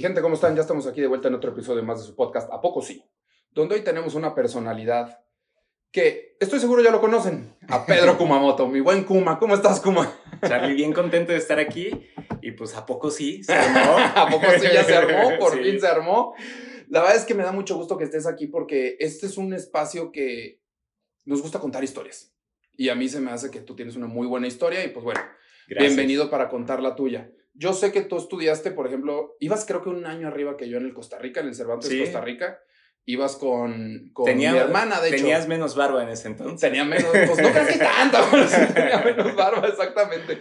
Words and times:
Mi 0.00 0.04
gente, 0.04 0.22
¿cómo 0.22 0.34
están? 0.34 0.56
Ya 0.56 0.62
estamos 0.62 0.86
aquí 0.86 1.02
de 1.02 1.08
vuelta 1.08 1.28
en 1.28 1.34
otro 1.34 1.50
episodio 1.50 1.82
más 1.82 2.00
de 2.00 2.06
su 2.06 2.16
podcast, 2.16 2.50
¿A 2.50 2.62
poco 2.62 2.80
sí? 2.80 3.04
Donde 3.50 3.74
hoy 3.74 3.82
tenemos 3.82 4.14
una 4.14 4.34
personalidad 4.34 5.22
que 5.92 6.38
estoy 6.40 6.58
seguro 6.58 6.82
ya 6.82 6.90
lo 6.90 7.02
conocen, 7.02 7.54
a 7.68 7.84
Pedro 7.84 8.16
Kumamoto, 8.16 8.66
mi 8.66 8.80
buen 8.80 9.04
Kuma. 9.04 9.38
¿Cómo 9.38 9.54
estás, 9.54 9.78
Kuma? 9.78 10.10
Charlie, 10.40 10.72
bien 10.72 10.94
contento 10.94 11.32
de 11.32 11.38
estar 11.38 11.58
aquí 11.58 11.90
y 12.40 12.52
pues 12.52 12.74
a 12.76 12.86
poco 12.86 13.10
sí, 13.10 13.44
se 13.44 13.52
armó. 13.52 13.98
¿A 14.14 14.26
poco 14.30 14.46
sí 14.58 14.68
ya 14.72 14.84
se 14.84 14.96
armó? 14.96 15.32
Por 15.38 15.62
fin 15.62 15.78
se 15.78 15.86
armó. 15.86 16.32
La 16.88 17.00
verdad 17.00 17.16
es 17.16 17.26
que 17.26 17.34
me 17.34 17.42
da 17.42 17.52
mucho 17.52 17.76
gusto 17.76 17.98
que 17.98 18.04
estés 18.04 18.26
aquí 18.26 18.46
porque 18.46 18.96
este 19.00 19.26
es 19.26 19.36
un 19.36 19.52
espacio 19.52 20.12
que 20.12 20.62
nos 21.26 21.42
gusta 21.42 21.58
contar 21.58 21.84
historias. 21.84 22.34
Y 22.74 22.88
a 22.88 22.94
mí 22.94 23.06
se 23.10 23.20
me 23.20 23.32
hace 23.32 23.50
que 23.50 23.60
tú 23.60 23.76
tienes 23.76 23.96
una 23.96 24.06
muy 24.06 24.26
buena 24.26 24.46
historia 24.46 24.82
y 24.82 24.88
pues 24.88 25.04
bueno, 25.04 25.20
bienvenido 25.68 26.30
para 26.30 26.48
contar 26.48 26.80
la 26.80 26.96
tuya. 26.96 27.30
Yo 27.60 27.74
sé 27.74 27.92
que 27.92 28.00
tú 28.00 28.16
estudiaste, 28.16 28.70
por 28.70 28.86
ejemplo, 28.86 29.36
ibas 29.38 29.66
creo 29.66 29.82
que 29.82 29.90
un 29.90 30.06
año 30.06 30.28
arriba 30.28 30.56
que 30.56 30.70
yo 30.70 30.78
en 30.78 30.86
el 30.86 30.94
Costa 30.94 31.18
Rica, 31.18 31.40
en 31.40 31.48
el 31.48 31.54
Cervantes 31.54 31.94
Costa 31.94 32.22
Rica. 32.22 32.58
Ibas 33.04 33.36
con, 33.36 34.10
con 34.14 34.34
mi 34.34 34.46
hermana, 34.46 34.98
de 35.00 35.08
hecho. 35.08 35.18
Tenías 35.18 35.46
menos 35.46 35.76
barba 35.76 36.02
en 36.02 36.08
ese 36.08 36.28
entonces. 36.28 36.58
Tenía 36.58 36.84
menos, 36.84 37.10
pues 37.10 37.38
no 37.38 37.52
casi 37.52 37.78
tanto, 37.78 38.16
pero 38.30 38.46
sí 38.46 38.56
tenía 38.72 39.02
menos 39.04 39.34
barba, 39.34 39.68
exactamente. 39.68 40.38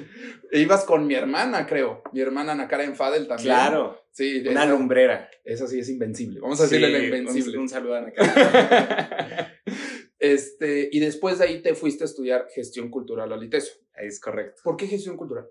E 0.49 0.61
ibas 0.61 0.85
con 0.85 1.07
mi 1.07 1.15
hermana, 1.15 1.67
creo. 1.67 2.03
Mi 2.13 2.21
hermana 2.21 2.53
Ana 2.53 2.69
Karen 2.69 2.95
Fadel 2.95 3.27
también. 3.27 3.49
Claro. 3.53 4.01
Sí. 4.11 4.41
Una 4.47 4.65
lumbrera. 4.65 5.29
Esa 5.43 5.67
sí 5.67 5.79
es 5.79 5.89
invencible. 5.89 6.39
Vamos 6.39 6.61
a 6.61 6.63
decirle 6.63 6.89
la 6.89 6.99
invencible. 6.99 7.57
Un, 7.57 7.63
un 7.63 7.69
saludo 7.69 7.95
a 7.95 7.97
Ana 7.97 8.13
Karen. 8.13 9.47
este, 10.19 10.87
y 10.89 10.99
después 11.01 11.39
de 11.39 11.45
ahí 11.45 11.61
te 11.61 11.75
fuiste 11.75 12.05
a 12.05 12.07
estudiar 12.07 12.47
gestión 12.55 12.89
cultural 12.89 13.33
al 13.33 13.43
ITESO. 13.43 13.73
Es 13.95 14.21
correcto. 14.21 14.61
¿Por 14.63 14.77
qué 14.77 14.87
gestión 14.87 15.17
cultural? 15.17 15.49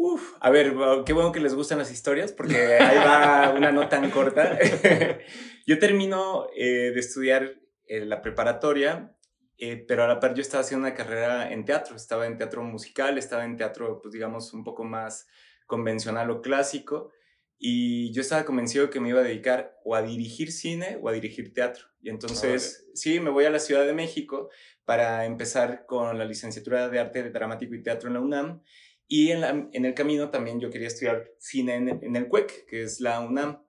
Uf, 0.00 0.34
a 0.38 0.50
ver, 0.50 0.76
qué 1.04 1.12
bueno 1.12 1.32
que 1.32 1.40
les 1.40 1.54
gustan 1.54 1.78
las 1.78 1.90
historias, 1.90 2.30
porque 2.30 2.76
ahí 2.76 2.98
va 2.98 3.52
una 3.56 3.72
no 3.72 3.88
tan 3.88 4.12
corta. 4.12 4.56
yo 5.66 5.78
termino 5.80 6.46
eh, 6.54 6.92
de 6.94 7.00
estudiar 7.00 7.58
en 7.84 8.08
la 8.08 8.22
preparatoria, 8.22 9.16
eh, 9.56 9.84
pero 9.88 10.04
a 10.04 10.06
la 10.06 10.20
par 10.20 10.34
yo 10.34 10.40
estaba 10.40 10.60
haciendo 10.60 10.86
una 10.86 10.94
carrera 10.94 11.50
en 11.50 11.64
teatro, 11.64 11.96
estaba 11.96 12.28
en 12.28 12.38
teatro 12.38 12.62
musical, 12.62 13.18
estaba 13.18 13.44
en 13.44 13.56
teatro, 13.56 14.00
pues 14.00 14.12
digamos, 14.12 14.54
un 14.54 14.62
poco 14.62 14.84
más 14.84 15.26
convencional 15.66 16.30
o 16.30 16.42
clásico, 16.42 17.10
y 17.58 18.12
yo 18.12 18.20
estaba 18.20 18.44
convencido 18.44 18.90
que 18.90 19.00
me 19.00 19.08
iba 19.08 19.18
a 19.18 19.24
dedicar 19.24 19.80
o 19.84 19.96
a 19.96 20.02
dirigir 20.02 20.52
cine 20.52 20.96
o 21.02 21.08
a 21.08 21.12
dirigir 21.12 21.52
teatro. 21.52 21.86
Y 22.00 22.08
entonces, 22.08 22.88
sí, 22.94 23.18
me 23.18 23.30
voy 23.30 23.46
a 23.46 23.50
la 23.50 23.58
Ciudad 23.58 23.84
de 23.84 23.94
México 23.94 24.48
para 24.84 25.24
empezar 25.24 25.86
con 25.86 26.16
la 26.16 26.24
licenciatura 26.24 26.88
de 26.88 27.00
arte 27.00 27.28
dramático 27.30 27.74
y 27.74 27.82
teatro 27.82 28.06
en 28.06 28.14
la 28.14 28.20
UNAM. 28.20 28.62
Y 29.10 29.30
en, 29.32 29.70
en 29.72 29.84
el 29.86 29.94
camino 29.94 30.28
también 30.28 30.60
yo 30.60 30.68
quería 30.68 30.88
estudiar 30.88 31.32
cine 31.38 31.76
en, 31.76 32.14
el 32.14 32.28
CUEC, 32.28 32.66
que 32.66 32.82
es 32.82 33.00
la 33.00 33.20
UNAM. 33.20 33.64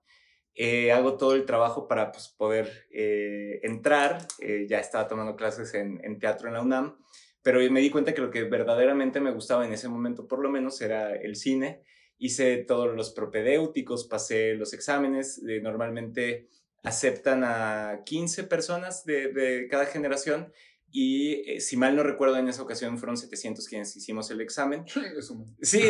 Eh, 0.54 0.92
hago 0.92 1.16
todo 1.16 1.36
el 1.36 1.46
trabajo 1.46 1.88
para 1.88 2.12
pues, 2.12 2.28
poder 2.28 2.88
eh, 2.92 3.62
entrar. 3.64 4.28
Eh, 4.40 4.66
ya 4.68 4.80
estaba 4.80 5.08
tomando 5.08 5.38
clases 5.38 5.74
en, 5.74 6.02
en, 6.04 6.20
teatro 6.20 6.50
en 6.50 6.56
la 6.56 6.62
UNAM, 6.62 6.98
pero 7.42 7.60
me 7.72 7.80
di 7.80 7.90
cuenta 7.90 8.14
que 8.14 8.20
lo 8.20 8.30
que 8.30 8.44
verdaderamente 8.44 9.22
me 9.22 9.32
gustaba 9.32 9.66
en 9.66 9.72
ese 9.72 9.88
momento, 9.88 10.28
por 10.28 10.44
lo 10.44 10.50
menos, 10.50 10.82
era 10.82 11.16
el 11.16 11.38
cine. 11.38 11.84
Hice 12.18 12.58
todos 12.58 12.94
los 12.94 13.12
propedéuticos, 13.12 14.08
pasé 14.08 14.56
los 14.56 14.74
exámenes. 14.74 15.42
normalmente 15.42 16.50
aceptan 16.84 17.46
a 17.46 18.02
15 18.06 18.44
personas 18.44 19.06
de, 19.06 19.32
de 19.32 19.68
cada 19.70 19.86
generación 19.86 20.52
y 20.92 21.50
eh, 21.50 21.62
si 21.62 21.78
mal 21.78 21.96
no 21.96 22.04
recuerdo, 22.04 22.38
en 22.38 22.48
esa 22.48 22.64
ocasión 22.64 22.98
fueron 22.98 23.16
700 23.16 23.68
quienes 23.68 23.96
hicimos 23.96 24.30
el 24.32 24.42
examen. 24.42 24.86
Sí, 25.62 25.84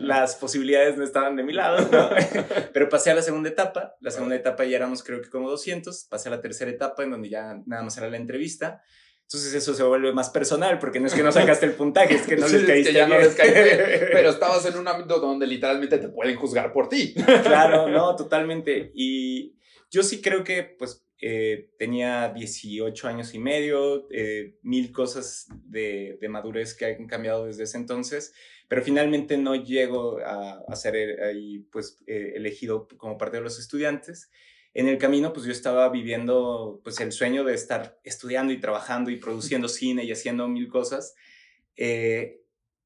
las 0.00 0.34
posibilidades 0.34 0.96
no 0.96 1.04
estaban 1.04 1.36
de 1.36 1.42
mi 1.42 1.52
lado, 1.52 1.88
pero 2.72 2.88
pasé 2.88 3.10
a 3.10 3.14
la 3.14 3.22
segunda 3.22 3.48
etapa. 3.48 3.94
La 4.00 4.10
segunda 4.10 4.36
etapa 4.36 4.64
ya 4.64 4.76
éramos 4.76 5.02
creo 5.02 5.22
que 5.22 5.30
como 5.30 5.48
200. 5.48 6.06
Pasé 6.10 6.28
a 6.28 6.32
la 6.32 6.40
tercera 6.40 6.70
etapa 6.70 7.02
en 7.04 7.10
donde 7.10 7.30
ya 7.30 7.60
nada 7.66 7.82
más 7.82 7.96
era 7.96 8.10
la 8.10 8.16
entrevista. 8.16 8.82
Entonces 9.22 9.54
eso 9.54 9.74
se 9.74 9.84
vuelve 9.84 10.12
más 10.12 10.28
personal 10.30 10.78
porque 10.80 10.98
no 10.98 11.06
es 11.06 11.14
que 11.14 11.22
no 11.22 11.30
sacaste 11.30 11.64
el 11.64 11.74
puntaje, 11.74 12.16
es 12.16 12.26
que 12.26 12.36
no 12.36 12.48
les 12.48 12.64
caíste. 12.64 12.92
ya 12.92 13.06
no 13.06 13.16
les 13.16 13.34
caíste, 13.34 14.08
pero 14.12 14.30
estabas 14.30 14.66
en 14.66 14.76
un 14.76 14.88
ámbito 14.88 15.20
donde 15.20 15.46
literalmente 15.46 15.98
te 15.98 16.08
pueden 16.08 16.36
juzgar 16.36 16.72
por 16.72 16.88
ti. 16.88 17.14
Claro, 17.44 17.88
no, 17.88 18.16
totalmente. 18.16 18.90
Y 18.94 19.54
yo 19.88 20.02
sí 20.02 20.20
creo 20.20 20.42
que 20.42 20.64
pues 20.64 21.04
eh, 21.22 21.70
tenía 21.78 22.32
18 22.34 23.06
años 23.06 23.34
y 23.34 23.38
medio, 23.38 24.08
eh, 24.10 24.56
mil 24.62 24.90
cosas 24.90 25.48
de, 25.66 26.18
madurez 26.30 26.74
que 26.74 26.86
han 26.86 27.06
cambiado 27.06 27.44
desde 27.44 27.64
ese 27.64 27.76
entonces, 27.76 28.32
pero 28.68 28.82
finalmente 28.82 29.36
no 29.36 29.54
llego 29.54 30.18
a, 30.24 30.74
ser 30.76 30.96
eh, 30.96 31.22
ahí, 31.22 31.58
pues, 31.70 31.98
elegido 32.06 32.88
como 32.96 33.18
parte 33.18 33.36
de 33.36 33.42
los 33.42 33.58
estudiantes. 33.58 34.30
En 34.72 34.88
el 34.88 34.96
camino, 34.96 35.32
pues 35.32 35.44
yo 35.44 35.52
estaba 35.52 35.88
viviendo 35.90 36.80
pues, 36.84 36.98
el 37.00 37.12
sueño 37.12 37.44
de 37.44 37.54
estar 37.54 38.00
estudiando 38.04 38.52
y 38.52 38.60
trabajando 38.60 39.10
y 39.10 39.16
produciendo 39.16 39.68
cine 39.68 40.04
y 40.04 40.12
haciendo 40.12 40.48
mil 40.48 40.68
cosas. 40.68 41.14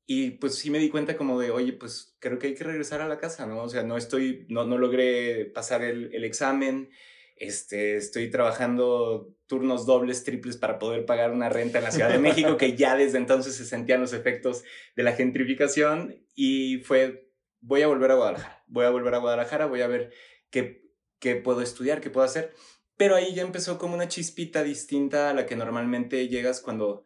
y 0.06 0.30
pues 0.32 0.56
sí 0.56 0.70
me 0.70 0.78
di 0.78 0.88
cuenta 0.90 1.16
como 1.16 1.38
de, 1.40 1.50
oye, 1.50 1.72
pues 1.72 2.16
creo 2.18 2.38
que 2.38 2.48
hay 2.48 2.54
que 2.54 2.64
regresar 2.64 3.00
a 3.00 3.08
la 3.08 3.18
casa, 3.18 3.46
¿no? 3.46 3.62
O 3.62 3.68
sea, 3.68 3.82
no 3.84 3.96
estoy, 3.96 4.46
no, 4.48 4.66
no 4.66 4.76
logré 4.76 5.46
pasar 5.46 5.82
el, 5.82 6.12
el 6.14 6.24
examen, 6.24 6.90
este, 7.36 7.96
estoy 7.96 8.30
trabajando 8.30 9.34
turnos 9.46 9.86
dobles, 9.86 10.24
triples 10.24 10.56
para 10.56 10.78
poder 10.78 11.04
pagar 11.04 11.32
una 11.32 11.48
renta 11.48 11.78
en 11.78 11.84
la 11.84 11.90
Ciudad 11.90 12.10
de 12.10 12.18
México, 12.18 12.56
que 12.56 12.76
ya 12.76 12.96
desde 12.96 13.18
entonces 13.18 13.54
se 13.56 13.64
sentían 13.64 14.00
los 14.00 14.12
efectos 14.12 14.64
de 14.96 15.02
la 15.02 15.12
gentrificación 15.12 16.24
y 16.34 16.78
fue, 16.78 17.30
voy 17.60 17.82
a 17.82 17.88
volver 17.88 18.12
a 18.12 18.14
Guadalajara, 18.14 18.64
voy 18.66 18.84
a 18.84 18.90
volver 18.90 19.14
a 19.14 19.18
Guadalajara, 19.18 19.66
voy 19.66 19.80
a 19.82 19.88
ver 19.88 20.12
qué, 20.50 20.84
qué 21.18 21.36
puedo 21.36 21.60
estudiar, 21.60 22.00
qué 22.00 22.10
puedo 22.10 22.24
hacer. 22.24 22.52
Pero 22.96 23.16
ahí 23.16 23.34
ya 23.34 23.42
empezó 23.42 23.78
como 23.78 23.94
una 23.94 24.08
chispita 24.08 24.62
distinta 24.62 25.30
a 25.30 25.34
la 25.34 25.46
que 25.46 25.56
normalmente 25.56 26.28
llegas 26.28 26.60
cuando, 26.60 27.04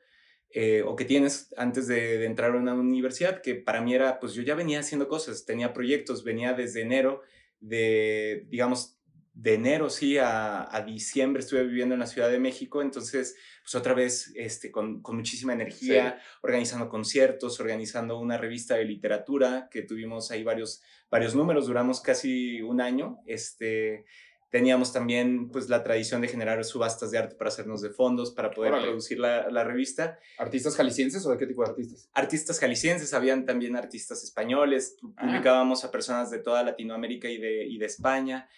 eh, 0.50 0.82
o 0.86 0.96
que 0.96 1.06
tienes 1.06 1.54
antes 1.56 1.86
de, 1.86 2.18
de, 2.18 2.26
entrar 2.26 2.52
a 2.52 2.58
una 2.58 2.74
universidad, 2.74 3.40
que 3.40 3.54
para 3.54 3.80
mí 3.80 3.94
era, 3.94 4.20
pues 4.20 4.34
yo 4.34 4.42
ya 4.42 4.54
venía 4.54 4.80
haciendo 4.80 5.08
cosas, 5.08 5.46
tenía 5.46 5.72
proyectos, 5.72 6.24
venía 6.24 6.52
desde 6.52 6.82
enero 6.82 7.22
de, 7.60 8.46
digamos, 8.48 8.97
de 9.38 9.54
enero, 9.54 9.88
sí, 9.88 10.18
a, 10.18 10.84
diciembre 10.84 11.40
estuve 11.40 11.62
viviendo 11.62 11.94
en 11.94 12.00
la 12.00 12.08
Ciudad 12.08 12.28
de 12.28 12.40
México, 12.40 12.82
entonces, 12.82 13.36
pues 13.62 13.72
otra 13.76 13.94
vez, 13.94 14.32
este, 14.34 14.72
con, 14.72 15.00
muchísima 15.00 15.52
energía, 15.52 16.20
organizando 16.42 16.88
conciertos, 16.88 17.60
organizando 17.60 18.18
una 18.18 18.36
revista 18.36 18.74
de 18.74 18.84
literatura, 18.84 19.68
que 19.70 19.82
tuvimos 19.82 20.32
ahí 20.32 20.42
varios, 20.42 20.82
varios 21.08 21.36
números, 21.36 21.68
duramos 21.68 22.00
casi 22.00 22.60
un 22.62 22.80
año, 22.80 23.20
este, 23.26 24.06
teníamos 24.50 24.92
también, 24.92 25.50
pues, 25.50 25.68
la 25.68 25.84
tradición 25.84 26.20
de 26.20 26.26
generar 26.26 26.64
subastas 26.64 27.12
de 27.12 27.18
arte 27.18 27.36
para 27.36 27.46
hacernos 27.46 27.80
de 27.80 27.90
fondos, 27.90 28.32
para 28.32 28.50
poder 28.50 28.72
producir 28.72 29.20
la, 29.20 29.48
la, 29.50 29.62
revista. 29.62 30.18
¿Artistas 30.38 30.74
jaliscienses 30.74 31.24
o 31.24 31.30
de 31.30 31.38
qué 31.38 31.46
tipo 31.46 31.62
de 31.62 31.70
artistas? 31.70 32.10
Artistas 32.12 32.58
jaliscienses, 32.58 33.14
habían 33.14 33.44
también 33.44 33.76
artistas 33.76 34.24
españoles, 34.24 34.96
ah. 35.16 35.26
publicábamos 35.26 35.84
a 35.84 35.92
personas 35.92 36.28
de 36.32 36.40
toda 36.40 36.64
Latinoamérica 36.64 37.28
y 37.28 37.38
de, 37.38 37.68
y 37.68 37.78
de 37.78 37.86
España, 37.86 38.48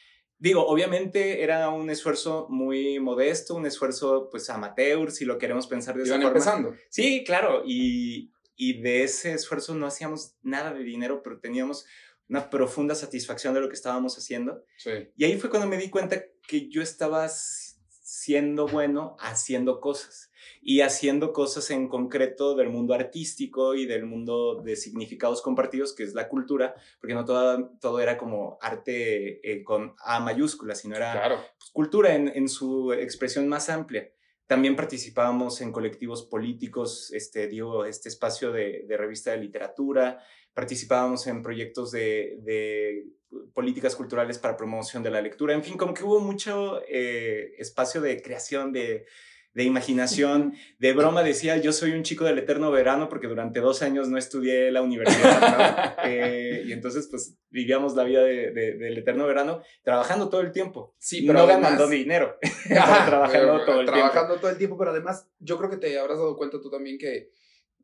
Digo, 0.40 0.66
obviamente 0.66 1.42
era 1.42 1.68
un 1.68 1.90
esfuerzo 1.90 2.46
muy 2.48 2.98
modesto, 2.98 3.54
un 3.54 3.66
esfuerzo 3.66 4.28
pues 4.30 4.48
amateur, 4.48 5.12
si 5.12 5.26
lo 5.26 5.36
queremos 5.36 5.66
pensar 5.66 5.94
de 5.96 6.04
esa 6.04 6.14
forma. 6.14 6.28
empezando. 6.28 6.74
Sí, 6.88 7.22
claro, 7.24 7.62
y, 7.66 8.32
y 8.56 8.80
de 8.80 9.04
ese 9.04 9.34
esfuerzo 9.34 9.74
no 9.74 9.86
hacíamos 9.86 10.36
nada 10.42 10.72
de 10.72 10.82
dinero, 10.82 11.22
pero 11.22 11.38
teníamos 11.38 11.84
una 12.28 12.48
profunda 12.48 12.94
satisfacción 12.94 13.52
de 13.52 13.60
lo 13.60 13.68
que 13.68 13.74
estábamos 13.74 14.16
haciendo. 14.16 14.64
Sí. 14.78 14.90
Y 15.14 15.24
ahí 15.24 15.38
fue 15.38 15.50
cuando 15.50 15.68
me 15.68 15.76
di 15.76 15.90
cuenta 15.90 16.24
que 16.48 16.70
yo 16.70 16.80
estaba 16.80 17.28
siendo 17.28 18.66
bueno 18.66 19.16
haciendo 19.20 19.78
cosas 19.80 20.29
y 20.62 20.80
haciendo 20.80 21.32
cosas 21.32 21.70
en 21.70 21.88
concreto 21.88 22.54
del 22.54 22.68
mundo 22.68 22.94
artístico 22.94 23.74
y 23.74 23.86
del 23.86 24.06
mundo 24.06 24.62
de 24.62 24.76
significados 24.76 25.42
compartidos, 25.42 25.94
que 25.94 26.02
es 26.02 26.14
la 26.14 26.28
cultura, 26.28 26.74
porque 27.00 27.14
no 27.14 27.24
todo, 27.24 27.70
todo 27.80 28.00
era 28.00 28.16
como 28.16 28.58
arte 28.60 29.40
eh, 29.48 29.62
con 29.64 29.94
A 30.04 30.20
mayúscula, 30.20 30.74
sino 30.74 30.96
era 30.96 31.28
pues, 31.58 31.70
cultura 31.72 32.14
en, 32.14 32.28
en, 32.28 32.48
su 32.48 32.92
expresión 32.92 33.48
más 33.48 33.68
amplia. 33.70 34.10
También 34.46 34.74
participábamos 34.74 35.60
en 35.60 35.70
colectivos 35.70 36.24
políticos, 36.24 37.12
este, 37.12 37.46
digo, 37.46 37.84
este 37.84 38.08
espacio 38.08 38.50
de, 38.50 38.84
de 38.86 38.96
revista 38.96 39.30
de 39.30 39.38
literatura, 39.38 40.18
participábamos 40.54 41.26
en 41.26 41.42
proyectos 41.42 41.92
de, 41.92 42.38
de, 42.42 43.06
políticas 43.54 43.94
culturales 43.94 44.38
para 44.38 44.56
promoción 44.56 45.02
de 45.02 45.10
la 45.10 45.22
lectura, 45.22 45.54
en 45.54 45.62
fin, 45.62 45.76
como 45.76 45.94
que 45.94 46.04
hubo 46.04 46.20
mucho 46.20 46.82
eh, 46.88 47.54
espacio 47.58 48.00
de 48.00 48.20
creación 48.20 48.72
de 48.72 49.06
de 49.52 49.64
imaginación, 49.64 50.54
de 50.78 50.92
broma 50.92 51.22
decía, 51.22 51.56
yo 51.56 51.72
soy 51.72 51.92
un 51.92 52.04
chico 52.04 52.24
del 52.24 52.38
eterno 52.38 52.70
verano 52.70 53.08
porque 53.08 53.26
durante 53.26 53.60
dos 53.60 53.82
años 53.82 54.08
no 54.08 54.16
estudié 54.16 54.70
la 54.70 54.82
universidad, 54.82 55.96
eh, 56.04 56.62
y 56.66 56.72
entonces 56.72 57.08
pues 57.10 57.36
vivíamos 57.48 57.96
la 57.96 58.04
vida 58.04 58.22
de, 58.22 58.52
del 58.52 58.98
eterno 58.98 59.26
verano 59.26 59.62
trabajando 59.82 60.28
todo 60.28 60.40
el 60.42 60.52
tiempo. 60.52 60.94
Sí, 60.98 61.22
pero 61.26 61.40
no 61.40 61.46
ganando 61.48 61.88
dinero, 61.88 62.38
trabajando 62.68 63.64
todo 63.64 63.80
el 63.80 63.86
tiempo. 63.86 63.92
Trabajando 63.92 64.36
todo 64.36 64.50
el 64.50 64.58
tiempo, 64.58 64.78
pero 64.78 64.92
además 64.92 65.28
yo 65.40 65.58
creo 65.58 65.70
que 65.70 65.78
te 65.78 65.98
habrás 65.98 66.18
dado 66.18 66.36
cuenta 66.36 66.60
tú 66.60 66.70
también 66.70 66.96
que 66.96 67.30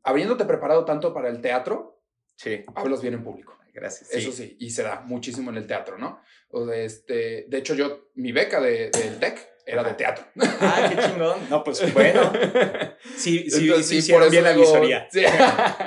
habiéndote 0.03 0.45
preparado 0.45 0.85
tanto 0.85 1.13
para 1.13 1.29
el 1.29 1.41
teatro, 1.41 2.01
sí. 2.37 2.63
hablas 2.75 3.01
bien 3.01 3.15
en 3.15 3.23
público. 3.23 3.57
gracias. 3.73 4.09
Eso 4.13 4.31
sí, 4.31 4.55
y 4.57 4.69
se 4.69 4.83
da 4.83 5.01
muchísimo 5.01 5.49
en 5.49 5.57
el 5.57 5.67
teatro, 5.67 5.97
¿no? 5.97 6.21
O 6.49 6.65
de, 6.65 6.85
este, 6.85 7.45
de 7.49 7.57
hecho, 7.57 7.75
yo, 7.75 8.09
mi 8.15 8.31
beca 8.31 8.61
del 8.61 8.89
de, 8.91 9.17
TEC 9.19 9.56
era 9.67 9.83
de 9.83 9.93
teatro. 9.93 10.25
Ah, 10.39 10.89
qué 10.89 11.01
chingón. 11.01 11.37
No, 11.49 11.63
pues 11.63 11.93
bueno. 11.93 12.31
Sí, 13.15 13.49
sí, 13.49 13.71
sí, 13.81 14.01
sí, 14.01 14.11
por 14.11 14.29
bien 14.29 14.43
la 14.43 14.53
visoría. 14.53 15.07
Sí. 15.09 15.23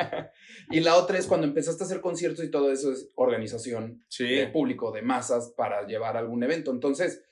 y 0.70 0.80
la 0.80 0.96
otra 0.96 1.16
es 1.16 1.26
cuando 1.26 1.46
empezaste 1.46 1.84
a 1.84 1.86
hacer 1.86 2.00
conciertos 2.00 2.44
y 2.44 2.50
todo 2.50 2.72
eso 2.72 2.92
es 2.92 3.08
organización 3.14 4.04
de 4.18 4.48
público, 4.48 4.90
de 4.90 5.02
masas 5.02 5.52
para 5.56 5.86
llevar 5.86 6.16
algún 6.16 6.42
evento. 6.42 6.72
Entonces, 6.72 7.22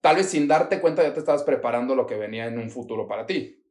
tal 0.00 0.16
vez 0.16 0.26
sin 0.26 0.48
darte 0.48 0.80
cuenta 0.80 1.02
ya 1.02 1.12
te 1.12 1.20
estabas 1.20 1.42
preparando 1.42 1.94
lo 1.94 2.06
que 2.06 2.16
venía 2.16 2.46
en 2.46 2.58
un 2.58 2.70
futuro 2.70 3.06
para 3.06 3.26
ti 3.26 3.64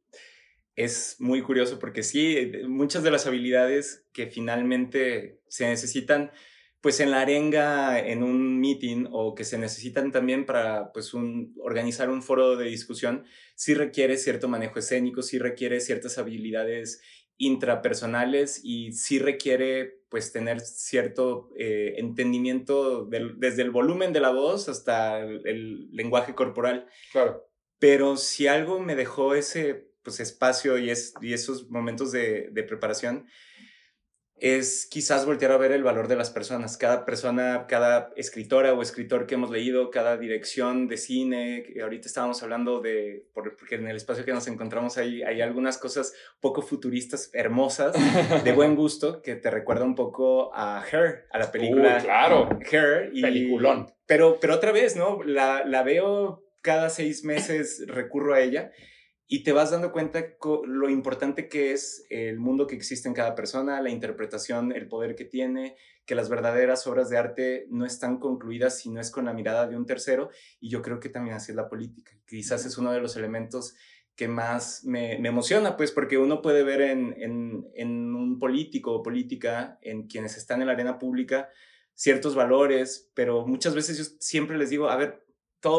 es 0.76 1.16
muy 1.20 1.42
curioso 1.42 1.78
porque 1.78 2.02
sí, 2.02 2.52
muchas 2.66 3.02
de 3.02 3.10
las 3.10 3.26
habilidades 3.26 4.06
que 4.12 4.26
finalmente 4.26 5.40
se 5.48 5.68
necesitan 5.68 6.32
pues 6.84 7.00
en 7.00 7.12
la 7.12 7.22
arenga, 7.22 7.98
en 7.98 8.22
un 8.22 8.60
meeting 8.60 9.06
o 9.10 9.34
que 9.34 9.44
se 9.44 9.56
necesitan 9.56 10.12
también 10.12 10.44
para 10.44 10.92
pues 10.92 11.14
un, 11.14 11.54
organizar 11.62 12.10
un 12.10 12.22
foro 12.22 12.56
de 12.56 12.66
discusión, 12.66 13.24
sí 13.54 13.72
requiere 13.72 14.18
cierto 14.18 14.48
manejo 14.48 14.78
escénico, 14.78 15.22
sí 15.22 15.38
requiere 15.38 15.80
ciertas 15.80 16.18
habilidades 16.18 17.00
intrapersonales 17.38 18.60
y 18.62 18.92
sí 18.92 19.18
requiere 19.18 20.02
pues 20.10 20.30
tener 20.30 20.60
cierto 20.60 21.48
eh, 21.56 21.94
entendimiento 21.96 23.06
desde 23.06 23.62
el 23.62 23.70
volumen 23.70 24.12
de 24.12 24.20
la 24.20 24.32
voz 24.32 24.68
hasta 24.68 25.20
el, 25.20 25.90
lenguaje 25.90 26.34
corporal. 26.34 26.86
Claro. 27.12 27.48
Pero 27.78 28.18
si 28.18 28.46
algo 28.46 28.78
me 28.78 28.94
dejó 28.94 29.34
ese 29.34 29.88
pues, 30.02 30.20
espacio 30.20 30.76
y, 30.76 30.90
es, 30.90 31.14
y 31.22 31.32
esos 31.32 31.70
momentos 31.70 32.12
de, 32.12 32.50
de, 32.52 32.62
preparación 32.62 33.26
es 34.36 34.86
quizás 34.90 35.26
voltear 35.26 35.52
a 35.52 35.56
ver 35.56 35.72
el 35.72 35.82
valor 35.82 36.08
de 36.08 36.16
las 36.16 36.30
personas. 36.30 36.76
Cada 36.76 37.04
persona, 37.04 37.66
cada 37.68 38.10
escritora 38.16 38.74
o 38.74 38.82
escritor 38.82 39.26
que 39.26 39.36
hemos 39.36 39.50
leído, 39.50 39.90
cada 39.90 40.16
dirección 40.16 40.88
de 40.88 40.96
cine, 40.96 41.64
ahorita 41.80 42.08
estábamos 42.08 42.42
hablando 42.42 42.80
de, 42.80 43.26
porque 43.32 43.76
en 43.76 43.86
el 43.86 43.96
espacio 43.96 44.24
que 44.24 44.32
nos 44.32 44.46
encontramos 44.48 44.98
ahí 44.98 45.22
hay 45.22 45.40
algunas 45.40 45.78
cosas 45.78 46.14
poco 46.40 46.62
futuristas, 46.62 47.30
hermosas, 47.32 47.94
de 48.44 48.52
buen 48.52 48.74
gusto, 48.74 49.22
que 49.22 49.36
te 49.36 49.50
recuerda 49.50 49.84
un 49.84 49.94
poco 49.94 50.54
a 50.54 50.84
Her, 50.90 51.26
a 51.30 51.38
la 51.38 51.52
película. 51.52 51.98
claro. 51.98 52.48
Her. 52.70 53.10
Y, 53.12 53.22
Peliculón. 53.22 53.92
Pero, 54.06 54.38
pero 54.40 54.54
otra 54.54 54.72
vez, 54.72 54.96
¿no? 54.96 55.22
La, 55.22 55.64
la 55.64 55.82
veo 55.82 56.44
cada 56.60 56.90
seis 56.90 57.24
meses, 57.24 57.84
recurro 57.86 58.34
a 58.34 58.40
ella 58.40 58.72
y 59.26 59.42
te 59.42 59.52
vas 59.52 59.70
dando 59.70 59.90
cuenta 59.90 60.22
lo 60.66 60.90
importante 60.90 61.48
que 61.48 61.72
es 61.72 62.04
el 62.10 62.38
mundo 62.38 62.66
que 62.66 62.76
existe 62.76 63.08
en 63.08 63.14
cada 63.14 63.34
persona, 63.34 63.80
la 63.80 63.90
interpretación, 63.90 64.72
el 64.72 64.86
poder 64.86 65.14
que 65.14 65.24
tiene, 65.24 65.76
que 66.04 66.14
las 66.14 66.28
verdaderas 66.28 66.86
obras 66.86 67.08
de 67.08 67.16
arte 67.16 67.66
no 67.70 67.86
están 67.86 68.18
concluidas 68.18 68.78
si 68.78 68.90
no 68.90 69.00
es 69.00 69.10
con 69.10 69.24
la 69.24 69.32
mirada 69.32 69.66
de 69.66 69.76
un 69.76 69.86
tercero. 69.86 70.28
Y 70.60 70.68
yo 70.68 70.82
creo 70.82 71.00
que 71.00 71.08
también 71.08 71.36
así 71.36 71.52
es 71.52 71.56
la 71.56 71.68
política. 71.68 72.12
Quizás 72.26 72.66
es 72.66 72.76
uno 72.76 72.92
de 72.92 73.00
los 73.00 73.16
elementos 73.16 73.74
que 74.14 74.28
más 74.28 74.84
me, 74.84 75.14
emociona, 75.14 75.76
pues 75.76 75.90
porque 75.90 76.18
uno 76.18 76.42
puede 76.42 76.62
ver 76.62 76.82
en, 76.82 77.14
en, 77.18 77.66
en 77.74 78.14
un 78.14 78.38
político 78.38 78.92
o 78.92 79.02
política, 79.02 79.78
en 79.80 80.06
quienes 80.06 80.36
están 80.36 80.60
en 80.60 80.68
la 80.68 80.74
arena 80.74 80.98
pública, 80.98 81.48
ciertos 81.94 82.34
valores, 82.34 83.10
pero 83.14 83.46
muchas 83.46 83.74
veces 83.74 83.98
yo 83.98 84.04
siempre 84.20 84.58
les 84.58 84.70
digo, 84.70 84.88
a 84.88 84.96
ver, 84.96 85.24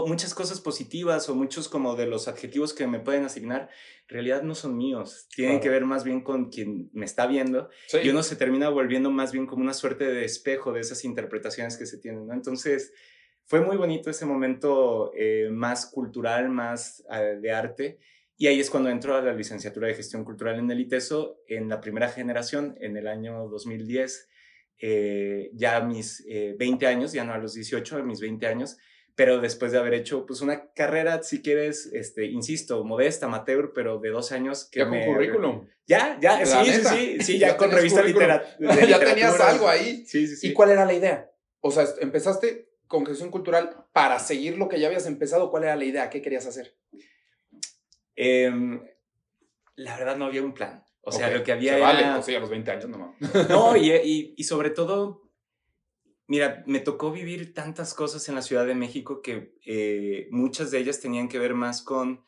muchas 0.07 0.33
cosas 0.33 0.59
positivas 0.61 1.29
o 1.29 1.35
muchos 1.35 1.69
como 1.69 1.95
de 1.95 2.07
los 2.07 2.27
adjetivos 2.27 2.73
que 2.73 2.87
me 2.87 2.99
pueden 2.99 3.25
asignar, 3.25 3.69
en 4.07 4.13
realidad 4.13 4.43
no 4.43 4.55
son 4.55 4.77
míos. 4.77 5.27
Tienen 5.35 5.59
que 5.59 5.69
ver 5.69 5.85
más 5.85 6.03
bien 6.03 6.21
con 6.21 6.49
quien 6.49 6.89
me 6.93 7.05
está 7.05 7.27
viendo. 7.27 7.69
Y 8.03 8.09
uno 8.09 8.23
se 8.23 8.35
termina 8.35 8.69
volviendo 8.69 9.11
más 9.11 9.31
bien 9.31 9.45
como 9.45 9.63
una 9.63 9.73
suerte 9.73 10.05
de 10.05 10.25
espejo 10.25 10.73
de 10.73 10.81
esas 10.81 11.05
interpretaciones 11.05 11.77
que 11.77 11.85
se 11.85 11.97
tienen, 11.97 12.27
¿no? 12.27 12.33
Entonces, 12.33 12.93
fue 13.45 13.61
muy 13.61 13.77
bonito 13.77 14.09
ese 14.09 14.25
momento 14.25 15.11
eh, 15.15 15.49
más 15.51 15.85
cultural, 15.85 16.49
más 16.49 17.03
eh, 17.11 17.37
de 17.39 17.51
arte. 17.51 17.99
Y 18.37 18.47
ahí 18.47 18.59
es 18.59 18.69
cuando 18.69 18.89
entro 18.89 19.15
a 19.15 19.21
la 19.21 19.33
licenciatura 19.33 19.87
de 19.87 19.93
gestión 19.93 20.25
cultural 20.25 20.59
en 20.59 20.69
el 20.69 20.79
ITESO 20.79 21.41
en 21.47 21.69
la 21.69 21.79
primera 21.79 22.09
generación, 22.09 22.75
en 22.81 22.97
el 22.97 23.07
año 23.07 23.47
2010. 23.47 24.29
Eh, 24.81 25.51
ya 25.53 25.77
a 25.77 25.81
mis 25.81 26.25
20 26.27 26.85
años, 26.85 27.13
ya 27.13 27.23
no 27.23 27.33
a 27.33 27.37
los 27.37 27.53
18, 27.53 27.97
a 27.97 28.03
mis 28.03 28.19
20 28.19 28.45
años, 28.45 28.77
pero 29.15 29.39
después 29.39 29.71
de 29.71 29.77
haber 29.77 29.93
hecho 29.93 30.25
pues 30.25 30.41
una 30.41 30.71
carrera, 30.73 31.23
si 31.23 31.41
quieres, 31.41 31.89
este, 31.93 32.25
insisto, 32.25 32.83
modesta, 32.83 33.27
amateur, 33.27 33.71
pero 33.73 33.97
de 33.99 34.09
dos 34.09 34.33
años. 34.33 34.67
Que 34.69 34.79
ya 34.79 34.89
con 34.89 35.01
currículum. 35.05 35.67
Ya, 35.87 36.17
ya, 36.19 36.45
sí, 36.45 36.65
sí, 36.65 36.81
sí, 36.83 37.17
sí, 37.21 37.39
ya, 37.39 37.55
con 37.55 37.71
revista 37.71 38.03
literatura. 38.03 38.57
ya 38.87 38.99
tenías 38.99 39.39
algo 39.39 39.69
ahí. 39.69 40.05
Sí, 40.05 40.27
sí, 40.27 40.35
sí. 40.35 40.47
¿Y 40.49 40.53
cuál 40.53 40.71
era 40.71 40.85
la 40.85 40.93
idea? 40.93 41.31
O 41.61 41.71
sea, 41.71 41.85
empezaste 42.01 42.69
con 42.87 43.05
gestión 43.05 43.31
cultural 43.31 43.85
para 43.93 44.19
seguir 44.19 44.57
lo 44.57 44.67
que 44.67 44.79
ya 44.79 44.87
habías 44.87 45.05
empezado. 45.05 45.49
¿Cuál 45.49 45.63
era 45.63 45.75
la 45.75 45.85
idea? 45.85 46.09
¿Qué 46.09 46.21
querías 46.21 46.45
hacer? 46.45 46.75
Em, 48.15 48.81
la 49.75 49.97
verdad 49.97 50.17
no 50.17 50.25
había 50.25 50.43
un 50.43 50.53
plan. 50.53 50.83
O 51.01 51.11
sea, 51.11 51.29
lo 51.29 51.43
que 51.43 51.51
había 51.51 51.77
era... 51.77 51.85
Vale, 51.85 52.19
o 52.19 52.23
sea, 52.23 52.37
a 52.37 52.41
los 52.41 52.49
20 52.49 52.71
años 52.71 52.89
nomás. 52.89 53.15
No, 53.47 53.75
y, 53.77 53.91
y, 53.91 54.33
y 54.35 54.43
sobre 54.43 54.71
todo 54.71 55.24
Mira, 56.27 56.63
me 56.65 56.79
tocó 56.79 57.11
vivir 57.11 57.53
tantas 57.53 57.93
cosas 57.93 58.27
en 58.29 58.35
la 58.35 58.41
Ciudad 58.41 58.65
de 58.65 58.73
México 58.73 59.21
que 59.21 59.53
eh, 59.65 60.27
muchas 60.31 60.71
de 60.71 60.79
ellas 60.79 60.99
tenían 60.99 61.29
que 61.29 61.37
ver 61.37 61.53
más 61.53 61.83
con 61.83 62.23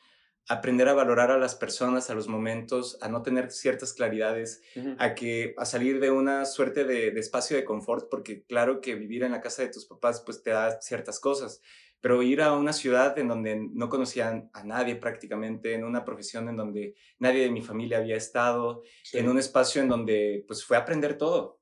aprender 0.47 0.87
a 0.87 0.93
valorar 0.93 1.31
a 1.31 1.37
las 1.37 1.55
personas, 1.55 2.09
a 2.09 2.13
los 2.13 2.27
momentos, 2.27 2.97
a 3.01 3.09
no 3.09 3.21
tener 3.21 3.51
ciertas 3.51 3.93
claridades, 3.93 4.61
a 4.97 5.13
que 5.13 5.53
a 5.57 5.65
salir 5.65 5.99
de 5.99 6.09
una 6.09 6.45
suerte 6.45 6.85
de, 6.85 7.09
espacio 7.19 7.57
de 7.57 7.65
confort, 7.65 8.07
porque 8.09 8.43
claro 8.43 8.79
que 8.79 8.95
vivir 8.95 9.23
en 9.23 9.33
la 9.33 9.41
casa 9.41 9.63
de 9.63 9.69
tus 9.69 9.85
papás 9.85 10.21
pues 10.25 10.41
te 10.43 10.51
da 10.51 10.79
ciertas 10.79 11.19
cosas, 11.19 11.61
pero 11.99 12.21
ir 12.23 12.41
a 12.41 12.53
una 12.53 12.71
ciudad 12.71 13.17
en 13.19 13.27
donde 13.27 13.59
no 13.73 13.89
conocían 13.89 14.49
a 14.53 14.63
nadie 14.63 14.95
prácticamente, 14.95 15.73
en 15.73 15.83
una 15.83 16.05
profesión 16.05 16.47
en 16.47 16.55
donde 16.55 16.95
nadie 17.19 17.41
de 17.41 17.51
mi 17.51 17.61
familia 17.61 17.97
había 17.97 18.15
estado, 18.15 18.83
en 19.11 19.27
un 19.27 19.39
espacio 19.39 19.81
en 19.81 19.89
donde 19.89 20.45
pues 20.47 20.63
fue 20.63 20.77
aprender 20.77 21.17
todo 21.17 21.56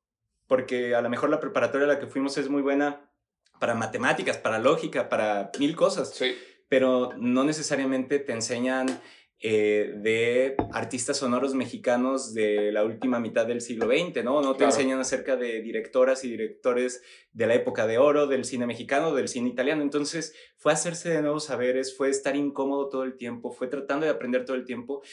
porque 0.47 0.95
a 0.95 1.01
lo 1.01 1.09
mejor 1.09 1.29
la 1.29 1.39
preparatoria 1.39 1.85
a 1.85 1.93
la 1.93 1.99
que 1.99 2.07
fuimos 2.07 2.37
es 2.37 2.49
muy 2.49 2.61
buena 2.61 3.11
para 3.59 3.75
matemáticas, 3.75 4.37
para 4.37 4.59
lógica, 4.59 5.09
para 5.09 5.51
mil 5.59 5.75
cosas, 5.75 6.13
sí. 6.13 6.35
pero 6.67 7.11
no 7.17 7.43
necesariamente 7.43 8.19
te 8.19 8.33
enseñan 8.33 8.87
eh, 9.41 9.93
de 9.97 10.55
artistas 10.71 11.17
sonoros 11.17 11.53
mexicanos 11.53 12.33
de 12.33 12.71
la 12.71 12.83
última 12.85 13.19
mitad 13.19 13.45
del 13.45 13.61
siglo 13.61 13.85
XX, 13.85 14.23
¿no? 14.23 14.41
No 14.41 14.55
te 14.55 14.63
enseñan 14.63 14.99
acerca 14.99 15.35
de 15.35 15.61
directoras 15.61 16.23
y 16.23 16.29
directores 16.29 17.03
de 17.33 17.45
la 17.45 17.53
época 17.53 17.85
de 17.85 17.97
oro, 17.97 18.27
del 18.27 18.45
cine 18.45 18.65
mexicano, 18.65 19.13
del 19.13 19.27
cine 19.27 19.49
italiano. 19.49 19.81
Entonces 19.81 20.33
fue 20.57 20.71
hacerse 20.71 21.09
de 21.09 21.21
nuevos 21.21 21.45
saberes, 21.45 21.95
fue 21.95 22.09
estar 22.09 22.35
incómodo 22.35 22.89
todo 22.89 23.03
el 23.03 23.17
tiempo, 23.17 23.51
fue 23.51 23.67
tratando 23.67 24.05
de 24.05 24.11
aprender 24.13 24.45
todo 24.45 24.55
el 24.55 24.65
tiempo 24.65 25.03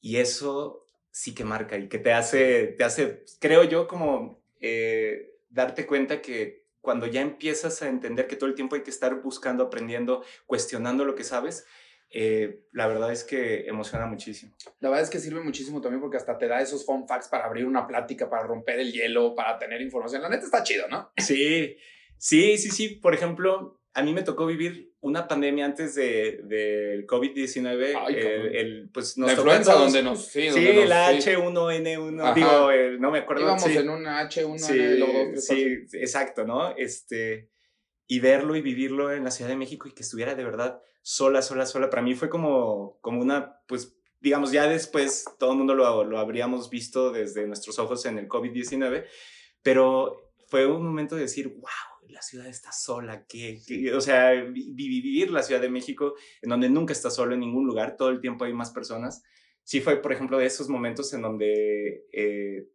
y 0.00 0.16
eso 0.16 0.86
sí 1.10 1.34
que 1.34 1.44
marca 1.44 1.78
y 1.78 1.88
que 1.88 1.98
te 1.98 2.12
hace, 2.12 2.74
te 2.78 2.84
hace, 2.84 3.24
creo 3.40 3.64
yo, 3.64 3.88
como 3.88 4.43
eh, 4.60 5.32
darte 5.48 5.86
cuenta 5.86 6.20
que 6.20 6.64
cuando 6.80 7.06
ya 7.06 7.22
empiezas 7.22 7.80
a 7.82 7.88
entender 7.88 8.26
que 8.26 8.36
todo 8.36 8.48
el 8.48 8.54
tiempo 8.54 8.76
hay 8.76 8.82
que 8.82 8.90
estar 8.90 9.22
buscando, 9.22 9.64
aprendiendo, 9.64 10.22
cuestionando 10.46 11.04
lo 11.04 11.14
que 11.14 11.24
sabes, 11.24 11.66
eh, 12.10 12.60
la 12.72 12.86
verdad 12.86 13.10
es 13.10 13.24
que 13.24 13.66
emociona 13.66 14.06
muchísimo. 14.06 14.54
La 14.80 14.90
verdad 14.90 15.04
es 15.04 15.10
que 15.10 15.18
sirve 15.18 15.40
muchísimo 15.40 15.80
también 15.80 16.00
porque 16.00 16.16
hasta 16.16 16.38
te 16.38 16.46
da 16.46 16.60
esos 16.60 16.84
fun 16.84 17.08
facts 17.08 17.28
para 17.28 17.46
abrir 17.46 17.66
una 17.66 17.86
plática, 17.86 18.30
para 18.30 18.44
romper 18.44 18.78
el 18.78 18.92
hielo, 18.92 19.34
para 19.34 19.58
tener 19.58 19.80
información. 19.80 20.22
La 20.22 20.28
neta 20.28 20.44
está 20.44 20.62
chido, 20.62 20.86
¿no? 20.88 21.10
Sí, 21.16 21.76
sí, 22.18 22.58
sí, 22.58 22.70
sí. 22.70 22.88
Por 22.90 23.14
ejemplo, 23.14 23.80
a 23.94 24.02
mí 24.02 24.12
me 24.12 24.22
tocó 24.22 24.44
vivir 24.44 24.92
una 25.00 25.28
pandemia 25.28 25.64
antes 25.64 25.94
del 25.94 26.48
de, 26.48 27.06
COVID-19. 27.06 27.94
El, 28.08 28.90
pues 28.92 29.16
nos 29.16 29.28
la 29.28 29.34
influenza 29.34 29.74
donde 29.74 30.02
nos... 30.02 30.26
Sí, 30.26 30.48
donde 30.48 30.86
la 30.86 31.12
H1N1, 31.12 32.34
digo, 32.34 32.98
no 32.98 33.10
me 33.12 33.18
acuerdo. 33.20 33.42
Íbamos 33.42 33.66
en 33.66 33.88
una 33.88 34.28
H1N2. 34.28 35.36
Sí, 35.36 35.86
sí, 35.86 35.96
exacto, 35.96 36.44
¿no? 36.44 36.74
Este, 36.76 37.50
y 38.08 38.18
verlo 38.18 38.56
y 38.56 38.62
vivirlo 38.62 39.12
en 39.12 39.22
la 39.22 39.30
Ciudad 39.30 39.50
de 39.50 39.56
México 39.56 39.86
y 39.86 39.92
que 39.92 40.02
estuviera 40.02 40.34
de 40.34 40.42
verdad 40.42 40.82
sola, 41.02 41.40
sola, 41.40 41.64
sola. 41.64 41.88
Para 41.88 42.02
mí 42.02 42.16
fue 42.16 42.28
como, 42.28 42.98
como 43.00 43.20
una, 43.20 43.60
pues, 43.68 43.94
digamos, 44.20 44.50
ya 44.50 44.66
después 44.66 45.24
todo 45.38 45.52
el 45.52 45.58
mundo 45.58 45.76
lo, 45.76 46.02
lo 46.02 46.18
habríamos 46.18 46.68
visto 46.68 47.12
desde 47.12 47.46
nuestros 47.46 47.78
ojos 47.78 48.04
en 48.06 48.18
el 48.18 48.28
COVID-19, 48.28 49.04
pero 49.62 50.32
fue 50.48 50.66
un 50.66 50.84
momento 50.84 51.14
de 51.14 51.22
decir, 51.22 51.46
wow 51.48 51.93
la 52.08 52.22
ciudad 52.22 52.46
está 52.46 52.72
sola, 52.72 53.26
que, 53.26 53.60
o 53.94 54.00
sea, 54.00 54.32
vivir 54.42 55.30
la 55.30 55.42
Ciudad 55.42 55.60
de 55.60 55.68
México, 55.68 56.14
en 56.42 56.50
donde 56.50 56.68
nunca 56.68 56.92
está 56.92 57.10
solo 57.10 57.34
en 57.34 57.40
ningún 57.40 57.66
lugar, 57.66 57.96
todo 57.96 58.10
el 58.10 58.20
tiempo 58.20 58.44
hay 58.44 58.52
más 58.52 58.70
personas. 58.70 59.22
Sí 59.62 59.80
fue, 59.80 60.00
por 60.00 60.12
ejemplo, 60.12 60.38
de 60.38 60.46
esos 60.46 60.68
momentos 60.68 61.12
en 61.14 61.22
donde 61.22 62.06
eh, 62.12 62.68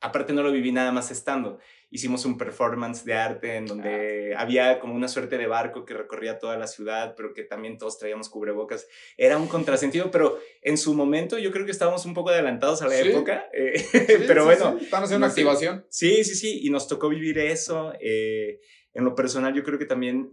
aparte 0.00 0.32
no 0.32 0.42
lo 0.42 0.52
viví 0.52 0.72
nada 0.72 0.92
más 0.92 1.10
estando. 1.10 1.58
Hicimos 1.90 2.24
un 2.24 2.38
performance 2.38 3.04
de 3.04 3.14
arte 3.14 3.56
en 3.56 3.66
donde 3.66 4.34
había 4.36 4.78
como 4.78 4.94
una 4.94 5.08
suerte 5.08 5.36
de 5.36 5.46
barco 5.46 5.84
que 5.84 5.94
recorría 5.94 6.38
toda 6.38 6.56
la 6.56 6.66
ciudad, 6.66 7.14
pero 7.16 7.34
que 7.34 7.42
también 7.42 7.76
todos 7.76 7.98
traíamos 7.98 8.28
cubrebocas. 8.28 8.86
Era 9.16 9.36
un 9.36 9.48
contrasentido, 9.48 10.10
pero 10.10 10.38
en 10.62 10.78
su 10.78 10.94
momento 10.94 11.38
yo 11.38 11.50
creo 11.50 11.66
que 11.66 11.72
estábamos 11.72 12.06
un 12.06 12.14
poco 12.14 12.30
adelantados 12.30 12.82
a 12.82 12.88
la 12.88 12.98
época. 12.98 13.48
Eh, 13.52 13.84
pero 14.26 14.44
bueno. 14.44 14.78
Están 14.80 15.04
haciendo 15.04 15.26
una 15.26 15.32
activación. 15.32 15.86
Sí, 15.90 16.24
sí, 16.24 16.34
sí. 16.34 16.60
Y 16.62 16.70
nos 16.70 16.88
tocó 16.88 17.08
vivir 17.08 17.38
eso. 17.38 17.92
Eh, 18.00 18.60
en 18.94 19.04
lo 19.04 19.14
personal, 19.14 19.54
yo 19.54 19.62
creo 19.62 19.78
que 19.78 19.86
también 19.86 20.32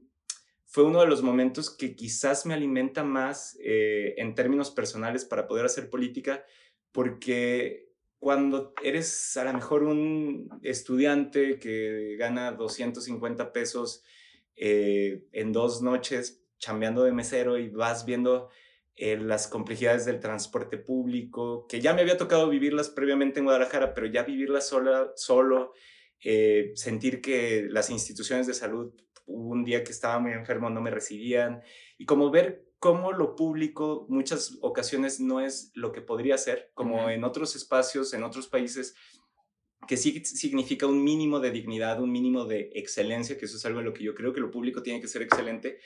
fue 0.66 0.84
uno 0.84 1.02
de 1.02 1.08
los 1.08 1.24
momentos 1.24 1.76
que 1.76 1.96
quizás 1.96 2.46
me 2.46 2.54
alimenta 2.54 3.04
más 3.04 3.58
eh, 3.64 4.14
en 4.18 4.36
términos 4.36 4.70
personales 4.70 5.26
para 5.26 5.48
poder 5.48 5.66
hacer 5.66 5.90
política, 5.90 6.46
porque 6.92 7.89
cuando 8.20 8.74
eres 8.84 9.38
a 9.38 9.46
lo 9.46 9.54
mejor 9.54 9.84
un 9.84 10.50
estudiante 10.62 11.58
que 11.58 12.16
gana 12.18 12.52
250 12.52 13.54
pesos 13.54 14.04
eh, 14.56 15.24
en 15.32 15.52
dos 15.52 15.82
noches 15.82 16.44
chambeando 16.58 17.04
de 17.04 17.14
mesero 17.14 17.58
y 17.58 17.70
vas 17.70 18.06
viendo 18.06 18.50
eh, 18.96 19.18
las 19.18 19.48
complejidades 19.48 20.06
del 20.06 20.20
transporte 20.20 20.78
público, 20.78 21.66
que 21.68 21.80
ya 21.80 21.94
me 21.94 22.02
había 22.02 22.18
tocado 22.18 22.50
vivirlas 22.50 22.90
previamente 22.90 23.40
en 23.40 23.46
Guadalajara, 23.46 23.94
pero 23.94 24.08
ya 24.08 24.24
vivirlas 24.24 24.68
sola, 24.68 25.14
solo, 25.16 25.74
sentir 26.76 27.22
que 27.22 27.68
las 27.70 27.90
instituciones 27.90 28.46
de 28.46 28.54
salud 28.54 28.94
un 29.30 29.64
día 29.64 29.84
que 29.84 29.92
estaba 29.92 30.20
muy 30.20 30.34
enfermo, 30.34 30.70
no 30.70 30.82
me 30.82 30.92
recibían, 30.92 31.62
y 31.98 32.06
como 32.06 32.32
ver 32.32 32.69
cómo 32.80 33.12
lo 33.12 33.36
público 33.36 34.06
muchas 34.10 34.58
ocasiones 34.62 35.20
no 35.20 35.42
es 35.42 35.72
lo 35.76 35.92
que 35.92 36.02
podría 36.02 36.38
ser, 36.38 36.72
como 36.74 37.10
en 37.10 37.24
otros 37.24 37.56
espacios, 37.56 38.14
en 38.14 38.24
otros 38.24 38.48
países, 38.48 38.96
que 39.88 39.98
sí 39.98 40.24
significa 40.24 40.88
un 40.88 41.04
mínimo 41.04 41.40
de 41.40 41.52
dignidad, 41.52 42.02
un 42.02 42.12
mínimo 42.12 42.46
de 42.46 42.72
excelencia, 42.76 43.38
que 43.38 43.46
eso 43.46 43.58
es 43.58 43.66
algo 43.66 43.80
en 43.80 43.86
lo 43.86 43.94
que 43.94 44.04
yo 44.04 44.16
creo 44.16 44.34
que 44.34 44.42
lo 44.42 44.52
público 44.52 44.82
tiene 44.82 45.02
que 45.02 45.08
ser 45.08 45.22
excelente, 45.22 45.80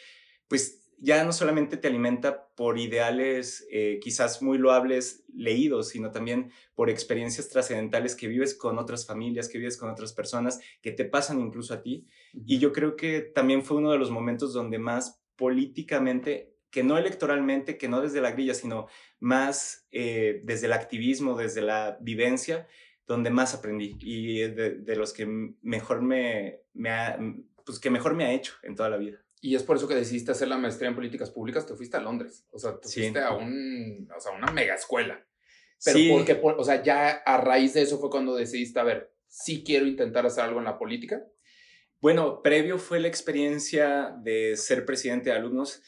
pues 0.48 0.84
ya 1.00 1.24
no 1.26 1.34
solamente 1.34 1.78
te 1.78 1.88
alimenta 1.88 2.48
por 2.56 2.78
ideales 2.78 3.68
eh, 3.72 4.00
quizás 4.02 4.42
muy 4.42 4.58
loables 4.58 5.26
leídos, 5.34 5.90
sino 5.90 6.12
también 6.12 6.52
por 6.76 6.90
experiencias 6.90 7.50
trascendentales 7.50 8.16
que 8.16 8.28
vives 8.28 8.56
con 8.56 8.78
otras 8.78 9.06
familias, 9.06 9.50
que 9.50 9.58
vives 9.58 9.78
con 9.78 9.90
otras 9.90 10.14
personas, 10.14 10.62
que 10.82 10.92
te 10.92 11.06
pasan 11.06 11.42
incluso 11.42 11.74
a 11.74 11.82
ti. 11.82 12.08
Y 12.46 12.60
yo 12.60 12.72
creo 12.72 12.96
que 12.96 13.20
también 13.20 13.64
fue 13.64 13.78
uno 13.78 13.92
de 13.92 13.98
los 13.98 14.12
momentos 14.12 14.54
donde 14.54 14.80
más 14.80 15.24
políticamente, 15.36 16.53
que 16.74 16.84
no 16.84 16.98
electoralmente, 16.98 17.78
que 17.78 17.88
no 17.88 18.02
desde 18.02 18.20
la 18.20 18.32
grilla, 18.32 18.56
sino 18.56 18.88
más 19.20 19.88
eh, 19.92 20.42
desde 20.44 20.66
el 20.66 20.74
activismo, 20.74 21.38
desde 21.38 21.62
la 21.62 22.00
vivencia, 22.02 22.68
donde 23.06 23.30
más 23.30 23.54
aprendí 23.54 23.96
y 24.00 24.40
de, 24.40 24.96
los 24.96 25.14
que 25.14 25.28
mejor 25.62 26.02
me, 26.02 26.62
me 26.74 27.44
pues 27.64 27.80
que 27.80 27.92
mejor 27.92 28.16
me 28.16 28.26
ha 28.26 28.34
hecho 28.34 28.56
en 28.64 28.76
toda 28.76 28.90
la 28.90 28.98
vida. 28.98 29.24
Y 29.40 29.54
es 29.54 29.62
por 29.62 29.78
eso 29.78 29.88
que 29.88 29.94
decidiste 29.94 30.32
hacer 30.32 30.48
la 30.48 30.58
maestría 30.58 30.90
en 30.90 30.96
políticas 30.96 31.30
públicas, 31.30 31.68
te 31.68 31.76
fuiste 31.76 31.96
a 31.96 32.02
Londres, 32.02 32.44
o 32.50 32.58
sea, 32.58 32.80
te 32.80 32.90
fuiste 32.90 33.20
a, 33.20 33.34
un, 33.34 34.10
o 34.16 34.20
sea, 34.20 34.32
una 34.32 34.52
mega 34.52 34.74
escuela. 34.74 35.24
Pero 35.86 36.00
sí. 36.00 36.10
porque, 36.12 36.42
o 36.42 36.64
sea, 36.64 36.82
ya 36.82 37.10
a 37.10 37.38
raíz 37.38 37.76
de 37.76 37.84
eso 37.84 38.00
fue 38.00 38.10
cuando 38.10 38.36
decidiste, 38.36 38.80
a 38.80 38.84
ver, 38.84 39.14
sí 39.28 39.64
quiero 39.64 39.86
intentar 39.86 40.26
hacer 40.26 40.46
algo 40.46 40.58
en 40.58 40.66
la 40.66 40.80
política. 40.80 41.24
Bueno, 42.02 42.42
previo 42.42 42.80
fue 42.80 43.00
la 43.00 43.10
experiencia 43.10 44.16
de 44.24 44.58
ser 44.58 44.86
presidente 44.86 45.30
de 45.30 45.36
alumnos. 45.36 45.84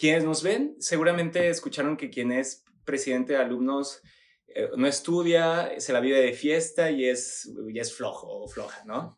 Quienes 0.00 0.24
nos 0.24 0.42
ven 0.42 0.76
seguramente 0.80 1.48
escucharon 1.48 1.96
que 1.96 2.08
quien 2.08 2.32
es 2.32 2.64
presidente 2.84 3.34
de 3.34 3.40
alumnos 3.40 4.00
eh, 4.48 4.70
no 4.76 4.86
estudia, 4.86 5.78
se 5.78 5.92
la 5.92 6.00
vive 6.00 6.20
de 6.20 6.32
fiesta 6.32 6.90
y 6.90 7.04
es, 7.04 7.52
y 7.68 7.78
es 7.78 7.94
flojo 7.94 8.26
o 8.26 8.48
floja, 8.48 8.82
¿no? 8.86 9.16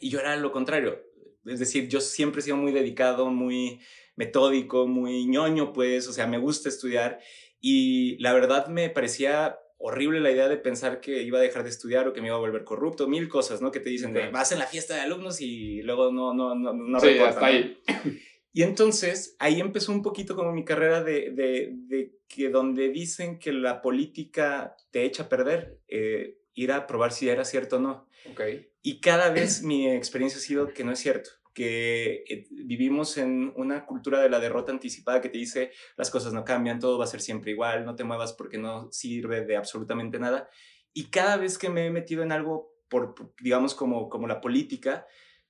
Y 0.00 0.10
yo 0.10 0.18
era 0.18 0.34
lo 0.36 0.50
contrario 0.50 1.06
es 1.46 1.60
decir, 1.60 1.88
yo 1.88 2.00
siempre 2.00 2.40
he 2.40 2.44
sido 2.44 2.56
muy 2.56 2.72
dedicado, 2.72 3.30
muy 3.30 3.80
metódico, 4.16 4.86
muy 4.86 5.26
ñoño, 5.26 5.72
pues, 5.72 6.08
o 6.08 6.12
sea, 6.12 6.26
me 6.26 6.38
gusta 6.38 6.68
estudiar 6.68 7.20
y 7.60 8.18
la 8.18 8.32
verdad 8.32 8.66
me 8.68 8.90
parecía 8.90 9.58
horrible 9.78 10.20
la 10.20 10.30
idea 10.30 10.48
de 10.48 10.56
pensar 10.56 11.00
que 11.00 11.22
iba 11.22 11.38
a 11.38 11.42
dejar 11.42 11.62
de 11.62 11.68
estudiar 11.68 12.08
o 12.08 12.12
que 12.12 12.20
me 12.20 12.28
iba 12.28 12.36
a 12.36 12.40
volver 12.40 12.64
corrupto, 12.64 13.08
mil 13.08 13.28
cosas, 13.28 13.60
¿no? 13.60 13.70
Que 13.70 13.80
te 13.80 13.90
dicen, 13.90 14.12
de, 14.12 14.30
vas 14.30 14.52
en 14.52 14.58
la 14.58 14.66
fiesta 14.66 14.94
de 14.94 15.02
alumnos 15.02 15.40
y 15.40 15.82
luego 15.82 16.10
no, 16.10 16.32
no, 16.32 16.54
no, 16.54 16.72
no 16.72 17.00
sí, 17.00 17.18
hasta 17.18 17.46
ahí. 17.46 17.78
Y 18.56 18.62
entonces 18.62 19.36
ahí 19.38 19.60
empezó 19.60 19.92
un 19.92 20.00
poquito 20.00 20.34
como 20.34 20.50
mi 20.50 20.64
carrera 20.64 21.02
de, 21.04 21.30
de, 21.30 21.74
de 21.74 22.18
que 22.26 22.48
donde 22.48 22.88
dicen 22.88 23.38
que 23.38 23.52
la 23.52 23.82
política 23.82 24.74
te 24.90 25.04
echa 25.04 25.24
a 25.24 25.28
perder, 25.28 25.78
eh, 25.88 26.38
ir 26.54 26.72
a 26.72 26.86
probar 26.86 27.12
si 27.12 27.28
era 27.28 27.44
cierto 27.44 27.76
o 27.76 27.80
no. 27.80 28.08
Okay. 28.32 28.70
Y 28.80 29.02
cada 29.02 29.28
vez 29.28 29.62
mi 29.62 29.90
experiencia 29.90 30.38
ha 30.38 30.42
sido 30.42 30.72
que 30.72 30.84
no 30.84 30.92
es 30.92 31.00
cierto, 31.00 31.28
que 31.52 32.24
eh, 32.26 32.46
vivimos 32.50 33.18
en 33.18 33.52
una 33.56 33.84
cultura 33.84 34.22
de 34.22 34.30
la 34.30 34.40
derrota 34.40 34.72
anticipada 34.72 35.20
que 35.20 35.28
te 35.28 35.36
dice 35.36 35.72
las 35.98 36.10
cosas 36.10 36.32
no 36.32 36.42
cambian, 36.42 36.80
todo 36.80 36.96
va 36.96 37.04
a 37.04 37.08
ser 37.08 37.20
siempre 37.20 37.50
igual, 37.50 37.84
no 37.84 37.94
te 37.94 38.04
muevas 38.04 38.32
porque 38.32 38.56
no 38.56 38.90
sirve 38.90 39.44
de 39.44 39.58
absolutamente 39.58 40.18
nada. 40.18 40.48
Y 40.94 41.10
cada 41.10 41.36
vez 41.36 41.58
que 41.58 41.68
me 41.68 41.84
he 41.84 41.90
metido 41.90 42.22
en 42.22 42.32
algo, 42.32 42.72
por, 42.88 43.14
digamos, 43.38 43.74
como, 43.74 44.08
como 44.08 44.26
la 44.26 44.40
política, 44.40 45.06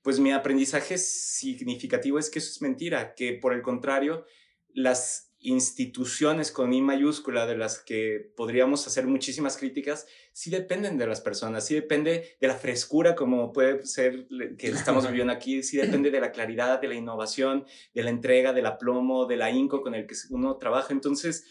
pues 0.07 0.21
mi 0.21 0.31
aprendizaje 0.31 0.99
significativo 0.99 2.21
es 2.21 2.31
que 2.31 2.39
eso 2.39 2.53
es 2.53 2.63
mentira, 2.63 3.13
que 3.17 3.33
por 3.33 3.53
el 3.53 3.61
contrario, 3.61 4.25
las 4.73 5.35
instituciones 5.41 6.53
con 6.53 6.73
I 6.73 6.81
mayúscula 6.81 7.45
de 7.45 7.59
las 7.59 7.81
que 7.81 8.33
podríamos 8.37 8.87
hacer 8.87 9.09
muchísimas 9.09 9.57
críticas, 9.57 10.07
sí 10.33 10.49
dependen 10.49 10.97
de 10.97 11.09
las 11.09 11.21
personas, 11.21 11.67
sí 11.67 11.75
depende 11.75 12.37
de 12.41 12.47
la 12.47 12.55
frescura 12.55 13.17
como 13.17 13.53
puede 13.53 13.85
ser 13.85 14.29
que 14.57 14.69
estamos 14.69 15.05
viviendo 15.09 15.33
aquí, 15.33 15.65
sí 15.65 15.77
depende 15.77 16.13
de 16.13 16.21
la 16.21 16.31
claridad, 16.31 16.81
de 16.81 16.87
la 16.87 16.95
innovación, 16.95 17.67
de 17.93 18.05
la 18.05 18.11
entrega, 18.11 18.53
del 18.53 18.67
aplomo, 18.67 19.27
del 19.27 19.43
ahínco 19.43 19.83
con 19.83 19.97
el 19.97 20.07
que 20.07 20.15
uno 20.31 20.57
trabaja. 20.57 20.93
Entonces, 20.93 21.47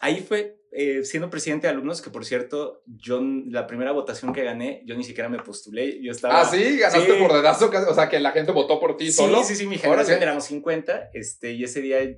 ahí 0.00 0.22
fue 0.22 0.60
eh, 0.74 1.04
siendo 1.04 1.28
presidente 1.28 1.66
de 1.66 1.74
alumnos, 1.74 2.00
que 2.00 2.08
por 2.08 2.24
cierto, 2.24 2.82
yo 2.86 3.20
la 3.48 3.66
primera 3.66 3.92
votación 3.92 4.32
que 4.32 4.42
gané, 4.42 4.82
yo 4.86 4.96
ni 4.96 5.04
siquiera 5.04 5.28
me 5.28 5.38
postulé, 5.38 6.02
yo 6.02 6.10
estaba... 6.10 6.40
Ah, 6.40 6.44
sí, 6.46 6.78
ganaste 6.78 7.12
por 7.12 7.30
dedazo, 7.30 7.70
o 7.88 7.94
sea, 7.94 8.08
que 8.08 8.18
la 8.18 8.30
gente 8.30 8.52
votó 8.52 8.80
por 8.80 8.96
ti 8.96 9.12
solo. 9.12 9.42
Sí, 9.42 9.54
sí, 9.54 9.56
sí, 9.56 9.66
mi 9.66 9.76
generación 9.76 10.22
éramos 10.22 10.44
50, 10.44 11.10
este, 11.12 11.52
y 11.52 11.64
ese 11.64 11.82
día 11.82 12.00
eh, 12.00 12.16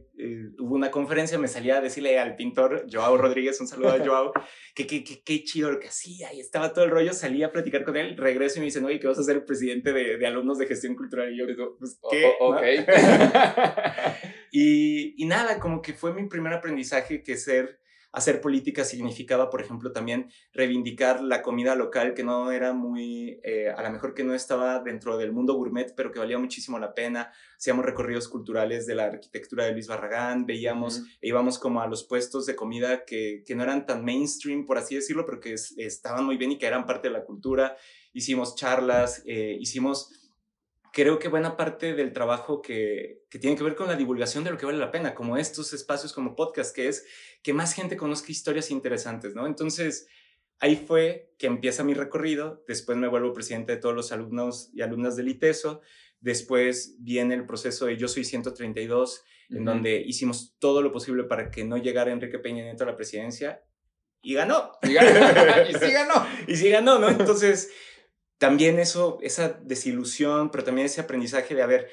hubo 0.60 0.76
una 0.76 0.92
conferencia, 0.92 1.36
me 1.36 1.48
salía 1.48 1.78
a 1.78 1.80
decirle 1.80 2.16
al 2.20 2.36
pintor 2.36 2.86
Joao 2.88 3.16
Rodríguez, 3.16 3.60
un 3.60 3.66
saludo 3.66 3.88
a 3.88 3.98
Joao, 4.06 4.32
que 4.76 4.86
qué 4.86 5.42
chido 5.42 5.72
lo 5.72 5.80
que 5.80 5.88
hacía, 5.88 6.32
y 6.32 6.38
estaba 6.38 6.72
todo 6.72 6.84
el 6.84 6.92
rollo, 6.92 7.12
salí 7.12 7.42
a 7.42 7.50
platicar 7.50 7.82
con 7.82 7.96
él, 7.96 8.16
regreso 8.16 8.58
y 8.58 8.60
me 8.60 8.66
dicen, 8.66 8.84
oye, 8.84 9.00
que 9.00 9.08
vas 9.08 9.18
a 9.18 9.24
ser 9.24 9.44
presidente 9.44 9.92
de, 9.92 10.16
de 10.16 10.26
alumnos 10.28 10.58
de 10.58 10.66
gestión 10.66 10.94
cultural, 10.94 11.34
y 11.34 11.38
yo 11.38 11.46
digo, 11.46 11.76
pues, 11.76 11.98
¿qué? 12.08 12.32
ok. 12.38 12.62
y, 14.52 15.20
y 15.20 15.26
nada, 15.26 15.58
como 15.58 15.82
que 15.82 15.92
fue 15.92 16.14
mi 16.14 16.28
primer 16.28 16.52
aprendizaje 16.52 17.20
que 17.24 17.36
ser 17.36 17.82
hacer 18.14 18.40
política 18.40 18.84
significaba, 18.84 19.50
por 19.50 19.60
ejemplo, 19.60 19.90
también 19.92 20.30
reivindicar 20.52 21.20
la 21.20 21.42
comida 21.42 21.74
local 21.74 22.14
que 22.14 22.22
no 22.22 22.52
era 22.52 22.72
muy, 22.72 23.40
eh, 23.42 23.70
a 23.76 23.82
lo 23.82 23.90
mejor 23.90 24.14
que 24.14 24.22
no 24.22 24.34
estaba 24.34 24.78
dentro 24.78 25.18
del 25.18 25.32
mundo 25.32 25.54
gourmet, 25.54 25.92
pero 25.96 26.12
que 26.12 26.20
valía 26.20 26.38
muchísimo 26.38 26.78
la 26.78 26.94
pena. 26.94 27.32
Hacíamos 27.56 27.84
recorridos 27.84 28.28
culturales 28.28 28.86
de 28.86 28.94
la 28.94 29.06
arquitectura 29.06 29.64
de 29.64 29.72
Luis 29.72 29.88
Barragán, 29.88 30.46
veíamos, 30.46 31.02
e 31.20 31.28
íbamos 31.28 31.58
como 31.58 31.80
a 31.80 31.88
los 31.88 32.04
puestos 32.04 32.46
de 32.46 32.54
comida 32.54 33.04
que, 33.04 33.42
que, 33.44 33.56
no 33.56 33.64
eran 33.64 33.84
tan 33.84 34.04
mainstream, 34.04 34.64
por 34.64 34.78
así 34.78 34.94
decirlo, 34.94 35.26
pero 35.26 35.40
que 35.40 35.54
estaban 35.54 36.24
muy 36.24 36.36
bien 36.36 36.52
y 36.52 36.58
que 36.58 36.66
eran 36.66 36.86
parte 36.86 37.08
de 37.08 37.14
la 37.14 37.24
cultura. 37.24 37.76
Hicimos 38.12 38.54
charlas, 38.54 39.24
eh, 39.26 39.56
hicimos 39.58 40.23
creo 40.94 41.18
que 41.18 41.28
buena 41.28 41.56
parte 41.56 41.92
del 41.92 42.12
trabajo 42.12 42.62
que, 42.62 43.24
que, 43.28 43.40
tiene 43.40 43.56
que 43.56 43.64
ver 43.64 43.74
con 43.74 43.88
la 43.88 43.96
divulgación 43.96 44.44
de 44.44 44.52
lo 44.52 44.56
que 44.56 44.64
vale 44.64 44.78
la 44.78 44.92
pena, 44.92 45.12
como 45.12 45.36
estos 45.36 45.72
espacios 45.72 46.12
como 46.12 46.36
podcast, 46.36 46.74
que 46.74 46.86
es 46.86 47.04
que 47.42 47.52
más 47.52 47.74
gente 47.74 47.96
conozca 47.96 48.30
historias 48.30 48.70
interesantes, 48.70 49.34
¿no? 49.34 49.48
Entonces, 49.48 50.06
ahí 50.60 50.76
fue 50.76 51.34
que 51.36 51.48
empieza 51.48 51.82
mi 51.82 51.94
recorrido, 51.94 52.64
después 52.68 52.96
me 52.96 53.08
vuelvo 53.08 53.32
presidente 53.32 53.72
de 53.72 53.78
todos 53.80 53.94
los 53.94 54.12
alumnos 54.12 54.70
y 54.72 54.82
alumnas 54.82 55.16
del 55.16 55.28
ITESO, 55.28 55.80
después 56.20 56.96
viene 57.00 57.34
el 57.34 57.44
proceso 57.44 57.86
de 57.86 57.96
Yo 57.96 58.06
Soy 58.06 58.24
132, 58.24 59.24
en 59.50 59.64
donde 59.64 60.00
hicimos 60.00 60.54
todo 60.60 60.80
lo 60.80 60.92
posible 60.92 61.24
para 61.24 61.50
que 61.50 61.64
no 61.64 61.76
llegara 61.76 62.12
Enrique 62.12 62.38
Peña 62.38 62.62
Nieto 62.62 62.84
a 62.84 62.86
la 62.86 62.96
presidencia, 62.96 63.64
y 64.22 64.34
ganó. 64.34 64.70
Y, 64.82 64.94
ganó. 64.94 65.10
y 65.68 65.74
sí 65.74 65.92
ganó. 65.92 66.26
y 66.46 66.56
sí 66.56 66.70
ganó, 66.70 66.98
¿no? 67.00 67.08
Entonces 67.10 67.70
también 68.38 68.78
eso, 68.78 69.18
esa 69.22 69.60
desilusión, 69.62 70.50
pero 70.50 70.64
también 70.64 70.86
ese 70.86 71.00
aprendizaje 71.00 71.54
de, 71.54 71.62
a 71.62 71.66
ver, 71.66 71.88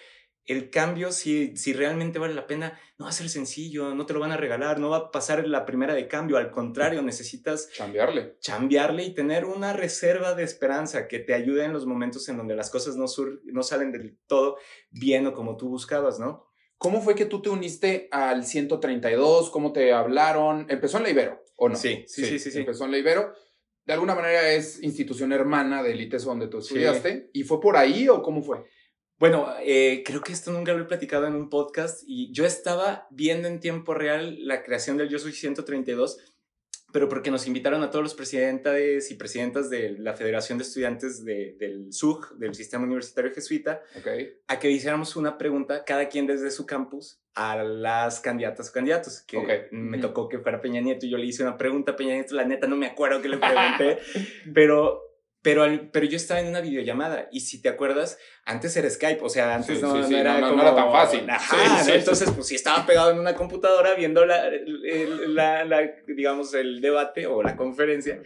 el 0.45 0.69
cambio, 0.69 1.11
si, 1.11 1.55
si 1.55 1.71
realmente 1.73 2.19
vale 2.19 2.33
la 2.33 2.47
pena, 2.47 2.79
no 2.97 3.05
va 3.05 3.09
a 3.09 3.13
ser 3.13 3.29
sencillo, 3.29 3.93
no 3.93 4.05
te 4.05 4.13
lo 4.13 4.19
van 4.19 4.31
a 4.31 4.37
regalar, 4.37 4.79
no 4.79 4.89
va 4.89 4.97
a 4.97 5.11
pasar 5.11 5.47
la 5.47 5.65
primera 5.65 5.93
de 5.93 6.07
cambio, 6.07 6.37
al 6.37 6.51
contrario, 6.51 7.01
necesitas... 7.01 7.69
Cambiarle. 7.77 8.37
Cambiarle 8.43 9.03
y 9.03 9.13
tener 9.13 9.45
una 9.45 9.73
reserva 9.73 10.33
de 10.33 10.43
esperanza 10.43 11.07
que 11.07 11.19
te 11.19 11.33
ayude 11.33 11.63
en 11.63 11.73
los 11.73 11.85
momentos 11.85 12.27
en 12.27 12.37
donde 12.37 12.55
las 12.55 12.69
cosas 12.69 12.95
no, 12.95 13.05
no 13.45 13.63
salen 13.63 13.91
del 13.91 14.17
todo 14.27 14.57
bien 14.89 15.27
o 15.27 15.33
como 15.33 15.57
tú 15.57 15.69
buscabas, 15.69 16.19
¿no? 16.19 16.47
¿Cómo 16.77 17.01
fue 17.01 17.13
que 17.13 17.25
tú 17.25 17.43
te 17.43 17.49
uniste 17.49 18.07
al 18.11 18.43
132? 18.43 19.51
¿Cómo 19.51 19.71
te 19.71 19.93
hablaron? 19.93 20.65
¿Empezó 20.67 20.97
en 20.97 21.03
la 21.03 21.09
Ibero 21.11 21.43
o 21.55 21.69
no? 21.69 21.75
Sí, 21.75 22.05
sí, 22.07 22.39
sí, 22.39 22.39
sí. 22.39 22.57
Empezó 22.57 22.85
en 22.85 22.91
la 22.91 22.97
Ibero. 22.97 23.35
De 23.85 23.93
alguna 23.93 24.15
manera 24.15 24.51
es 24.51 24.81
institución 24.83 25.31
hermana 25.33 25.81
de 25.81 25.93
Elites 25.93 26.23
donde 26.23 26.47
tú 26.47 26.59
estudiaste. 26.59 27.29
¿Y 27.33 27.43
fue 27.43 27.59
por 27.59 27.77
ahí 27.77 28.07
o 28.09 28.21
cómo 28.21 28.41
fue? 28.43 28.63
Bueno, 29.17 29.47
eh, 29.63 30.01
creo 30.03 30.21
que 30.21 30.33
esto 30.33 30.51
nunca 30.51 30.73
lo 30.73 30.81
he 30.81 30.87
platicado 30.87 31.27
en 31.27 31.35
un 31.35 31.49
podcast 31.49 32.01
y 32.07 32.31
yo 32.31 32.43
estaba 32.43 33.07
viendo 33.11 33.47
en 33.47 33.59
tiempo 33.59 33.93
real 33.93 34.47
la 34.47 34.63
creación 34.63 34.97
del 34.97 35.09
Yo 35.09 35.19
Soy 35.19 35.33
132 35.33 36.30
pero 36.91 37.09
porque 37.09 37.31
nos 37.31 37.47
invitaron 37.47 37.83
a 37.83 37.89
todos 37.89 38.03
los 38.03 38.13
presidentes 38.13 39.11
y 39.11 39.15
presidentas 39.15 39.69
de 39.69 39.97
la 39.97 40.13
Federación 40.13 40.57
de 40.57 40.63
Estudiantes 40.63 41.23
del 41.23 41.91
SUG, 41.91 42.37
del 42.37 42.53
Sistema 42.53 42.85
Universitario 42.85 43.33
Jesuita, 43.33 43.81
a 44.47 44.59
que 44.59 44.69
hiciéramos 44.69 45.15
una 45.15 45.37
pregunta, 45.37 45.83
cada 45.85 46.09
quien 46.09 46.27
desde 46.27 46.51
su 46.51 46.65
campus, 46.65 47.19
a 47.33 47.63
las 47.63 48.19
candidatas 48.19 48.69
o 48.69 48.73
candidatos. 48.73 49.21
Que 49.21 49.67
me 49.71 49.97
tocó 49.99 50.27
que 50.27 50.39
fuera 50.39 50.61
Peña 50.61 50.81
Nieto 50.81 51.05
y 51.05 51.09
yo 51.09 51.17
le 51.17 51.25
hice 51.25 51.43
una 51.43 51.57
pregunta 51.57 51.93
a 51.93 51.95
Peña 51.95 52.13
Nieto, 52.13 52.35
la 52.35 52.45
neta 52.45 52.67
no 52.67 52.75
me 52.75 52.87
acuerdo 52.87 53.21
que 53.21 53.29
le 53.29 53.37
pregunté, 53.37 53.99
pero 54.53 55.10
pero, 55.41 55.65
pero 55.91 56.05
yo 56.05 56.17
estaba 56.17 56.39
en 56.39 56.47
una 56.47 56.61
videollamada 56.61 57.27
y 57.31 57.41
si 57.41 57.61
te 57.61 57.69
acuerdas, 57.69 58.19
antes 58.45 58.75
era 58.77 58.89
Skype, 58.89 59.23
o 59.23 59.29
sea, 59.29 59.55
antes 59.55 59.81
no, 59.81 59.97
era 59.97 60.39
no, 60.39 60.61
era 60.61 60.75
tan 60.75 60.91
fácil. 60.91 61.27
entonces, 61.93 62.29
pues 62.31 62.47
sí 62.47 62.55
estaba 62.55 62.85
pegado 62.85 63.11
en 63.11 63.19
una 63.19 63.33
computadora 63.33 63.95
viendo 63.95 64.25
la, 64.25 64.49
la, 65.27 65.65
la, 65.65 65.91
digamos, 66.07 66.53
el 66.53 66.81
debate 66.81 67.25
o 67.27 67.41
la 67.41 67.55
conferencia 67.55 68.21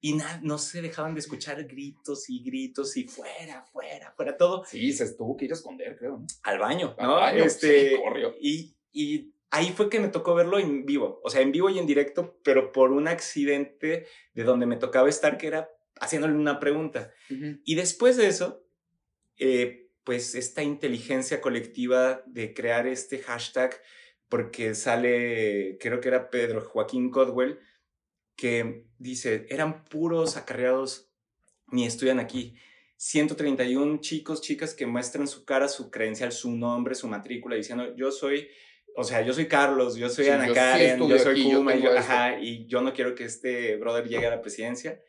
y 0.00 0.18
no 0.42 0.58
se 0.58 0.80
dejaban 0.80 1.14
de 1.14 1.20
escuchar 1.20 1.62
gritos 1.64 2.30
y 2.30 2.42
gritos 2.42 2.96
y 2.96 3.04
fuera, 3.04 3.62
fuera, 3.64 4.12
fuera, 4.12 4.36
todo. 4.36 4.64
Sí, 4.64 4.92
se 4.92 5.12
tuvo 5.14 5.36
que 5.36 5.44
ir 5.44 5.50
a 5.50 5.54
esconder, 5.54 5.96
creo. 5.96 6.24
Al 6.42 6.58
baño, 6.58 6.96
¿no? 6.98 7.28
este, 7.28 8.00
corrió. 8.02 8.34
Y, 8.40 8.76
y 8.92 9.34
ahí 9.50 9.72
fue 9.72 9.90
que 9.90 10.00
me 10.00 10.08
tocó 10.08 10.34
verlo 10.34 10.58
en 10.58 10.86
vivo, 10.86 11.20
o 11.22 11.28
sea, 11.28 11.42
en 11.42 11.52
vivo 11.52 11.68
y 11.68 11.78
en 11.78 11.86
directo, 11.86 12.40
pero 12.42 12.72
por 12.72 12.92
un 12.92 13.08
accidente 13.08 14.06
de 14.32 14.44
donde 14.44 14.66
me 14.66 14.76
tocaba 14.76 15.08
estar, 15.08 15.36
que 15.36 15.48
era 15.48 15.70
haciéndole 16.00 16.34
una 16.34 16.58
pregunta. 16.58 17.12
Y 17.64 17.74
después 17.76 18.16
de 18.16 18.26
eso, 18.26 18.64
eh, 19.38 19.90
pues 20.02 20.34
esta 20.34 20.62
inteligencia 20.62 21.40
colectiva 21.40 22.22
de 22.26 22.52
crear 22.54 22.86
este 22.86 23.18
hashtag, 23.18 23.80
porque 24.28 24.74
sale, 24.74 25.76
creo 25.78 26.00
que 26.00 26.08
era 26.08 26.30
Pedro 26.30 26.62
Joaquín 26.62 27.10
Codwell, 27.10 27.58
que 28.34 28.86
dice, 28.98 29.46
eran 29.50 29.84
puros 29.84 30.36
acarreados 30.36 31.12
ni 31.70 31.86
estudian 31.86 32.18
aquí. 32.18 32.56
131 32.96 34.00
chicos, 34.00 34.40
chicas 34.40 34.74
que 34.74 34.86
muestran 34.86 35.28
su 35.28 35.44
cara, 35.44 35.68
su 35.68 35.90
credencial, 35.90 36.32
su 36.32 36.54
nombre, 36.56 36.94
su 36.94 37.08
matrícula, 37.08 37.56
diciendo, 37.56 37.94
yo 37.96 38.10
soy, 38.10 38.48
o 38.96 39.04
sea, 39.04 39.22
yo 39.22 39.32
soy 39.32 39.46
Carlos, 39.46 39.96
yo 39.96 40.08
soy 40.08 40.28
Ana 40.28 40.52
Karen, 40.52 41.06
yo, 41.06 41.18
soy 41.18 41.42
Kuma, 41.44 41.74
y 42.40 42.66
yo 42.66 42.80
no 42.80 42.92
quiero 42.92 43.14
que 43.14 43.24
este 43.24 43.76
brother 43.76 44.08
llegue 44.08 44.26
a 44.26 44.30
la 44.30 44.42
presidencia 44.42 45.00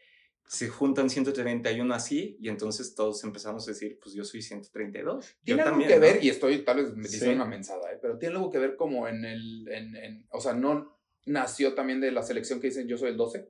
se 0.52 0.68
juntan 0.68 1.10
131 1.10 1.94
así 1.94 2.36
y 2.42 2.50
entonces 2.50 2.94
todos 2.94 3.24
empezamos 3.24 3.66
a 3.66 3.72
decir, 3.72 3.98
pues 4.04 4.14
yo 4.14 4.26
soy 4.26 4.42
132. 4.42 5.38
Tiene 5.46 5.62
algo 5.62 5.80
que 5.80 5.98
ver, 5.98 6.22
y 6.22 6.28
estoy 6.28 6.66
tal 6.66 6.84
vez 6.84 6.94
me 6.94 7.08
dice 7.08 7.34
una 7.34 7.46
mensada, 7.46 7.90
¿eh? 7.90 7.98
pero 8.02 8.18
tiene 8.18 8.36
algo 8.36 8.50
que 8.50 8.58
ver 8.58 8.76
como 8.76 9.08
en 9.08 9.24
el, 9.24 9.66
en, 9.70 9.96
en, 9.96 10.28
o 10.30 10.42
sea, 10.42 10.52
no 10.52 11.00
nació 11.26 11.74
también 11.74 12.02
de 12.02 12.12
la 12.12 12.22
selección 12.22 12.60
que 12.60 12.68
dicen 12.68 12.86
yo 12.86 12.98
soy 12.98 13.12
el 13.12 13.18
12. 13.18 13.50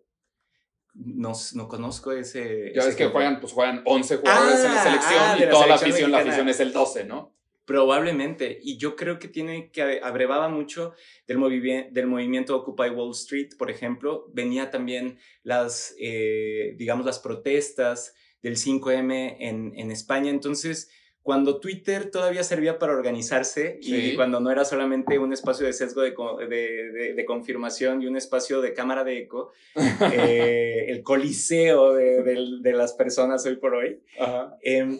No, 0.93 1.31
no 1.55 1.67
conozco 1.67 2.11
ese... 2.11 2.71
Ya 2.75 2.85
ves 2.85 2.95
que 2.95 3.07
juegan, 3.07 3.39
pues 3.39 3.51
juegan 3.53 3.81
11 3.83 4.17
jugadores 4.17 4.59
en 4.59 4.73
la 4.75 4.81
ah, 4.81 4.83
selección 4.83 5.21
ah, 5.21 5.37
y 5.39 5.49
toda 5.49 5.65
la 5.65 5.75
afición, 5.75 6.11
la 6.11 6.19
afición 6.19 6.49
es 6.49 6.59
el 6.59 6.71
12, 6.71 7.05
¿no? 7.05 7.35
Probablemente. 7.65 8.59
Y 8.61 8.77
yo 8.77 8.95
creo 8.95 9.19
que 9.19 9.27
tiene 9.27 9.71
que 9.71 10.01
abrevaba 10.03 10.49
mucho 10.49 10.93
del, 11.27 11.37
del 11.91 12.07
movimiento 12.07 12.55
Occupy 12.55 12.89
Wall 12.89 13.11
Street, 13.11 13.49
por 13.57 13.69
ejemplo. 13.69 14.27
Venía 14.33 14.71
también 14.71 15.19
las, 15.43 15.95
eh, 15.99 16.73
digamos, 16.77 17.05
las 17.05 17.19
protestas 17.19 18.15
del 18.41 18.57
5M 18.57 19.37
en, 19.39 19.73
en, 19.75 19.91
España. 19.91 20.31
Entonces, 20.31 20.89
cuando 21.21 21.59
Twitter 21.59 22.09
todavía 22.09 22.43
servía 22.43 22.79
para 22.79 22.93
organizarse 22.93 23.77
y 23.79 24.15
cuando 24.15 24.39
no 24.39 24.49
era 24.49 24.65
solamente 24.65 25.19
un 25.19 25.31
espacio 25.31 25.67
de 25.67 25.73
sesgo 25.73 26.01
de, 26.01 26.11
de, 26.47 27.13
de, 27.13 27.25
confirmación 27.25 28.01
y 28.01 28.07
un 28.07 28.17
espacio 28.17 28.59
de 28.59 28.73
cámara 28.73 29.03
de 29.03 29.19
eco, 29.19 29.51
eh, 30.13 30.85
el 30.87 31.03
coliseo 31.03 31.93
de, 31.93 32.73
las 32.73 32.93
personas 32.93 33.45
hoy 33.45 33.57
por 33.57 33.75
hoy, 33.75 34.01
eh, 34.63 34.99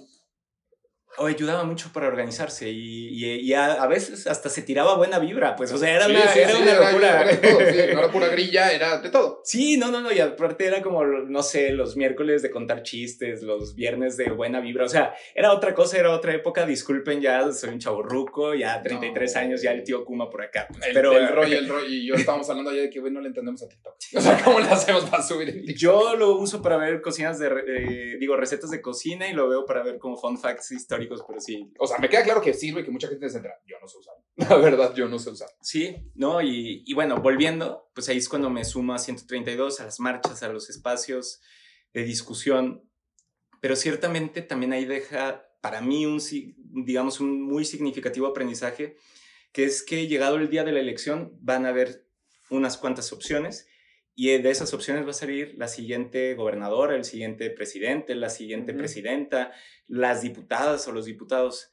o 1.17 1.25
ayudaba 1.25 1.63
mucho 1.63 1.89
para 1.93 2.07
organizarse 2.07 2.69
y, 2.69 3.09
y, 3.09 3.53
a, 3.53 3.85
veces 3.87 4.27
hasta 4.27 4.49
se 4.49 4.61
tiraba 4.61 4.95
buena 4.95 5.19
vibra, 5.19 5.55
pues, 5.55 5.71
o 5.73 5.77
sea, 5.77 5.93
era, 5.93 6.07
una, 6.07 6.23
era 6.33 6.57
una 6.57 6.91
locura. 6.91 7.25
no 7.93 7.99
era 7.99 8.11
pura 8.11 8.27
grilla, 8.29 8.71
era 8.71 8.99
de 8.99 9.09
todo. 9.09 9.41
Sí, 9.43 9.77
no, 9.77 9.91
no, 9.91 10.01
no, 10.01 10.11
y 10.11 10.19
aparte 10.19 10.65
era 10.65 10.81
como, 10.81 11.03
no 11.03 11.43
sé, 11.43 11.71
los 11.71 11.97
miércoles 11.97 12.41
de 12.41 12.49
contar 12.49 12.83
chistes, 12.83 13.43
los 13.43 13.75
viernes 13.75 14.15
de 14.15 14.29
buena 14.31 14.61
vibra, 14.61 14.85
o 14.85 14.89
sea, 14.89 15.13
era 15.35 15.51
otra 15.51 15.73
cosa, 15.73 15.97
era 15.97 16.11
otra 16.11 16.33
época, 16.33 16.65
disculpen, 16.65 17.19
ya 17.19 17.51
soy 17.51 17.71
un 17.71 17.79
chaburruco, 17.79 18.55
ya 18.55 18.81
33 18.81 19.35
años, 19.35 19.61
ya 19.61 19.71
el 19.71 19.83
tío 19.83 20.05
Kuma 20.05 20.29
por 20.29 20.41
acá. 20.41 20.67
Pues, 20.69 20.91
pero 20.93 21.17
el 21.17 21.27
rollo, 21.27 21.57
el 21.57 21.67
rollo, 21.67 21.87
y 21.87 22.07
yo 22.07 22.15
estábamos 22.15 22.49
hablando 22.49 22.71
ayer 22.71 22.83
de 22.83 22.89
que, 22.89 23.01
güey, 23.01 23.11
no 23.11 23.19
le 23.19 23.27
entendemos 23.27 23.61
a 23.63 23.67
TikTok. 23.67 23.95
O 24.21 24.21
sea, 24.21 24.41
¿cómo 24.43 24.59
le 24.59 24.67
hacemos 24.67 25.05
para 25.05 25.23
subir 25.23 25.63
Yo 25.75 26.15
lo 26.15 26.35
uso 26.35 26.61
para 26.61 26.77
ver 26.77 27.01
cocinas 27.01 27.39
de, 27.39 27.47
eh, 27.47 28.17
digo, 28.19 28.35
recetas 28.35 28.69
de 28.69 28.81
cocina 28.81 29.27
y 29.27 29.33
lo 29.33 29.49
veo 29.49 29.65
para 29.65 29.83
ver 29.83 29.97
como 29.97 30.17
fun 30.17 30.37
facts 30.37 30.71
históricos 30.71 31.00
pero 31.07 31.39
sí. 31.39 31.71
O 31.79 31.87
sea, 31.87 31.97
me 31.99 32.09
queda 32.09 32.23
claro 32.23 32.41
que 32.41 32.53
sirve 32.53 32.83
que 32.83 32.91
mucha 32.91 33.07
gente 33.07 33.29
se 33.29 33.37
entra. 33.37 33.59
Yo 33.65 33.77
no 33.79 33.87
sé 33.87 33.97
usar. 33.97 34.15
La 34.35 34.55
verdad, 34.57 34.93
yo 34.95 35.07
no 35.07 35.19
sé 35.19 35.29
usar. 35.29 35.49
Sí, 35.61 35.95
no, 36.15 36.41
y, 36.41 36.83
y 36.85 36.93
bueno, 36.93 37.21
volviendo, 37.21 37.89
pues 37.93 38.09
ahí 38.09 38.17
es 38.17 38.29
cuando 38.29 38.49
me 38.49 38.65
sumo 38.65 38.93
a 38.93 38.99
132, 38.99 39.79
a 39.79 39.85
las 39.85 39.99
marchas, 39.99 40.43
a 40.43 40.49
los 40.49 40.69
espacios 40.69 41.41
de 41.93 42.03
discusión. 42.03 42.89
Pero 43.59 43.75
ciertamente 43.75 44.41
también 44.41 44.73
ahí 44.73 44.85
deja 44.85 45.45
para 45.61 45.81
mí 45.81 46.05
un, 46.05 46.19
digamos, 46.85 47.19
un 47.19 47.41
muy 47.41 47.65
significativo 47.65 48.27
aprendizaje, 48.27 48.97
que 49.51 49.65
es 49.65 49.83
que 49.83 50.07
llegado 50.07 50.37
el 50.37 50.49
día 50.49 50.63
de 50.63 50.71
la 50.71 50.79
elección 50.79 51.37
van 51.39 51.65
a 51.65 51.69
haber 51.69 52.07
unas 52.49 52.77
cuantas 52.77 53.13
opciones 53.13 53.67
y 54.15 54.37
de 54.37 54.49
esas 54.49 54.73
opciones 54.73 55.05
va 55.05 55.11
a 55.11 55.13
salir 55.13 55.55
la 55.57 55.67
siguiente 55.67 56.33
gobernadora, 56.35 56.95
el 56.95 57.05
siguiente 57.05 57.49
presidente, 57.49 58.13
la 58.15 58.29
siguiente 58.29 58.73
presidenta, 58.73 59.51
las 59.87 60.21
diputadas 60.21 60.87
o 60.87 60.91
los 60.91 61.05
diputados. 61.05 61.71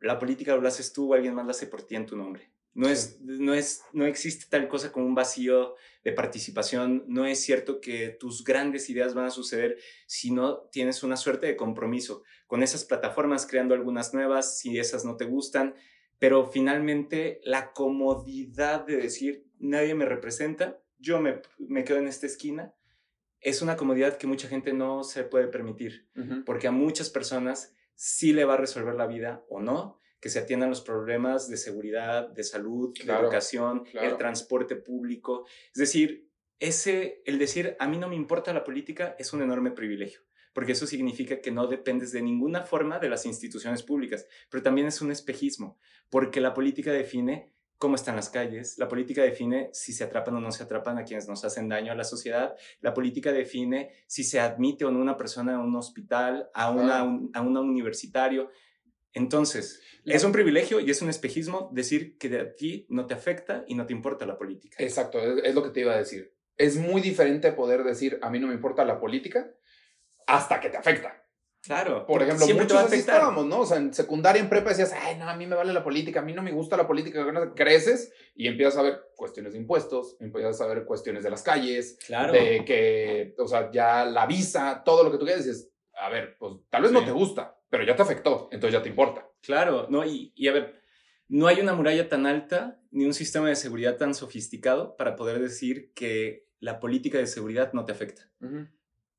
La 0.00 0.18
política 0.18 0.56
lo 0.56 0.66
haces 0.66 0.92
tú 0.92 1.10
o 1.10 1.14
alguien 1.14 1.34
más 1.34 1.46
la 1.46 1.52
hace 1.52 1.66
por 1.66 1.82
ti 1.82 1.96
en 1.96 2.06
tu 2.06 2.16
nombre. 2.16 2.52
No, 2.74 2.88
es, 2.88 3.20
no, 3.20 3.54
es, 3.54 3.82
no 3.92 4.06
existe 4.06 4.46
tal 4.48 4.68
cosa 4.68 4.92
como 4.92 5.06
un 5.06 5.14
vacío 5.14 5.74
de 6.04 6.12
participación. 6.12 7.04
No 7.08 7.26
es 7.26 7.40
cierto 7.40 7.80
que 7.80 8.10
tus 8.10 8.44
grandes 8.44 8.88
ideas 8.90 9.14
van 9.14 9.26
a 9.26 9.30
suceder 9.30 9.78
si 10.06 10.30
no 10.30 10.68
tienes 10.70 11.02
una 11.02 11.16
suerte 11.16 11.46
de 11.46 11.56
compromiso 11.56 12.22
con 12.46 12.62
esas 12.62 12.84
plataformas, 12.84 13.46
creando 13.46 13.74
algunas 13.74 14.14
nuevas, 14.14 14.58
si 14.58 14.78
esas 14.78 15.04
no 15.04 15.16
te 15.16 15.24
gustan. 15.24 15.74
Pero 16.18 16.46
finalmente 16.46 17.40
la 17.42 17.72
comodidad 17.72 18.86
de 18.86 18.96
decir, 18.96 19.46
nadie 19.58 19.94
me 19.94 20.04
representa, 20.04 20.80
yo 20.98 21.20
me, 21.20 21.40
me 21.58 21.84
quedo 21.84 21.98
en 21.98 22.08
esta 22.08 22.26
esquina, 22.26 22.74
es 23.40 23.62
una 23.62 23.76
comodidad 23.76 24.18
que 24.18 24.26
mucha 24.26 24.48
gente 24.48 24.72
no 24.72 25.04
se 25.04 25.24
puede 25.24 25.48
permitir, 25.48 26.08
porque 26.44 26.66
a 26.66 26.72
muchas 26.72 27.08
personas 27.08 27.74
sí 27.94 28.32
le 28.32 28.44
va 28.44 28.54
a 28.54 28.58
resolver 28.58 28.94
la 28.94 29.06
vida 29.06 29.44
o 29.48 29.60
no, 29.60 30.00
que 30.20 30.28
se 30.28 30.40
atiendan 30.40 30.70
los 30.70 30.80
problemas 30.80 31.48
de 31.48 31.56
seguridad, 31.56 32.28
de 32.28 32.42
salud, 32.42 32.92
de 32.92 33.12
educación, 33.12 33.84
el 33.92 34.16
transporte 34.16 34.74
público. 34.74 35.46
Es 35.72 35.78
decir, 35.78 36.28
ese, 36.58 37.22
el 37.24 37.38
decir 37.38 37.76
a 37.78 37.86
mí 37.86 37.98
no 37.98 38.08
me 38.08 38.16
importa 38.16 38.52
la 38.52 38.64
política 38.64 39.14
es 39.18 39.32
un 39.32 39.42
enorme 39.42 39.70
privilegio, 39.70 40.20
porque 40.52 40.72
eso 40.72 40.88
significa 40.88 41.40
que 41.40 41.52
no 41.52 41.68
dependes 41.68 42.10
de 42.10 42.22
ninguna 42.22 42.62
forma 42.62 42.98
de 42.98 43.08
las 43.08 43.26
instituciones 43.26 43.84
públicas, 43.84 44.26
pero 44.50 44.62
también 44.62 44.88
es 44.88 45.00
un 45.00 45.12
espejismo, 45.12 45.78
porque 46.10 46.40
la 46.40 46.54
política 46.54 46.90
define 46.90 47.52
cómo 47.78 47.94
están 47.94 48.16
las 48.16 48.28
calles. 48.28 48.76
La 48.78 48.88
política 48.88 49.22
define 49.22 49.70
si 49.72 49.92
se 49.92 50.04
atrapan 50.04 50.34
o 50.34 50.40
no 50.40 50.52
se 50.52 50.64
atrapan 50.64 50.98
a 50.98 51.04
quienes 51.04 51.28
nos 51.28 51.44
hacen 51.44 51.68
daño 51.68 51.92
a 51.92 51.94
la 51.94 52.04
sociedad. 52.04 52.56
La 52.80 52.92
política 52.92 53.32
define 53.32 53.92
si 54.06 54.24
se 54.24 54.40
admite 54.40 54.84
o 54.84 54.90
no 54.90 55.00
una 55.00 55.16
persona 55.16 55.56
a 55.56 55.60
un 55.60 55.74
hospital, 55.76 56.50
a, 56.54 56.70
una, 56.70 56.98
a 56.98 57.40
un 57.40 57.56
universitario. 57.56 58.50
Entonces, 59.12 59.80
es 60.04 60.24
un 60.24 60.32
privilegio 60.32 60.80
y 60.80 60.90
es 60.90 61.02
un 61.02 61.08
espejismo 61.08 61.70
decir 61.72 62.18
que 62.18 62.28
de 62.28 62.40
aquí 62.40 62.86
no 62.88 63.06
te 63.06 63.14
afecta 63.14 63.64
y 63.66 63.74
no 63.74 63.86
te 63.86 63.92
importa 63.92 64.26
la 64.26 64.36
política. 64.36 64.76
Exacto, 64.80 65.20
es, 65.20 65.54
lo 65.54 65.62
que 65.62 65.70
te 65.70 65.80
iba 65.80 65.94
a 65.94 65.98
decir. 65.98 66.34
Es 66.56 66.76
muy 66.76 67.00
diferente 67.00 67.52
poder 67.52 67.84
decir 67.84 68.18
a 68.22 68.30
mí 68.30 68.40
no 68.40 68.48
me 68.48 68.54
importa 68.54 68.84
la 68.84 68.98
política 68.98 69.54
hasta 70.26 70.60
que 70.60 70.70
te 70.70 70.76
afecta. 70.76 71.17
Claro. 71.62 72.06
Por 72.06 72.22
ejemplo, 72.22 72.46
muchos 72.46 72.78
así 72.78 72.96
estábamos, 72.96 73.46
¿no? 73.46 73.60
O 73.60 73.66
sea, 73.66 73.78
en 73.78 73.92
secundaria, 73.92 74.40
en 74.40 74.48
prepa 74.48 74.70
decías, 74.70 74.92
ay, 74.92 75.16
no, 75.16 75.28
a 75.28 75.36
mí 75.36 75.46
me 75.46 75.56
vale 75.56 75.72
la 75.72 75.82
política, 75.82 76.20
a 76.20 76.22
mí 76.22 76.32
no 76.32 76.42
me 76.42 76.52
gusta 76.52 76.76
la 76.76 76.86
política. 76.86 77.26
Creces 77.54 78.12
y 78.34 78.46
empiezas 78.46 78.76
a 78.76 78.82
ver 78.82 79.00
cuestiones 79.16 79.52
de 79.52 79.58
impuestos, 79.58 80.16
empiezas 80.20 80.60
a 80.60 80.66
ver 80.66 80.84
cuestiones 80.84 81.24
de 81.24 81.30
las 81.30 81.42
calles, 81.42 81.98
claro. 82.06 82.32
de 82.32 82.64
que, 82.64 83.34
o 83.38 83.48
sea, 83.48 83.70
ya 83.70 84.04
la 84.04 84.26
visa, 84.26 84.82
todo 84.84 85.02
lo 85.04 85.10
que 85.10 85.18
tú 85.18 85.24
quieras, 85.24 85.44
dices, 85.44 85.70
a 85.94 86.08
ver, 86.08 86.36
pues 86.38 86.54
tal 86.70 86.82
vez 86.82 86.92
no 86.92 87.04
te 87.04 87.10
gusta, 87.10 87.58
pero 87.68 87.84
ya 87.84 87.96
te 87.96 88.02
afectó, 88.02 88.48
entonces 88.52 88.78
ya 88.78 88.82
te 88.82 88.88
importa. 88.88 89.28
Claro, 89.42 89.86
no, 89.90 90.04
y, 90.04 90.32
y 90.36 90.48
a 90.48 90.52
ver, 90.52 90.80
no 91.28 91.46
hay 91.46 91.60
una 91.60 91.74
muralla 91.74 92.08
tan 92.08 92.26
alta 92.26 92.80
ni 92.90 93.04
un 93.04 93.14
sistema 93.14 93.48
de 93.48 93.56
seguridad 93.56 93.96
tan 93.96 94.14
sofisticado 94.14 94.96
para 94.96 95.16
poder 95.16 95.40
decir 95.40 95.92
que 95.94 96.48
la 96.60 96.80
política 96.80 97.18
de 97.18 97.26
seguridad 97.26 97.72
no 97.72 97.84
te 97.84 97.92
afecta. 97.92 98.30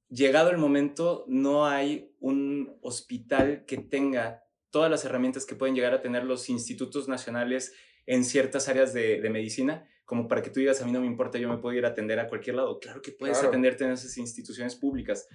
Llegado 0.10 0.50
el 0.50 0.58
momento, 0.58 1.24
no 1.28 1.67
hay 1.67 2.15
un 2.19 2.78
hospital 2.82 3.65
que 3.65 3.78
tenga 3.78 4.43
todas 4.72 4.89
las 4.89 5.06
herramientas 5.06 5.45
que 5.45 5.56
pueden 5.56 5.76
llegar 5.76 5.93
a 5.93 6.02
tener 6.02 6.24
los 6.24 6.50
institutos 6.50 7.08
nacionales 7.08 7.74
en 8.08 8.24
ciertas 8.24 8.67
áreas 8.69 8.91
de, 8.91 9.28
medicina, 9.30 9.88
como 10.06 10.28
para 10.28 10.41
que 10.41 10.50
tú 10.50 10.60
digas, 10.60 10.82
a 10.82 10.86
mí 10.86 10.91
no 10.91 11.02
me 11.02 11.06
importa, 11.06 11.38
yo 11.38 11.48
me 11.48 11.58
puedo 11.58 11.78
ir 11.78 11.86
a 11.86 11.89
atender 11.89 12.19
a 12.19 12.28
cualquier 12.28 12.56
lado. 12.56 12.80
Claro 12.80 13.04
que 13.04 13.12
puedes 13.12 13.43
atenderte 13.43 13.84
en 13.84 13.91
esas 13.91 14.17
instituciones 14.17 14.76
públicas. 14.76 15.28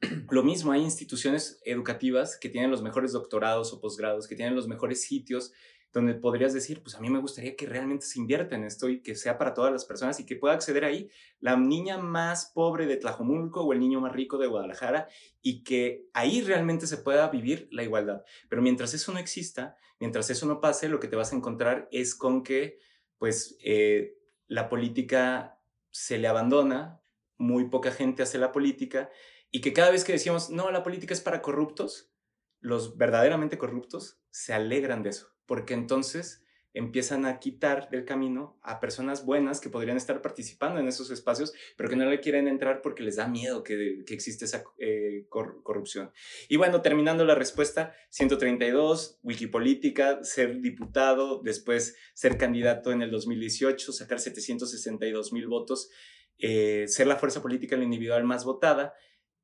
Lo 0.30 0.42
mismo, 0.42 0.72
hay 0.72 0.82
instituciones 0.82 1.60
educativas 1.64 2.36
que 2.36 2.48
tienen 2.48 2.70
los 2.70 2.82
mejores 2.82 3.12
doctorados 3.12 3.72
o 3.72 3.80
posgrados, 3.80 4.26
que 4.26 4.34
tienen 4.34 4.56
los 4.56 4.66
mejores 4.66 5.02
sitios 5.02 5.52
donde 5.92 6.14
podrías 6.14 6.52
decir, 6.52 6.82
pues 6.82 6.94
a 6.94 7.00
mí 7.00 7.08
me 7.08 7.20
gustaría 7.20 7.56
que 7.56 7.66
realmente 7.66 8.04
se 8.04 8.18
invierta 8.18 8.54
en 8.54 8.64
esto 8.64 8.88
y 8.88 9.00
que 9.00 9.14
sea 9.14 9.38
para 9.38 9.54
todas 9.54 9.72
las 9.72 9.84
personas 9.84 10.20
y 10.20 10.26
que 10.26 10.36
pueda 10.36 10.54
acceder 10.54 10.84
ahí 10.84 11.08
la 11.40 11.56
niña 11.56 11.96
más 11.96 12.52
pobre 12.54 12.86
de 12.86 12.96
Tlajomulco 12.96 13.62
o 13.62 13.72
el 13.72 13.80
niño 13.80 14.00
más 14.00 14.12
rico 14.12 14.36
de 14.36 14.46
Guadalajara 14.46 15.08
y 15.40 15.64
que 15.64 16.06
ahí 16.12 16.42
realmente 16.42 16.86
se 16.86 16.98
pueda 16.98 17.28
vivir 17.28 17.68
la 17.70 17.82
igualdad. 17.82 18.24
Pero 18.48 18.62
mientras 18.62 18.92
eso 18.92 19.12
no 19.12 19.18
exista, 19.18 19.76
mientras 19.98 20.28
eso 20.28 20.44
no 20.46 20.60
pase, 20.60 20.88
lo 20.88 21.00
que 21.00 21.08
te 21.08 21.16
vas 21.16 21.32
a 21.32 21.36
encontrar 21.36 21.88
es 21.90 22.14
con 22.14 22.42
que, 22.42 22.78
pues, 23.16 23.56
eh, 23.64 24.18
la 24.48 24.68
política 24.68 25.58
se 25.90 26.18
le 26.18 26.28
abandona, 26.28 27.00
muy 27.38 27.68
poca 27.68 27.90
gente 27.90 28.22
hace 28.22 28.38
la 28.38 28.52
política 28.52 29.10
y 29.50 29.60
que 29.60 29.72
cada 29.72 29.90
vez 29.90 30.04
que 30.04 30.12
decimos, 30.12 30.50
no, 30.50 30.70
la 30.70 30.82
política 30.82 31.14
es 31.14 31.20
para 31.20 31.42
corruptos, 31.42 32.10
los 32.60 32.96
verdaderamente 32.96 33.58
corruptos 33.58 34.20
se 34.30 34.52
alegran 34.52 35.02
de 35.02 35.10
eso 35.10 35.35
porque 35.46 35.74
entonces 35.74 36.42
empiezan 36.76 37.24
a 37.24 37.38
quitar 37.38 37.88
del 37.88 38.04
camino 38.04 38.58
a 38.62 38.80
personas 38.80 39.24
buenas 39.24 39.60
que 39.60 39.70
podrían 39.70 39.96
estar 39.96 40.20
participando 40.20 40.78
en 40.78 40.86
esos 40.86 41.10
espacios, 41.10 41.54
pero 41.74 41.88
que 41.88 41.96
no 41.96 42.04
le 42.04 42.20
quieren 42.20 42.48
entrar 42.48 42.82
porque 42.82 43.02
les 43.02 43.16
da 43.16 43.26
miedo 43.26 43.62
que, 43.62 44.04
existe 44.08 44.44
esa 44.44 44.62
eh, 44.78 45.24
corrupción. 45.30 46.12
Y 46.50 46.56
bueno, 46.56 46.82
terminando 46.82 47.24
la 47.24 47.34
respuesta, 47.34 47.94
132, 48.10 49.20
Wikipolítica, 49.22 50.22
ser 50.22 50.60
diputado, 50.60 51.40
después 51.42 51.96
ser 52.12 52.36
candidato 52.36 52.92
en 52.92 53.00
el 53.00 53.10
2018, 53.10 53.92
sacar 53.92 54.20
762 54.20 55.32
mil 55.32 55.46
votos, 55.46 55.88
eh, 56.38 56.84
ser 56.88 57.06
la 57.06 57.16
fuerza 57.16 57.40
política 57.40 57.74
en 57.76 57.84
individual 57.84 58.24
más 58.24 58.44
votada 58.44 58.92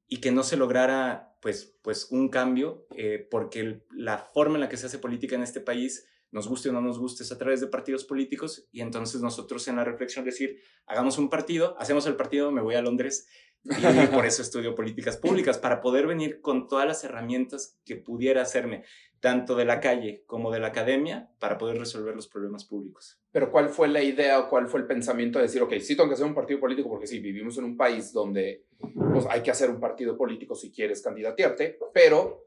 y 0.07 0.21
que 0.21 0.33
no 0.33 0.43
se 0.43 0.57
lograra 0.57 1.37
pues, 1.41 1.77
pues 1.83 2.09
un 2.11 2.29
cambio, 2.29 2.87
eh, 2.97 3.27
porque 3.31 3.85
la 3.91 4.19
forma 4.19 4.55
en 4.55 4.61
la 4.61 4.69
que 4.69 4.77
se 4.77 4.87
hace 4.87 4.99
política 4.99 5.35
en 5.35 5.43
este 5.43 5.61
país, 5.61 6.07
nos 6.31 6.49
guste 6.49 6.71
o 6.71 6.73
no 6.73 6.81
nos 6.81 6.99
guste, 6.99 7.25
es 7.25 7.33
a 7.33 7.39
través 7.39 7.61
de 7.61 7.67
partidos 7.67 8.05
políticos, 8.05 8.69
y 8.73 8.81
entonces 8.81 9.21
nosotros 9.21 9.67
en 9.69 9.77
la 9.77 9.85
reflexión 9.85 10.25
decir, 10.25 10.61
hagamos 10.87 11.19
un 11.19 11.29
partido, 11.29 11.77
hacemos 11.79 12.07
el 12.07 12.17
partido, 12.17 12.51
me 12.53 12.63
voy 12.63 12.75
a 12.75 12.83
Londres, 12.83 13.29
y 13.65 14.07
por 14.07 14.27
eso 14.27 14.43
estudio 14.43 14.75
políticas 14.75 15.17
públicas, 15.17 15.59
para 15.59 15.81
poder 15.81 16.07
venir 16.07 16.41
con 16.41 16.69
todas 16.69 16.87
las 16.87 17.05
herramientas 17.05 17.79
que 17.85 17.97
pudiera 17.97 18.43
hacerme 18.43 18.85
tanto 19.21 19.55
de 19.57 19.65
la 19.65 19.81
calle 19.81 20.25
como 20.27 20.51
de 20.51 20.61
la 20.61 20.69
academia, 20.69 21.31
para 21.39 21.59
poder 21.59 21.79
resolver 21.79 22.15
los 22.17 22.29
problemas 22.29 22.65
públicos. 22.65 23.22
Pero 23.33 23.51
¿cuál 23.51 23.71
fue 23.71 23.89
la 23.89 24.03
idea 24.03 24.39
o 24.39 24.49
cuál 24.49 24.69
fue 24.69 24.81
el 24.81 24.87
pensamiento 24.87 25.39
de 25.39 25.47
decir, 25.47 25.63
ok, 25.63 25.75
sí 25.81 25.97
tengo 25.97 26.09
que 26.09 26.15
hacer 26.15 26.27
un 26.27 26.35
partido 26.35 26.61
político 26.61 26.89
porque 26.89 27.07
sí, 27.07 27.19
vivimos 27.19 27.57
en 27.59 27.65
un 27.65 27.77
país 27.77 28.13
donde 28.13 28.67
pues, 28.79 29.27
hay 29.29 29.43
que 29.43 29.51
hacer 29.51 29.71
un 29.71 29.81
partido 29.81 30.17
político 30.17 30.55
si 30.55 30.71
quieres 30.71 31.03
candidatearte, 31.03 31.79
pero 31.95 32.47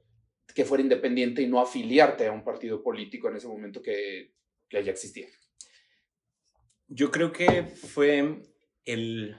que 0.53 0.63
fuera 0.63 0.83
independiente 0.83 1.41
y 1.41 1.47
no 1.47 1.59
afiliarte 1.59 2.27
a 2.27 2.31
un 2.31 2.43
partido 2.43 2.83
político 2.83 3.27
en 3.27 3.37
ese 3.37 3.47
momento 3.47 3.81
que, 3.81 4.33
que 4.69 4.83
ya 4.83 4.91
existía? 4.91 5.27
Yo 6.87 7.11
creo 7.11 7.31
que 7.31 7.63
fue 7.63 8.41
el... 8.85 9.35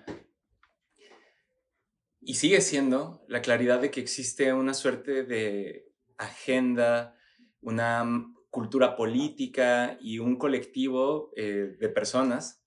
Y 2.20 2.34
sigue 2.34 2.60
siendo 2.60 3.24
la 3.28 3.40
claridad 3.40 3.80
de 3.80 3.92
que 3.92 4.00
existe 4.00 4.52
una 4.52 4.74
suerte 4.74 5.22
de 5.22 5.86
agenda 6.18 7.16
una 7.60 8.04
cultura 8.50 8.96
política 8.96 9.98
y 10.00 10.18
un 10.18 10.36
colectivo 10.36 11.30
eh, 11.36 11.76
de 11.78 11.88
personas 11.88 12.62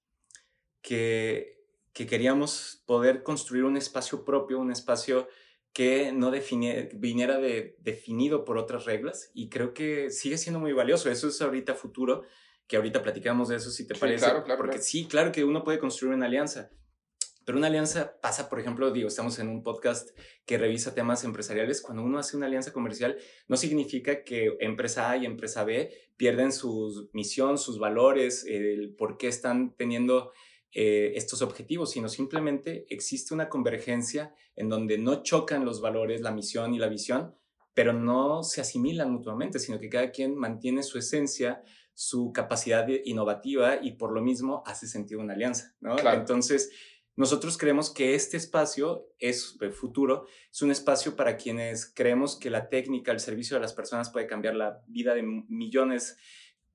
que, 0.82 1.63
que 1.94 2.06
queríamos 2.06 2.84
poder 2.86 3.24
construir 3.24 3.63
un 3.63 3.78
espacio 3.78 4.24
propio, 4.24 4.60
un 4.60 4.72
espacio 4.72 5.28
que 5.74 6.12
no 6.12 6.32
viniera 6.94 7.38
de, 7.38 7.78
definido 7.80 8.44
por 8.44 8.58
otras 8.58 8.86
reglas 8.86 9.32
y 9.34 9.50
creo 9.50 9.74
que 9.74 10.10
sigue 10.10 10.38
siendo 10.38 10.60
muy 10.60 10.74
valioso. 10.74 11.10
Eso 11.10 11.28
es 11.28 11.42
ahorita 11.42 11.76
futuro, 11.76 12.24
que 12.68 12.76
ahorita 12.76 13.02
platicamos 13.02 13.50
de 13.50 13.58
eso 13.58 13.70
si 13.70 13.88
te 13.88 13.96
parece. 13.96 14.26
Claro, 14.26 14.44
claro, 14.44 14.58
porque 14.58 14.80
sí, 14.80 15.06
claro 15.06 15.32
que 15.32 15.44
uno 15.44 15.63
puede 15.63 15.80
construir 15.80 16.13
una 16.13 16.26
alianza, 16.26 16.72
pero 17.45 17.58
una 17.58 17.67
alianza 17.67 18.19
pasa, 18.21 18.49
por 18.49 18.60
ejemplo, 18.60 18.91
digo, 18.91 19.08
estamos 19.08 19.39
en 19.39 19.47
un 19.47 19.63
podcast 19.63 20.10
que 20.45 20.58
revisa 20.58 20.93
temas 20.93 21.23
empresariales. 21.23 21.82
Cuando 21.82 22.04
uno 22.04 22.19
hace 22.19 22.38
una 22.38 22.45
alianza 22.45 22.71
comercial, 22.71 23.17
no 23.47 23.58
significa 23.58 24.23
que 24.23 24.56
empresa 24.60 25.10
A 25.10 25.17
y 25.17 25.25
empresa 25.25 25.63
B 25.63 25.91
pierden 26.17 26.52
su 26.52 27.10
misión, 27.13 27.58
sus 27.58 27.80
valores, 27.80 28.45
el 28.45 28.93
por 28.95 29.17
qué 29.17 29.28
están 29.28 29.75
teniendo 29.75 30.32
eh, 30.71 31.13
estos 31.15 31.41
objetivos, 31.41 31.91
sino 31.91 32.10
simplemente 32.10 32.86
existe 32.89 33.34
una 33.34 33.49
convergencia 33.49 34.36
en 34.56 34.69
donde 34.69 34.99
no 34.99 35.23
chocan 35.23 35.65
los 35.65 35.82
valores, 35.82 36.21
la 36.21 36.32
misión 36.32 36.75
y 36.75 36.78
la 36.78 36.89
visión, 36.89 37.34
pero 37.73 37.91
no 37.93 38.43
se 38.43 38.62
asimilan 38.62 39.12
mutuamente, 39.12 39.58
sino 39.58 39.80
que 39.80 39.89
cada 39.89 40.12
quien 40.12 40.36
mantiene 40.36 40.84
su 40.84 40.99
esencia, 40.99 41.63
su 41.95 42.32
capacidad 42.32 42.88
innovativa 43.06 43.80
y 43.82 43.93
por 43.93 44.12
lo 44.12 44.21
mismo 44.21 44.62
hace 44.65 44.86
sentido 44.88 45.21
una 45.21 45.34
alianza, 45.34 45.75
¿no? 45.80 45.97
Entonces, 45.97 46.69
nosotros 47.19 47.58
creemos 47.58 47.89
que 47.89 48.15
este 48.15 48.38
espacio 48.38 49.10
es 49.19 49.58
el 49.60 49.73
futuro, 49.73 50.25
es 50.49 50.62
un 50.62 50.71
espacio 50.71 51.17
para 51.17 51.36
quienes 51.36 51.86
creemos 51.93 52.38
que 52.38 52.49
la 52.49 52.69
técnica, 52.69 53.12
el 53.12 53.19
servicio 53.19 53.58
de 53.58 53.62
las 53.62 53.73
personas 53.73 54.10
puede 54.10 54.25
cambiar 54.25 54.55
la 54.55 54.82
vida 54.88 55.13
de 55.13 55.21
millones, 55.21 56.15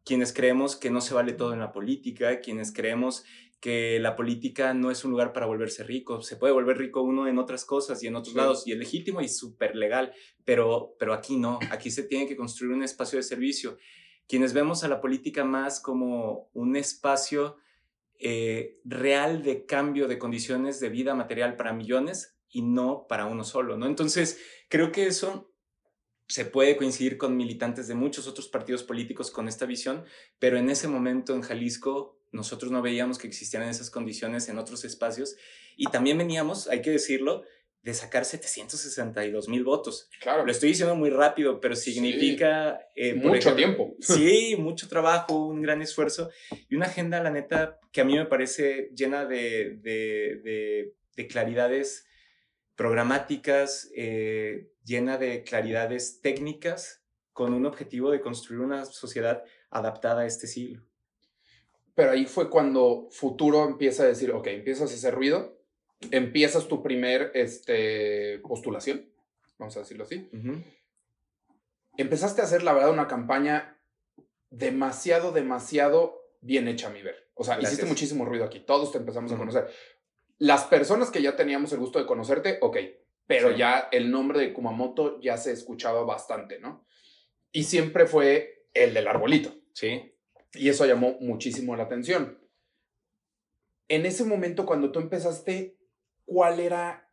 quienes 0.04 0.34
creemos 0.34 0.76
que 0.76 0.90
no 0.90 1.00
se 1.00 1.14
vale 1.14 1.32
todo 1.32 1.54
en 1.54 1.60
la 1.60 1.72
política, 1.72 2.40
quienes 2.40 2.74
creemos 2.74 3.24
que 3.58 3.98
la 4.00 4.16
política 4.16 4.74
no 4.74 4.90
es 4.90 5.02
un 5.06 5.12
lugar 5.12 5.32
para 5.32 5.46
volverse 5.46 5.82
rico, 5.82 6.20
se 6.20 6.36
puede 6.36 6.52
volver 6.52 6.76
rico 6.76 7.00
uno 7.00 7.26
en 7.26 7.38
otras 7.38 7.64
cosas 7.64 8.02
y 8.02 8.08
en 8.08 8.16
otros 8.16 8.34
lados, 8.34 8.66
y 8.66 8.72
es 8.72 8.78
legítimo 8.78 9.22
y 9.22 9.28
súper 9.30 9.74
legal, 9.74 10.12
pero, 10.44 10.94
pero 10.98 11.14
aquí 11.14 11.38
no, 11.38 11.58
aquí 11.70 11.90
se 11.90 12.02
tiene 12.02 12.26
que 12.26 12.36
construir 12.36 12.74
un 12.74 12.82
espacio 12.82 13.16
de 13.16 13.22
servicio. 13.22 13.78
Quienes 14.28 14.52
vemos 14.52 14.84
a 14.84 14.88
la 14.88 15.00
política 15.00 15.42
más 15.42 15.80
como 15.80 16.50
un 16.52 16.76
espacio 16.76 17.56
eh, 18.26 18.80
real 18.86 19.42
de 19.42 19.66
cambio 19.66 20.08
de 20.08 20.18
condiciones 20.18 20.80
de 20.80 20.88
vida 20.88 21.14
material 21.14 21.56
para 21.56 21.74
millones 21.74 22.38
y 22.48 22.62
no 22.62 23.06
para 23.06 23.26
uno 23.26 23.44
solo, 23.44 23.76
¿no? 23.76 23.84
Entonces, 23.84 24.40
creo 24.70 24.92
que 24.92 25.06
eso 25.06 25.52
se 26.26 26.46
puede 26.46 26.78
coincidir 26.78 27.18
con 27.18 27.36
militantes 27.36 27.86
de 27.86 27.94
muchos 27.94 28.26
otros 28.26 28.48
partidos 28.48 28.82
políticos 28.82 29.30
con 29.30 29.46
esta 29.46 29.66
visión, 29.66 30.06
pero 30.38 30.56
en 30.56 30.70
ese 30.70 30.88
momento 30.88 31.34
en 31.34 31.42
Jalisco 31.42 32.18
nosotros 32.32 32.72
no 32.72 32.80
veíamos 32.80 33.18
que 33.18 33.26
existieran 33.26 33.68
esas 33.68 33.90
condiciones 33.90 34.48
en 34.48 34.56
otros 34.56 34.86
espacios 34.86 35.36
y 35.76 35.84
también 35.90 36.16
veníamos, 36.16 36.66
hay 36.68 36.80
que 36.80 36.92
decirlo, 36.92 37.42
de 37.84 37.92
sacar 37.92 38.24
762 38.24 39.46
mil 39.50 39.62
votos. 39.62 40.08
Claro. 40.18 40.46
Lo 40.46 40.50
estoy 40.50 40.70
diciendo 40.70 40.96
muy 40.96 41.10
rápido, 41.10 41.60
pero 41.60 41.76
significa... 41.76 42.80
Eh, 42.96 43.12
mucho 43.14 43.54
tiempo. 43.54 43.94
Sí, 44.00 44.56
mucho 44.58 44.88
trabajo, 44.88 45.46
un 45.46 45.60
gran 45.60 45.82
esfuerzo 45.82 46.30
y 46.70 46.76
una 46.76 46.86
agenda, 46.86 47.22
la 47.22 47.30
neta, 47.30 47.78
que 47.92 48.00
a 48.00 48.04
mí 48.04 48.16
me 48.16 48.24
parece 48.24 48.90
llena 48.96 49.26
de, 49.26 49.78
de, 49.82 50.94
de, 51.14 51.26
claridades 51.26 52.06
programáticas, 52.74 53.90
eh, 53.94 54.70
llena 54.82 55.18
de 55.18 55.44
claridades 55.44 56.22
técnicas, 56.22 57.04
con 57.34 57.52
un 57.52 57.66
objetivo 57.66 58.10
de 58.10 58.22
construir 58.22 58.62
una 58.62 58.86
sociedad 58.86 59.44
adaptada 59.68 60.22
a 60.22 60.26
este 60.26 60.46
siglo. 60.46 60.82
Pero 61.94 62.12
ahí 62.12 62.24
fue 62.24 62.48
cuando 62.48 63.08
Futuro 63.10 63.66
empieza 63.66 64.04
a 64.04 64.06
decir, 64.06 64.32
ok, 64.32 64.46
empiezas 64.46 64.90
a 64.90 64.94
hacer 64.94 65.14
ruido, 65.14 65.53
empiezas 66.10 66.68
tu 66.68 66.82
primer 66.82 67.30
este, 67.34 68.38
postulación, 68.40 69.08
vamos 69.58 69.76
a 69.76 69.80
decirlo 69.80 70.04
así. 70.04 70.28
Empezaste 71.96 72.40
a 72.40 72.44
hacer, 72.44 72.62
la 72.62 72.72
verdad, 72.72 72.90
una 72.90 73.08
campaña 73.08 73.80
demasiado, 74.50 75.32
demasiado 75.32 76.20
bien 76.40 76.68
hecha 76.68 76.88
a 76.88 76.90
mi 76.90 77.02
ver. 77.02 77.30
O 77.34 77.44
sea, 77.44 77.60
hiciste 77.60 77.86
muchísimo 77.86 78.24
ruido 78.24 78.44
aquí. 78.44 78.60
Todos 78.60 78.92
te 78.92 78.98
empezamos 78.98 79.32
a 79.32 79.36
conocer. 79.36 79.68
Las 80.38 80.64
personas 80.64 81.10
que 81.10 81.22
ya 81.22 81.36
teníamos 81.36 81.72
el 81.72 81.78
gusto 81.78 81.98
de 81.98 82.06
conocerte, 82.06 82.58
ok, 82.60 82.76
pero 83.26 83.56
ya 83.56 83.88
el 83.90 84.10
nombre 84.10 84.40
de 84.40 84.52
Kumamoto 84.52 85.20
ya 85.20 85.36
se 85.36 85.52
escuchaba 85.52 86.04
bastante, 86.04 86.58
¿no? 86.58 86.86
Y 87.52 87.64
siempre 87.64 88.06
fue 88.06 88.68
el 88.74 88.94
del 88.94 89.08
arbolito. 89.08 89.54
Sí. 89.72 90.14
Y 90.54 90.68
eso 90.68 90.86
llamó 90.86 91.16
muchísimo 91.20 91.76
la 91.76 91.84
atención. 91.84 92.38
En 93.88 94.06
ese 94.06 94.24
momento, 94.24 94.66
cuando 94.66 94.92
tú 94.92 95.00
empezaste 95.00 95.76
cuál 96.24 96.60
era 96.60 97.10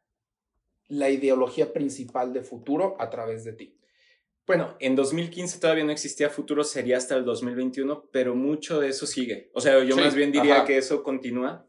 la 0.88 1.10
ideología 1.10 1.72
principal 1.72 2.34
de 2.34 2.42
futuro 2.42 2.96
a 3.00 3.10
través 3.10 3.44
de 3.44 3.54
ti. 3.54 3.78
Bueno, 4.46 4.76
en 4.80 4.96
2015 4.96 5.60
todavía 5.60 5.86
no 5.86 5.92
existía 5.92 6.30
futuro, 6.30 6.64
sería 6.64 6.98
hasta 6.98 7.16
el 7.16 7.24
2021, 7.24 8.10
pero 8.12 8.36
mucho 8.36 8.80
de 8.80 8.90
eso 8.90 9.06
sigue. 9.06 9.50
O 9.54 9.62
sea, 9.62 9.82
yo 9.84 9.96
más 9.96 10.16
bien 10.16 10.32
diría 10.32 10.66
que 10.66 10.78
eso 10.78 11.04
continúa. 11.04 11.66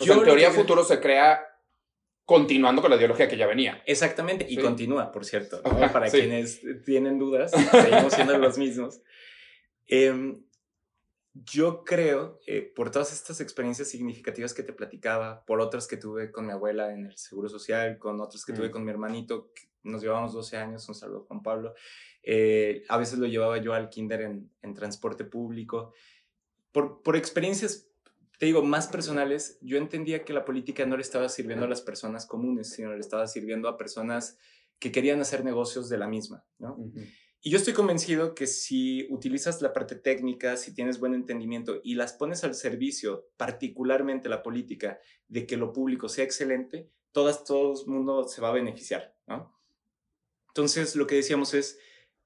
Yo 0.00 0.14
en 0.14 0.24
teoría 0.24 0.50
futuro 0.50 0.84
se 0.84 1.00
crea 1.00 1.46
continuando 2.24 2.82
con 2.82 2.90
la 2.90 2.96
ideología 2.96 3.28
que 3.28 3.36
ya 3.36 3.46
venía. 3.46 3.82
Exactamente, 3.86 4.46
y 4.48 4.56
continúa, 4.56 5.12
por 5.12 5.24
cierto. 5.24 5.62
Para 5.62 6.10
quienes 6.10 6.60
tienen 6.84 7.18
dudas, 7.18 7.52
seguimos 7.70 8.12
siendo 8.12 8.36
los 8.38 8.58
mismos. 8.58 9.00
Em, 9.86 10.42
yo 11.34 11.84
creo, 11.84 12.40
eh, 12.46 12.60
por 12.60 12.90
todas 12.90 13.12
estas 13.12 13.40
experiencias 13.40 13.88
significativas 13.88 14.52
que 14.52 14.62
te 14.62 14.72
platicaba, 14.72 15.44
por 15.46 15.60
otras 15.60 15.86
que 15.86 15.96
tuve 15.96 16.30
con 16.30 16.46
mi 16.46 16.52
abuela 16.52 16.92
en 16.92 17.06
el 17.06 17.16
Seguro 17.16 17.48
Social, 17.48 17.98
con 17.98 18.20
otras 18.20 18.44
que 18.44 18.52
tuve 18.52 18.68
mm. 18.68 18.72
con 18.72 18.84
mi 18.84 18.90
hermanito, 18.90 19.50
nos 19.82 20.02
llevábamos 20.02 20.34
12 20.34 20.56
años, 20.58 20.88
un 20.88 20.94
saludo 20.94 21.24
Juan 21.26 21.42
Pablo, 21.42 21.74
eh, 22.22 22.84
a 22.88 22.98
veces 22.98 23.18
lo 23.18 23.26
llevaba 23.26 23.58
yo 23.58 23.72
al 23.72 23.88
kinder 23.88 24.20
en, 24.22 24.50
en 24.60 24.74
transporte 24.74 25.24
público. 25.24 25.94
Por, 26.70 27.02
por 27.02 27.16
experiencias, 27.16 27.88
te 28.38 28.46
digo, 28.46 28.62
más 28.62 28.88
personales, 28.88 29.58
yo 29.62 29.78
entendía 29.78 30.24
que 30.24 30.32
la 30.32 30.44
política 30.44 30.84
no 30.84 30.96
le 30.96 31.02
estaba 31.02 31.28
sirviendo 31.28 31.64
a 31.64 31.68
las 31.68 31.80
personas 31.80 32.26
comunes, 32.26 32.70
sino 32.70 32.92
le 32.92 33.00
estaba 33.00 33.26
sirviendo 33.26 33.68
a 33.68 33.78
personas 33.78 34.38
que 34.78 34.92
querían 34.92 35.20
hacer 35.20 35.44
negocios 35.44 35.88
de 35.88 35.96
la 35.96 36.08
misma, 36.08 36.44
¿no? 36.58 36.76
Y 37.44 37.50
yo 37.50 37.58
estoy 37.58 37.74
convencido 37.74 38.36
que 38.36 38.46
si 38.46 39.08
utilizas 39.10 39.60
la 39.62 39.72
parte 39.72 39.96
técnica, 39.96 40.56
si 40.56 40.72
tienes 40.72 41.00
buen 41.00 41.12
entendimiento 41.12 41.80
y 41.82 41.96
las 41.96 42.12
pones 42.12 42.44
al 42.44 42.54
servicio, 42.54 43.30
particularmente 43.36 44.28
la 44.28 44.44
política, 44.44 45.00
de 45.26 45.44
que 45.44 45.56
lo 45.56 45.72
público 45.72 46.08
sea 46.08 46.24
excelente, 46.24 46.88
todas, 47.10 47.42
todo 47.44 47.74
el 47.80 47.86
mundo 47.88 48.28
se 48.28 48.40
va 48.40 48.50
a 48.50 48.52
beneficiar, 48.52 49.16
¿no? 49.26 49.58
Entonces, 50.50 50.94
lo 50.94 51.08
que 51.08 51.16
decíamos 51.16 51.52
es, 51.52 51.80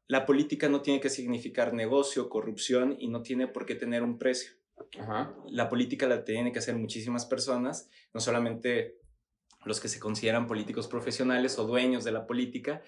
la 0.07 0.27
política 0.27 0.69
no 0.69 0.83
tiene 0.83 1.01
que 1.01 1.09
significar 1.09 1.73
negocio, 1.73 2.29
corrupción 2.29 2.95
y 2.99 3.09
no 3.09 3.23
tiene 3.23 3.49
por 3.49 3.65
qué 3.65 3.75
tener 3.75 4.03
un 4.03 4.19
precio. 4.19 4.53
La 5.49 5.71
política 5.71 6.07
la 6.07 6.25
tienen 6.25 6.53
que 6.53 6.59
hacer 6.59 6.77
muchísimas 6.77 7.25
personas, 7.25 7.89
no 8.13 8.21
solamente 8.21 8.99
los 9.65 9.81
que 9.81 9.89
se 9.89 9.99
consideran 9.99 10.47
políticos 10.47 10.89
profesionales 10.89 11.59
o 11.59 11.67
dueños 11.67 12.05
de 12.05 12.13
la 12.13 12.27
política, 12.27 12.83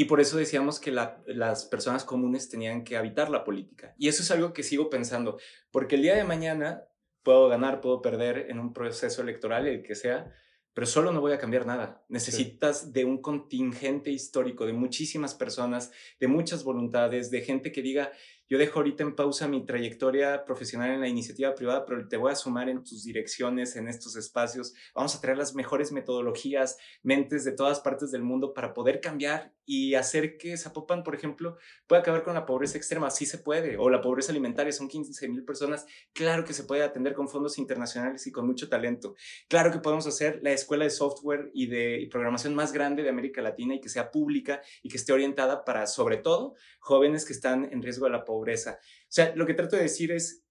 y 0.00 0.04
por 0.04 0.20
eso 0.20 0.36
decíamos 0.36 0.78
que 0.78 0.92
las 0.92 1.64
personas 1.64 2.04
comunes 2.04 2.48
tenían 2.48 2.84
que 2.84 2.96
habitar 2.96 3.30
la 3.30 3.42
política. 3.42 3.96
Y 3.98 4.06
eso 4.06 4.22
es 4.22 4.30
algo 4.30 4.52
que 4.52 4.62
sigo 4.62 4.90
pensando, 4.90 5.40
porque 5.72 5.96
el 5.96 6.02
día 6.02 6.14
de 6.14 6.22
mañana 6.22 6.84
puedo 7.24 7.48
ganar, 7.48 7.80
puedo 7.80 8.00
perder 8.00 8.46
en 8.48 8.60
un 8.60 8.72
proceso 8.72 9.22
electoral, 9.22 9.66
el 9.66 9.82
que 9.82 9.96
sea, 9.96 10.32
pero 10.72 10.86
solo 10.86 11.10
no 11.10 11.20
voy 11.20 11.32
a 11.32 11.38
cambiar 11.38 11.66
nada. 11.66 12.04
Necesitas 12.08 12.92
de 12.92 13.04
un 13.04 13.20
contingente 13.20 14.12
histórico, 14.12 14.66
de 14.66 14.72
muchísimas 14.72 15.34
personas, 15.34 15.90
de 16.20 16.28
muchas 16.28 16.62
voluntades, 16.62 17.32
de 17.32 17.40
gente 17.40 17.72
que 17.72 17.82
diga, 17.82 18.12
yo 18.48 18.58
dejo 18.58 18.78
ahorita 18.78 19.02
en 19.02 19.14
pausa 19.14 19.46
mi 19.46 19.66
trayectoria 19.66 20.44
profesional 20.44 20.90
en 20.90 21.00
la 21.00 21.08
iniciativa 21.08 21.54
privada, 21.54 21.84
pero 21.84 22.08
te 22.08 22.16
voy 22.16 22.32
a 22.32 22.34
sumar 22.34 22.68
en 22.68 22.82
tus 22.82 23.04
direcciones, 23.04 23.76
en 23.76 23.88
estos 23.88 24.16
espacios. 24.16 24.74
Vamos 24.94 25.14
a 25.14 25.20
traer 25.20 25.36
las 25.36 25.54
mejores 25.54 25.92
metodologías, 25.92 26.78
mentes 27.02 27.44
de 27.44 27.52
todas 27.52 27.80
partes 27.80 28.10
del 28.10 28.22
mundo 28.22 28.54
para 28.54 28.72
poder 28.72 29.00
cambiar 29.00 29.52
y 29.66 29.94
hacer 29.94 30.38
que 30.38 30.56
Zapopan, 30.56 31.02
por 31.02 31.14
ejemplo, 31.14 31.58
pueda 31.86 32.00
acabar 32.00 32.22
con 32.22 32.32
la 32.32 32.46
pobreza 32.46 32.78
extrema. 32.78 33.10
Sí 33.10 33.26
se 33.26 33.36
puede. 33.36 33.76
O 33.76 33.90
la 33.90 34.00
pobreza 34.00 34.32
alimentaria, 34.32 34.72
son 34.72 34.88
15 34.88 35.28
mil 35.28 35.44
personas. 35.44 35.84
Claro 36.14 36.46
que 36.46 36.54
se 36.54 36.64
puede 36.64 36.82
atender 36.82 37.12
con 37.12 37.28
fondos 37.28 37.58
internacionales 37.58 38.26
y 38.26 38.32
con 38.32 38.46
mucho 38.46 38.70
talento. 38.70 39.14
Claro 39.46 39.70
que 39.70 39.80
podemos 39.80 40.06
hacer 40.06 40.40
la 40.42 40.52
escuela 40.52 40.84
de 40.84 40.90
software 40.90 41.50
y 41.52 41.66
de 41.66 42.08
programación 42.10 42.54
más 42.54 42.72
grande 42.72 43.02
de 43.02 43.10
América 43.10 43.42
Latina 43.42 43.74
y 43.74 43.80
que 43.82 43.90
sea 43.90 44.10
pública 44.10 44.62
y 44.82 44.88
que 44.88 44.96
esté 44.96 45.12
orientada 45.12 45.66
para, 45.66 45.86
sobre 45.86 46.16
todo, 46.16 46.54
jóvenes 46.80 47.26
que 47.26 47.34
están 47.34 47.68
en 47.70 47.82
riesgo 47.82 48.06
de 48.06 48.12
la 48.12 48.24
pobreza. 48.24 48.37
O 48.42 49.10
sea, 49.10 49.34
lo 49.34 49.46
que 49.46 49.54
trato 49.54 49.76
de 49.76 49.82
decir 49.82 50.12
es, 50.12 50.44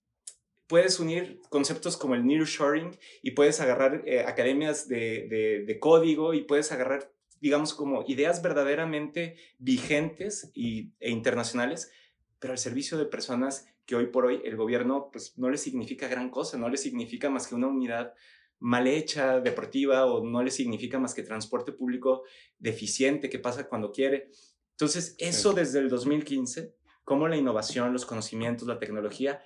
puedes 0.68 1.00
unir 1.00 1.40
conceptos 1.50 1.98
como 1.98 2.16
el 2.16 2.26
nearshoring 2.26 2.98
y 3.22 3.32
puedes 3.32 3.60
agarrar 3.62 4.04
eh, 4.06 4.22
academias 4.22 4.88
de, 4.88 5.64
de, 5.66 5.80
código 5.80 6.34
y 6.34 6.44
puedes 6.44 6.72
agarrar, 6.72 7.12
digamos, 7.40 7.74
como 7.74 8.04
ideas 8.08 8.42
verdaderamente 8.42 9.38
vigentes 9.60 10.52
y, 10.54 10.92
e 11.00 11.10
internacionales, 11.10 11.92
pero 12.40 12.54
al 12.54 12.60
servicio 12.60 12.98
de 12.98 13.06
personas 13.06 13.68
que 13.86 13.96
hoy 13.96 14.08
por 14.08 14.26
hoy 14.26 14.42
el 14.44 14.58
gobierno 14.58 15.10
pues 15.12 15.38
no 15.38 15.50
le 15.50 15.58
significa 15.58 16.10
gran 16.10 16.30
cosa, 16.30 16.58
no 16.58 16.68
le 16.68 16.78
significa 16.78 17.30
más 17.30 17.48
que 17.48 17.56
una 17.56 17.68
unidad 17.68 18.14
mal 18.60 18.88
hecha, 18.88 19.40
deportiva, 19.40 20.06
o 20.06 20.24
no 20.26 20.44
le 20.44 20.52
significa 20.52 21.00
más 21.00 21.14
que 21.14 21.24
transporte 21.24 21.72
público 21.72 22.24
deficiente 22.60 23.30
que 23.30 23.40
pasa 23.40 23.68
cuando 23.68 23.92
quiere. 23.92 24.30
Entonces, 24.72 25.16
eso 25.18 25.54
desde 25.54 25.80
el 25.80 25.90
2015, 25.90 26.76
cómo 27.08 27.30
la 27.30 27.38
innovación, 27.38 27.94
los 27.94 28.06
conocimientos, 28.06 28.68
la 28.68 28.80
tecnología 28.80 29.42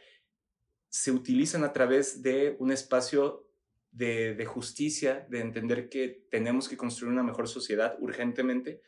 se 0.90 1.12
utilizan 1.12 1.64
a 1.64 1.74
través 1.74 2.24
de 2.24 2.56
un 2.58 2.72
espacio 2.72 3.48
de, 3.92 4.44
justicia, 4.48 5.28
de 5.30 5.42
entender 5.42 5.88
que 5.88 6.26
tenemos 6.32 6.68
que 6.68 6.76
construir 6.76 7.14
una 7.14 7.22
mejor 7.22 7.48
sociedad 7.48 7.98
urgentemente 8.00 8.82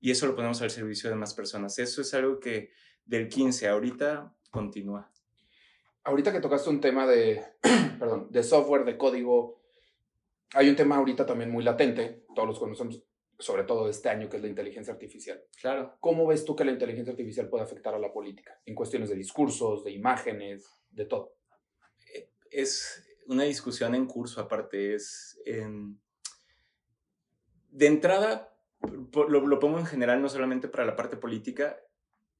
y 0.00 0.10
eso 0.10 0.26
lo 0.26 0.36
ponemos 0.36 0.60
al 0.60 0.70
servicio 0.70 1.08
de 1.08 1.16
más 1.16 1.32
personas. 1.32 1.78
Eso 1.78 2.02
es 2.02 2.12
algo 2.12 2.40
que 2.40 2.72
del 3.06 3.26
15 3.26 3.68
ahorita 3.68 4.36
continúa. 4.50 5.10
Ahorita 6.04 6.30
que 6.30 6.40
tocaste 6.40 6.68
un 6.68 6.82
tema 6.82 7.06
de, 7.06 7.42
perdón, 7.98 8.28
de 8.30 8.42
software, 8.42 8.84
de 8.84 8.98
código, 8.98 9.62
hay 10.52 10.68
un 10.68 10.76
tema 10.76 10.96
ahorita 10.96 11.24
también 11.24 11.50
muy 11.50 11.64
latente, 11.64 12.26
todos 12.34 12.48
los 12.48 12.58
conocemos, 12.58 13.02
sobre 13.40 13.64
todo 13.64 13.88
este 13.88 14.08
año, 14.08 14.28
que 14.28 14.36
es 14.36 14.42
la 14.42 14.48
inteligencia 14.48 14.92
artificial. 14.92 15.42
Claro. 15.60 15.96
¿Cómo 16.00 16.26
ves 16.26 16.44
tú 16.44 16.54
que 16.54 16.64
la 16.64 16.72
inteligencia 16.72 17.10
artificial 17.10 17.48
puede 17.48 17.64
afectar 17.64 17.94
a 17.94 17.98
la 17.98 18.12
política 18.12 18.60
en 18.64 18.74
cuestiones 18.74 19.08
de 19.08 19.16
discursos, 19.16 19.82
de 19.82 19.90
imágenes, 19.90 20.70
de 20.90 21.06
todo? 21.06 21.34
Eh, 22.14 22.30
es 22.50 23.04
una 23.26 23.44
discusión 23.44 23.94
en 23.94 24.06
curso, 24.06 24.40
aparte, 24.40 24.94
es... 24.94 25.40
de 27.70 27.86
entrada, 27.86 28.54
lo, 29.12 29.46
lo 29.46 29.58
pongo 29.58 29.78
en 29.78 29.86
general, 29.86 30.20
no 30.22 30.28
solamente 30.28 30.68
para 30.68 30.84
la 30.84 30.96
parte 30.96 31.16
política, 31.16 31.80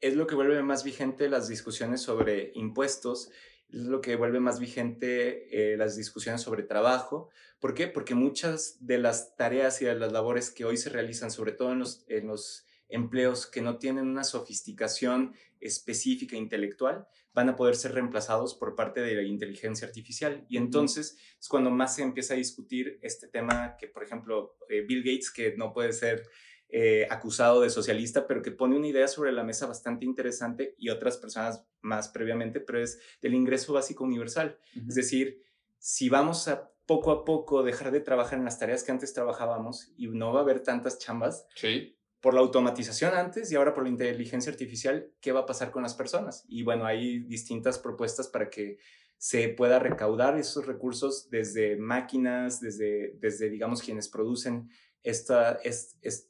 es 0.00 0.16
lo 0.16 0.26
que 0.26 0.34
vuelve 0.34 0.62
más 0.62 0.84
vigente 0.84 1.28
las 1.28 1.48
discusiones 1.48 2.00
sobre 2.00 2.52
impuestos 2.54 3.30
es 3.72 3.86
lo 3.86 4.00
que 4.00 4.16
vuelve 4.16 4.40
más 4.40 4.58
vigente 4.58 5.72
eh, 5.72 5.76
las 5.76 5.96
discusiones 5.96 6.42
sobre 6.42 6.62
trabajo. 6.62 7.30
¿Por 7.60 7.74
qué? 7.74 7.86
Porque 7.86 8.14
muchas 8.14 8.76
de 8.80 8.98
las 8.98 9.36
tareas 9.36 9.80
y 9.82 9.84
de 9.84 9.94
las 9.94 10.12
labores 10.12 10.50
que 10.50 10.64
hoy 10.64 10.76
se 10.76 10.90
realizan, 10.90 11.30
sobre 11.30 11.52
todo 11.52 11.72
en 11.72 11.80
los, 11.80 12.04
en 12.08 12.26
los 12.26 12.66
empleos 12.88 13.46
que 13.46 13.62
no 13.62 13.78
tienen 13.78 14.08
una 14.08 14.24
sofisticación 14.24 15.34
específica 15.60 16.36
intelectual, 16.36 17.06
van 17.32 17.48
a 17.48 17.56
poder 17.56 17.76
ser 17.76 17.92
reemplazados 17.92 18.54
por 18.54 18.74
parte 18.74 19.00
de 19.00 19.14
la 19.14 19.22
inteligencia 19.22 19.86
artificial. 19.86 20.44
Y 20.48 20.56
entonces 20.56 21.16
es 21.38 21.48
cuando 21.48 21.70
más 21.70 21.94
se 21.94 22.02
empieza 22.02 22.34
a 22.34 22.38
discutir 22.38 22.98
este 23.02 23.28
tema 23.28 23.76
que, 23.78 23.86
por 23.86 24.02
ejemplo, 24.02 24.56
eh, 24.68 24.82
Bill 24.82 25.04
Gates, 25.04 25.30
que 25.30 25.56
no 25.56 25.72
puede 25.72 25.92
ser 25.92 26.26
eh, 26.72 27.06
acusado 27.10 27.60
de 27.60 27.70
socialista, 27.70 28.26
pero 28.26 28.42
que 28.42 28.52
pone 28.52 28.76
una 28.76 28.86
idea 28.86 29.08
sobre 29.08 29.32
la 29.32 29.42
mesa 29.42 29.66
bastante 29.66 30.04
interesante 30.04 30.74
y 30.78 30.90
otras 30.90 31.16
personas 31.16 31.66
más 31.80 32.08
previamente, 32.08 32.60
pero 32.60 32.80
es 32.80 33.00
del 33.20 33.34
ingreso 33.34 33.72
básico 33.72 34.04
universal. 34.04 34.58
Es 34.88 34.94
decir, 34.94 35.42
si 35.78 36.08
vamos 36.08 36.46
a 36.46 36.70
poco 36.86 37.10
a 37.10 37.24
poco 37.24 37.62
dejar 37.62 37.90
de 37.90 38.00
trabajar 38.00 38.38
en 38.38 38.44
las 38.44 38.58
tareas 38.58 38.84
que 38.84 38.92
antes 38.92 39.12
trabajábamos 39.12 39.92
y 39.96 40.08
no 40.08 40.32
va 40.32 40.40
a 40.40 40.42
haber 40.42 40.60
tantas 40.60 40.98
chambas, 40.98 41.46
sí. 41.54 41.96
por 42.20 42.34
la 42.34 42.40
automatización 42.40 43.14
antes 43.14 43.50
y 43.50 43.56
ahora 43.56 43.74
por 43.74 43.84
la 43.84 43.90
inteligencia 43.90 44.52
artificial, 44.52 45.10
¿qué 45.20 45.32
va 45.32 45.40
a 45.40 45.46
pasar 45.46 45.70
con 45.70 45.82
las 45.82 45.94
personas? 45.94 46.44
Y 46.48 46.62
bueno, 46.62 46.86
hay 46.86 47.20
distintas 47.20 47.78
propuestas 47.78 48.28
para 48.28 48.48
que 48.48 48.78
se 49.18 49.48
pueda 49.50 49.78
recaudar 49.78 50.38
esos 50.38 50.66
recursos 50.66 51.28
desde 51.30 51.76
máquinas, 51.76 52.60
desde, 52.60 53.16
desde 53.18 53.50
digamos, 53.50 53.82
quienes 53.82 54.08
producen 54.08 54.70
esta, 55.02 55.60
es, 55.62 56.29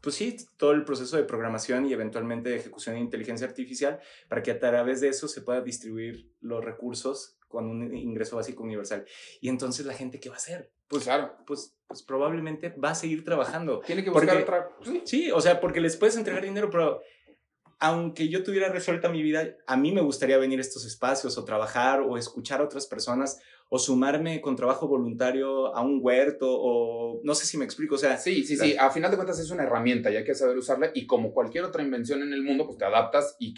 pues 0.00 0.16
sí, 0.16 0.36
todo 0.56 0.72
el 0.72 0.84
proceso 0.84 1.16
de 1.16 1.24
programación 1.24 1.86
y 1.86 1.92
eventualmente 1.92 2.50
de 2.50 2.56
ejecución 2.56 2.96
de 2.96 3.00
inteligencia 3.00 3.46
artificial 3.46 4.00
para 4.28 4.42
que 4.42 4.50
a 4.50 4.58
través 4.58 5.00
de 5.00 5.08
eso 5.08 5.28
se 5.28 5.42
pueda 5.42 5.60
distribuir 5.60 6.28
los 6.40 6.64
recursos 6.64 7.38
con 7.46 7.68
un 7.68 7.94
ingreso 7.94 8.36
básico 8.36 8.64
universal. 8.64 9.04
Y 9.40 9.48
entonces 9.48 9.86
la 9.86 9.94
gente, 9.94 10.18
¿qué 10.18 10.28
va 10.28 10.34
a 10.34 10.38
hacer? 10.38 10.72
Pues 10.88 11.04
claro. 11.04 11.36
Pues, 11.46 11.76
pues 11.86 12.02
probablemente 12.02 12.70
va 12.70 12.90
a 12.90 12.94
seguir 12.94 13.24
trabajando. 13.24 13.80
Tiene 13.80 14.02
que 14.02 14.10
buscar 14.10 14.38
otra... 14.38 14.70
Sí. 14.82 15.02
sí, 15.04 15.30
o 15.30 15.40
sea, 15.40 15.60
porque 15.60 15.80
les 15.80 15.96
puedes 15.96 16.16
entregar 16.16 16.42
dinero, 16.42 16.68
pero 16.68 17.00
aunque 17.78 18.28
yo 18.28 18.42
tuviera 18.42 18.70
resuelta 18.70 19.08
mi 19.08 19.22
vida, 19.22 19.56
a 19.66 19.76
mí 19.76 19.92
me 19.92 20.00
gustaría 20.00 20.38
venir 20.38 20.58
a 20.58 20.62
estos 20.62 20.84
espacios 20.84 21.38
o 21.38 21.44
trabajar 21.44 22.00
o 22.00 22.16
escuchar 22.16 22.60
a 22.60 22.64
otras 22.64 22.86
personas 22.86 23.40
o 23.74 23.78
sumarme 23.78 24.42
con 24.42 24.54
trabajo 24.54 24.86
voluntario 24.86 25.74
a 25.74 25.80
un 25.80 26.00
huerto 26.02 26.46
o 26.46 27.22
no 27.24 27.34
sé 27.34 27.46
si 27.46 27.56
me 27.56 27.64
explico, 27.64 27.94
o 27.94 27.98
sea... 27.98 28.18
Sí, 28.18 28.44
sí, 28.44 28.54
sí, 28.54 28.76
a 28.78 28.90
final 28.90 29.10
de 29.10 29.16
cuentas 29.16 29.38
es 29.38 29.50
una 29.50 29.62
herramienta 29.62 30.10
y 30.10 30.16
hay 30.16 30.24
que 30.24 30.34
saber 30.34 30.58
usarla 30.58 30.90
y 30.92 31.06
como 31.06 31.32
cualquier 31.32 31.64
otra 31.64 31.82
invención 31.82 32.20
en 32.20 32.34
el 32.34 32.42
mundo, 32.42 32.66
pues 32.66 32.76
te 32.76 32.84
adaptas 32.84 33.34
y, 33.38 33.54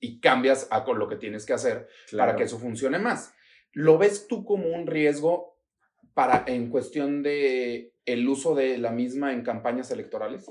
y 0.00 0.20
cambias 0.20 0.68
a 0.70 0.84
con 0.84 0.98
lo 0.98 1.06
que 1.06 1.16
tienes 1.16 1.44
que 1.44 1.52
hacer 1.52 1.86
para 2.16 2.34
que 2.34 2.44
eso 2.44 2.58
funcione 2.58 2.98
más. 2.98 3.34
¿Lo 3.72 3.98
ves 3.98 4.26
tú 4.26 4.42
como 4.42 4.68
un 4.68 4.86
riesgo 4.86 5.60
para 6.14 6.44
en 6.46 6.70
cuestión 6.70 7.22
de 7.22 7.92
el 8.06 8.26
uso 8.26 8.54
de 8.54 8.78
la 8.78 8.90
misma 8.90 9.34
en 9.34 9.42
campañas 9.42 9.90
electorales? 9.90 10.50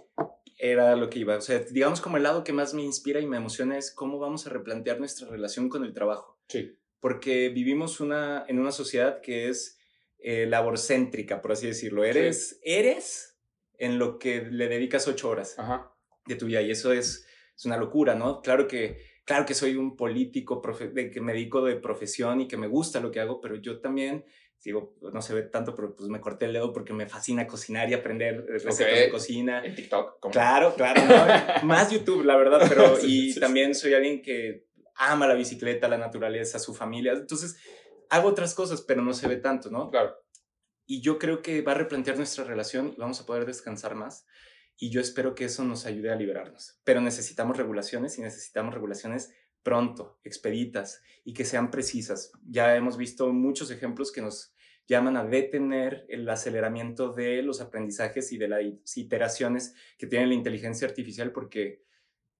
Era 0.60 0.96
lo 0.96 1.10
que 1.10 1.18
iba, 1.18 1.38
o 1.38 1.42
sea, 1.42 1.58
digamos 1.58 2.02
como 2.02 2.18
el 2.18 2.24
lado 2.24 2.44
que 2.44 2.54
más 2.54 2.76
me 2.76 2.84
inspira 2.84 3.20
y 3.20 3.26
me 3.26 3.38
emociona 3.38 3.80
es 3.80 3.92
cómo 3.92 4.20
vamos 4.20 4.46
a 4.46 4.52
replantear 4.52 5.00
nuestra 5.00 5.28
relación 5.28 5.70
con 5.70 5.84
el 5.84 5.94
trabajo. 5.96 6.38
Sí 6.50 6.78
porque 7.06 7.50
vivimos 7.50 8.00
una, 8.00 8.46
en 8.48 8.58
una 8.58 8.72
sociedad 8.72 9.22
que 9.22 9.48
es 9.48 9.78
eh, 10.18 10.48
laborcéntrica, 10.48 11.40
por 11.40 11.52
así 11.52 11.68
decirlo. 11.68 12.04
Eres, 12.04 12.60
eres 12.64 13.38
en 13.78 14.00
lo 14.00 14.18
que 14.18 14.42
le 14.42 14.68
dedicas 14.68 15.08
ocho 15.08 15.30
horas 15.30 15.56
de 16.26 16.36
tu 16.36 16.48
vida 16.48 16.64
y 16.64 16.72
eso 16.72 16.92
es, 16.92 17.28
es 17.56 17.66
una 17.66 17.78
locura, 17.78 18.16
¿no? 18.16 18.42
Claro 18.42 18.68
que, 18.68 18.98
claro 19.24 19.46
que 19.46 19.54
soy 19.54 19.76
un 19.76 19.96
político 19.96 20.64
de, 20.96 21.12
que 21.12 21.22
me 21.22 21.34
dedico 21.34 21.64
de 21.64 21.76
profesión 21.76 22.42
y 22.42 22.48
que 22.48 22.58
me 22.58 22.66
gusta 22.66 23.00
lo 23.00 23.12
que 23.12 23.20
hago, 23.20 23.40
pero 23.40 23.54
yo 23.54 23.80
también 23.82 24.26
digo, 24.64 24.96
no 25.14 25.22
se 25.22 25.36
ve 25.36 25.44
tanto, 25.44 25.76
pero 25.76 25.96
pues 25.96 26.10
me 26.10 26.20
corté 26.20 26.46
el 26.46 26.54
dedo 26.54 26.74
porque 26.74 26.92
me 26.92 27.06
fascina 27.06 27.46
cocinar 27.46 27.88
y 27.88 27.94
aprender 27.94 28.48
recetas 28.48 28.80
de 28.80 29.10
cocina. 29.12 29.64
En 29.64 29.76
TikTok. 29.76 30.32
Claro, 30.32 30.74
claro. 30.74 31.04
Más 31.68 31.92
YouTube, 31.92 32.26
la 32.26 32.36
verdad, 32.36 32.66
pero 32.68 32.98
y 33.00 33.36
también 33.36 33.76
soy 33.76 33.94
alguien 33.94 34.24
que 34.24 34.66
ama 34.96 35.28
la 35.28 35.34
bicicleta, 35.34 35.88
la 35.88 35.98
naturaleza, 35.98 36.60
su 36.60 36.74
familia. 36.74 37.14
Entonces, 37.14 37.58
hago 38.10 38.30
otras 38.30 38.54
cosas, 38.54 38.82
pero 38.82 39.02
no 39.02 39.14
se 39.14 39.28
ve 39.28 39.38
tanto, 39.38 39.70
¿no? 39.70 39.90
Claro. 39.90 40.16
Y 40.86 41.02
yo 41.02 41.18
creo 41.18 41.42
que 41.42 41.62
va 41.62 41.72
a 41.74 41.76
replantear 41.76 42.18
nuestra 42.18 42.44
relación 42.44 42.94
y 42.96 43.00
vamos 43.00 43.20
a 43.20 43.26
poder 43.26 43.46
descansar 43.46 43.96
más. 43.96 44.26
Y 44.78 44.90
yo 44.90 45.02
espero 45.02 45.36
que 45.36 45.46
eso 45.46 45.64
nos 45.64 45.86
ayude 45.86 46.12
a 46.12 46.16
liberarnos. 46.16 46.80
Pero 46.84 47.02
necesitamos 47.02 47.58
regulaciones 47.58 48.18
y 48.18 48.22
necesitamos 48.22 48.74
regulaciones 48.74 49.34
pronto, 49.64 50.20
expeditas 50.24 51.02
y 51.24 51.34
que 51.34 51.46
sean 51.46 51.72
precisas. 51.72 52.32
Ya 52.48 52.76
hemos 52.76 52.98
visto 52.98 53.32
muchos 53.34 53.72
ejemplos 53.72 54.12
que 54.12 54.22
nos 54.22 54.54
llaman 54.88 55.18
a 55.18 55.26
detener 55.26 56.06
el 56.10 56.30
aceleramiento 56.30 57.14
de 57.14 57.42
los 57.42 57.62
aprendizajes 57.62 58.32
y 58.32 58.38
de 58.38 58.48
las 58.48 58.98
iteraciones 58.98 59.74
que 59.98 60.06
tiene 60.06 60.28
la 60.28 60.36
inteligencia 60.36 60.88
artificial 60.88 61.32
porque 61.32 61.84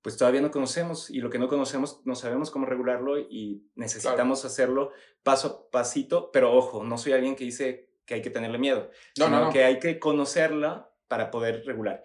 pues 0.06 0.18
todavía 0.18 0.40
no 0.40 0.52
conocemos 0.52 1.10
y 1.10 1.18
lo 1.18 1.32
que 1.32 1.40
no 1.40 1.48
conocemos 1.48 2.02
no 2.06 2.14
sabemos 2.14 2.52
cómo 2.52 2.68
regularlo 2.68 3.18
y 3.18 3.64
necesitamos 3.74 4.46
hacerlo 4.46 4.92
paso 5.24 5.48
a 5.48 5.72
pasito, 5.72 6.30
pero 6.32 6.56
ojo, 6.56 6.84
no 6.84 7.00
soy 7.00 7.14
alguien 7.14 7.36
que 7.36 7.44
dice 7.44 7.90
que 8.06 8.14
hay 8.14 8.22
que 8.22 8.30
tenerle 8.30 8.60
miedo, 8.60 8.92
no, 9.18 9.26
sino 9.26 9.50
que 9.50 9.64
hay 9.64 9.80
que 9.80 9.98
conocerla 9.98 10.92
para 11.08 11.32
poder 11.32 11.66
regular. 11.66 12.04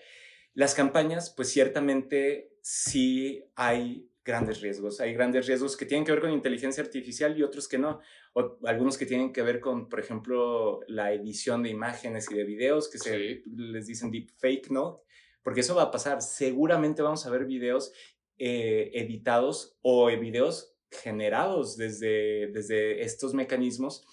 Las 0.54 0.74
campañas, 0.74 1.28
pues 1.28 1.50
ciertamente 1.50 2.54
sí 2.62 3.44
hay 3.54 4.08
grandes 4.24 4.62
riesgos. 4.62 4.98
Hay 5.02 5.12
grandes 5.12 5.46
riesgos 5.46 5.76
que 5.76 5.84
tienen 5.84 6.06
que 6.06 6.12
ver 6.12 6.22
con 6.22 6.30
inteligencia 6.30 6.82
artificial 6.82 7.36
y 7.36 7.42
otros 7.42 7.68
que 7.68 7.76
no. 7.76 8.00
O 8.32 8.56
algunos 8.64 8.96
que 8.96 9.04
tienen 9.04 9.30
que 9.30 9.42
ver 9.42 9.60
con, 9.60 9.90
por 9.90 10.00
ejemplo, 10.00 10.80
la 10.88 11.12
edición 11.12 11.62
de 11.62 11.68
imágenes 11.68 12.30
y 12.30 12.34
de 12.34 12.44
videos, 12.44 12.88
que 12.88 12.98
se 12.98 13.42
les 13.44 13.86
dicen 13.86 14.10
deep 14.10 14.30
fake, 14.38 14.70
¿no? 14.70 15.02
Porque 15.42 15.60
eso 15.60 15.74
va 15.74 15.84
a 15.84 15.90
pasar. 15.90 16.22
Seguramente 16.22 17.02
vamos 17.02 17.26
a 17.26 17.30
ver 17.30 17.46
videos 17.46 17.92
eh, 18.38 18.90
editados 18.94 19.78
o 19.82 20.06
videos 20.06 20.74
generados 20.90 21.76
desde, 21.76 22.48
desde 22.48 23.02
estos 23.02 23.34
mecanismos 23.34 24.04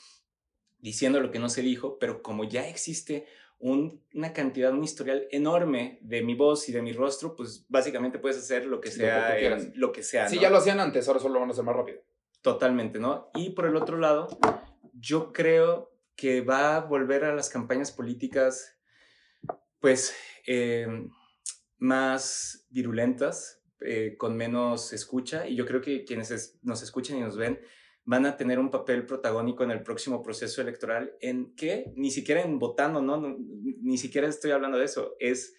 diciendo 0.80 1.20
lo 1.20 1.32
que 1.32 1.40
no 1.40 1.50
se 1.50 1.62
dijo, 1.62 1.98
pero 2.00 2.22
como 2.22 2.44
ya 2.44 2.68
existe 2.68 3.26
una 3.60 4.34
cantidad, 4.34 4.72
un 4.72 4.84
historial 4.84 5.28
enorme 5.32 5.98
de 6.02 6.22
mi 6.22 6.36
voz 6.36 6.70
y 6.70 6.72
de 6.72 6.82
mi 6.82 6.94
rostro, 6.94 7.36
pues 7.36 7.66
básicamente 7.68 8.20
puedes 8.20 8.38
hacer 8.38 8.66
lo 8.66 8.80
que 8.80 8.92
sea, 8.92 9.36
lo 9.74 9.92
que, 9.92 10.04
sea. 10.04 10.30
Sí, 10.30 10.40
ya 10.40 10.52
lo 10.52 10.58
hacían 10.58 10.80
antes, 10.80 11.08
ahora 11.08 11.20
solo 11.20 11.36
lo 11.36 11.40
van 11.40 11.50
a 11.50 11.54
hacer 11.54 11.64
más 11.64 11.76
rápido. 11.76 12.02
Totalmente, 12.42 13.00
¿no? 13.00 13.32
Y 13.34 13.50
por 13.52 13.66
el 13.66 13.76
otro 13.76 13.98
lado, 13.98 14.28
yo 14.94 15.34
creo 15.34 15.92
que 16.16 16.42
va 16.42 16.76
a 16.76 16.82
volver 16.82 17.24
a 17.24 17.34
las 17.34 17.50
campañas 17.50 17.92
políticas, 17.92 18.78
pues, 19.80 20.16
em, 20.46 21.10
más 21.78 22.68
virulentas, 22.70 23.62
eh, 23.82 24.16
con 24.18 24.36
menos 24.36 24.94
escucha, 24.94 25.48
y 25.48 25.56
yo 25.56 25.66
creo 25.66 25.82
que 25.82 26.04
quienes 26.04 26.58
nos 26.64 26.82
escuchan 26.82 27.18
y 27.18 27.22
nos 27.22 27.38
ven 27.38 27.60
van 28.06 28.26
a 28.26 28.38
tener 28.38 28.58
un 28.58 28.72
papel 28.72 29.06
protagónico 29.06 29.64
en 29.64 29.72
el 29.72 29.84
próximo 29.84 30.24
proceso 30.24 30.62
electoral 30.62 31.14
en 31.20 31.54
que 31.56 31.92
ni 31.96 32.10
siquiera 32.10 32.42
en 32.42 32.58
votando, 32.58 33.02
¿no? 33.02 33.38
Ni 33.82 33.98
siquiera 33.98 34.28
estoy 34.28 34.52
hablando 34.52 34.78
de 34.78 34.86
eso, 34.86 35.16
es 35.20 35.54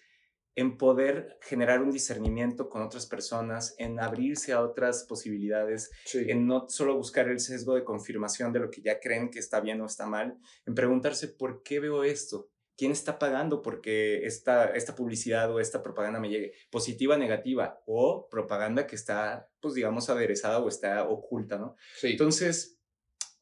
en 0.55 0.77
poder 0.77 1.37
generar 1.41 1.81
un 1.81 1.91
discernimiento 1.91 2.67
con 2.67 2.81
otras 2.81 3.05
personas, 3.05 3.75
en 3.77 3.99
abrirse 3.99 4.51
a 4.51 4.61
otras 4.61 5.05
posibilidades, 5.07 5.91
en 6.13 6.47
no 6.47 6.67
solo 6.67 6.97
buscar 6.97 7.29
el 7.29 7.39
sesgo 7.39 7.75
de 7.75 7.85
confirmación 7.85 8.51
de 8.51 8.59
lo 8.59 8.69
que 8.69 8.81
ya 8.81 8.99
creen 8.99 9.29
que 9.29 9.39
está 9.39 9.61
bien 9.61 9.79
o 9.79 9.85
está 9.85 10.05
mal, 10.07 10.37
en 10.65 10.75
preguntarse 10.75 11.29
por 11.29 11.63
qué 11.63 11.79
veo 11.79 12.03
esto, 12.03 12.49
quién 12.79 12.93
está 12.93 13.19
pagando 13.19 13.61
porque 13.61 14.25
esta, 14.25 14.67
esta 14.67 14.95
publicidad 14.95 15.53
o 15.53 15.59
esta 15.59 15.83
propaganda 15.83 16.21
me 16.21 16.29
llegue, 16.29 16.53
positiva, 16.71 17.17
negativa, 17.17 17.83
o 17.85 18.29
propaganda 18.29 18.87
que 18.87 18.95
está, 18.95 19.49
pues 19.59 19.73
digamos, 19.73 20.09
aderezada 20.09 20.59
o 20.59 20.69
está 20.69 21.03
oculta, 21.03 21.57
¿no? 21.57 21.75
Sí. 21.97 22.11
Entonces, 22.11 22.79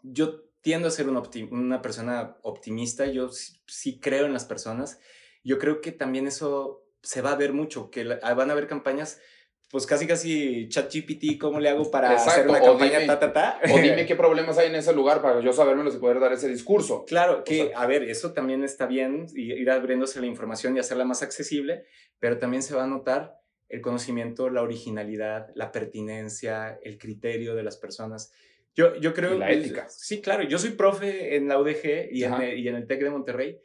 yo 0.02 0.42
tiendo 0.62 0.88
a 0.88 0.92
ser 0.92 1.08
una, 1.08 1.22
una 1.52 1.84
persona 1.84 2.38
optimista, 2.42 3.06
yo 3.06 3.30
sí, 3.30 4.00
creo 4.00 4.26
en 4.26 4.34
las 4.34 4.46
personas, 4.46 5.00
yo 5.44 5.60
creo 5.60 5.82
que 5.82 5.92
también 5.92 6.26
eso 6.26 6.84
se 7.04 7.22
va 7.22 7.34
a 7.34 7.38
ver 7.38 7.54
mucho, 7.54 7.92
que 7.92 8.06
van 8.06 8.50
a 8.50 8.54
haber 8.54 8.66
campañas 8.66 9.22
pues 9.70 9.86
casi 9.86 10.08
casi 10.08 10.70
ChatGPT, 10.70 11.38
¿cómo 11.40 11.60
le 11.60 11.70
hago 11.70 11.92
para 11.92 12.12
hacer 12.12 12.48
una 12.48 12.62
campaña 12.62 13.06
ta, 13.06 13.20
ta, 13.20 13.34
ta? 13.34 13.60
O 13.70 13.78
dime 13.82 14.06
qué 14.06 14.16
problemas 14.16 14.58
hay 14.58 14.68
en 14.68 14.76
ese 14.76 14.94
lugar 14.94 15.22
para 15.22 15.42
yo 15.42 15.52
sabérmelo 15.52 15.94
y 15.94 15.98
poder 15.98 16.20
dar 16.20 16.32
ese 16.32 16.48
discurso. 16.48 17.04
Claro, 17.06 17.44
que, 17.44 17.74
a 17.76 17.86
ver, 17.86 18.04
eso 18.04 18.32
también 18.32 18.64
está 18.64 18.86
bien, 18.86 19.28
ir 19.36 19.70
abriéndose 19.70 20.22
la 20.22 20.28
información 20.28 20.76
y 20.76 20.80
hacerla 20.80 21.04
más 21.04 21.22
accesible, 21.22 21.84
pero 22.20 22.40
también 22.40 22.64
se 22.64 22.76
va 22.76 22.86
a 22.86 22.88
notar 22.88 23.38
el 23.68 23.82
conocimiento, 23.82 24.50
la 24.50 24.62
originalidad, 24.62 25.50
la 25.54 25.74
pertinencia, 25.74 26.80
el 26.82 26.98
criterio 26.98 27.54
de 27.54 27.64
las 27.64 27.76
personas. 27.76 28.32
Yo, 28.74 28.96
yo 28.96 29.14
creo... 29.14 29.36
Y 29.36 29.40
la 29.40 29.52
ética. 29.52 29.88
Sí, 29.90 30.22
claro, 30.22 30.44
yo 30.44 30.60
soy 30.60 30.72
profe 30.72 31.36
en 31.36 31.50
la 31.50 31.60
UDG 31.60 32.10
y, 32.12 32.24
en 32.24 32.34
el, 32.36 32.60
y 32.60 32.68
en 32.70 32.76
el 32.76 32.88
TEC 32.88 33.04
de 33.04 33.10
Monterrey, 33.10 33.60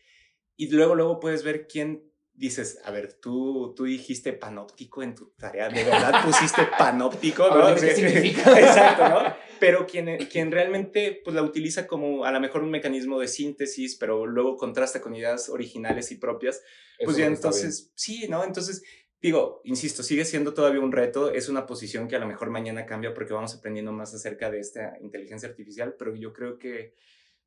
y 0.56 0.70
luego, 0.70 0.96
luego 0.96 1.20
puedes 1.20 1.44
ver 1.44 1.68
quién 1.68 2.11
dices, 2.34 2.80
a 2.84 2.90
ver, 2.90 3.14
tú, 3.14 3.74
tú 3.76 3.84
dijiste 3.84 4.32
panóptico 4.32 5.02
en 5.02 5.14
tu 5.14 5.26
tarea, 5.38 5.68
de 5.68 5.84
verdad 5.84 6.24
pusiste 6.24 6.62
panóptico, 6.78 7.48
¿no? 7.54 7.74
¿Qué 7.74 7.94
significa? 7.94 8.50
Exacto, 8.58 9.08
¿no? 9.08 9.34
Pero 9.60 9.86
quien, 9.86 10.16
quien 10.26 10.50
realmente 10.50 11.20
pues, 11.22 11.36
la 11.36 11.42
utiliza 11.42 11.86
como 11.86 12.24
a 12.24 12.32
lo 12.32 12.40
mejor 12.40 12.62
un 12.62 12.70
mecanismo 12.70 13.20
de 13.20 13.28
síntesis, 13.28 13.96
pero 13.96 14.26
luego 14.26 14.56
contrasta 14.56 15.00
con 15.00 15.14
ideas 15.14 15.48
originales 15.48 16.10
y 16.10 16.16
propias, 16.16 16.62
pues 17.04 17.16
ya 17.16 17.26
entonces, 17.26 17.92
sí, 17.94 18.26
¿no? 18.28 18.44
Entonces, 18.44 18.82
digo, 19.20 19.60
insisto, 19.64 20.02
sigue 20.02 20.24
siendo 20.24 20.52
todavía 20.52 20.80
un 20.80 20.90
reto, 20.90 21.30
es 21.30 21.48
una 21.48 21.64
posición 21.64 22.08
que 22.08 22.16
a 22.16 22.18
lo 22.18 22.26
mejor 22.26 22.50
mañana 22.50 22.86
cambia 22.86 23.14
porque 23.14 23.32
vamos 23.32 23.54
aprendiendo 23.54 23.92
más 23.92 24.12
acerca 24.14 24.50
de 24.50 24.58
esta 24.58 24.98
inteligencia 25.00 25.48
artificial, 25.48 25.94
pero 25.96 26.16
yo 26.16 26.32
creo 26.32 26.58
que 26.58 26.94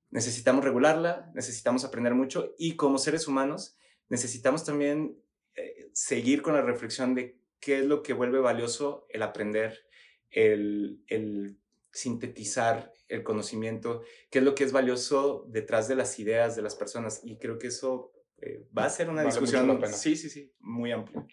necesitamos 0.10 0.64
regularla, 0.64 1.32
necesitamos 1.36 1.84
aprender 1.84 2.16
mucho 2.16 2.56
y 2.58 2.78
como 2.78 2.98
seres 2.98 3.28
humanos, 3.28 3.78
necesitamos 4.10 4.64
también 4.64 5.18
eh, 5.56 5.90
seguir 5.94 6.42
con 6.42 6.54
la 6.54 6.62
reflexión 6.62 7.16
de 7.16 7.38
qué 7.60 7.80
es 7.80 7.86
lo 7.86 8.04
que 8.04 8.14
vuelve 8.14 8.40
valioso 8.40 9.08
el 9.10 9.24
aprender, 9.24 9.86
el, 10.32 11.02
el, 11.08 11.58
sintetizar 11.96 12.92
el 13.08 13.24
conocimiento, 13.24 14.02
qué 14.30 14.40
es 14.40 14.46
lo 14.46 14.54
que 14.54 14.66
es 14.66 14.74
valioso 14.74 15.46
detrás 15.48 15.88
de 15.88 15.96
las 15.96 16.20
ideas 16.20 16.56
de 16.56 16.62
las 16.62 16.76
personas. 16.76 17.22
Y 17.24 17.38
creo 17.38 17.58
que 17.58 17.68
eso 17.68 18.12
eh, 18.42 18.68
va 18.78 18.84
a 18.84 18.90
ser 18.90 19.10
una 19.10 19.24
discusión, 19.24 19.82
sí, 19.88 20.18
sí, 20.18 20.30
sí, 20.30 20.52
muy 20.60 20.92
amplia. 20.92 21.26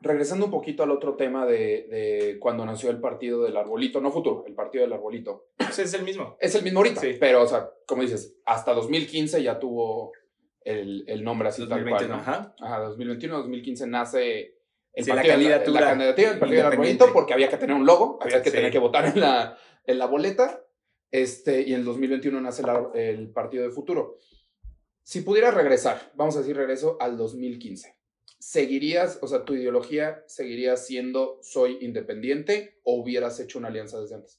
Regresando 0.00 0.44
un 0.44 0.50
poquito 0.50 0.82
al 0.82 0.90
otro 0.90 1.16
tema 1.16 1.46
de, 1.46 1.88
de, 1.88 2.36
cuando 2.38 2.64
nació 2.66 2.90
el 2.90 3.00
partido 3.00 3.42
del 3.42 3.56
arbolito, 3.56 4.00
no 4.00 4.12
futuro, 4.12 4.44
el 4.46 4.54
partido 4.54 4.84
del 4.84 4.92
arbolito. 4.92 5.48
es 5.58 5.94
el 5.94 6.02
mismo. 6.02 6.36
Es 6.38 6.54
el 6.54 6.62
mismo 6.62 6.80
ahorita, 6.80 7.00
sí. 7.00 7.16
pero, 7.18 7.42
o 7.42 7.46
sea, 7.46 7.70
como 7.86 8.02
dices, 8.02 8.36
hasta 8.44 8.74
2015 8.74 9.42
ya 9.42 9.58
tuvo 9.58 10.12
el, 10.64 11.04
el 11.06 11.24
nombre 11.24 11.48
así 11.48 11.62
2021, 11.62 11.98
tal 11.98 12.24
cual. 12.24 12.54
¿no? 12.58 12.66
Ajá. 12.66 12.80
2021, 12.80 13.36
2015 13.38 13.86
nace 13.86 14.58
el 14.92 15.04
sí, 15.04 15.10
partido, 15.10 15.14
la 15.14 15.34
candidatura, 15.34 15.80
la, 15.80 15.86
la 15.86 15.92
candidatura 15.92 16.30
del 16.30 16.38
partido 16.38 16.62
del 16.62 16.72
arbolito 16.72 17.12
porque 17.12 17.34
había 17.34 17.48
que 17.48 17.56
tener 17.56 17.76
un 17.76 17.86
logo, 17.86 18.18
había 18.20 18.42
que 18.42 18.50
sí. 18.50 18.56
tener 18.56 18.72
que 18.72 18.78
votar 18.78 19.06
en 19.06 19.20
la, 19.20 19.58
en 19.84 19.98
la 19.98 20.06
boleta. 20.06 20.64
Este, 21.10 21.62
y 21.62 21.72
en 21.72 21.80
el 21.80 21.84
2021 21.86 22.40
nace 22.40 22.62
la, 22.62 22.90
el 22.94 23.30
partido 23.30 23.64
de 23.64 23.70
futuro. 23.70 24.18
Si 25.02 25.22
pudieras 25.22 25.54
regresar, 25.54 26.12
vamos 26.14 26.36
a 26.36 26.40
decir 26.40 26.54
regreso 26.54 26.98
al 27.00 27.16
2015, 27.16 27.96
¿seguirías, 28.38 29.18
o 29.22 29.26
sea, 29.26 29.44
tu 29.44 29.54
ideología 29.54 30.22
seguiría 30.26 30.76
siendo 30.76 31.38
soy 31.40 31.78
independiente 31.80 32.78
o 32.82 33.00
hubieras 33.00 33.40
hecho 33.40 33.58
una 33.58 33.68
alianza 33.68 33.98
desde 33.98 34.16
antes? 34.16 34.38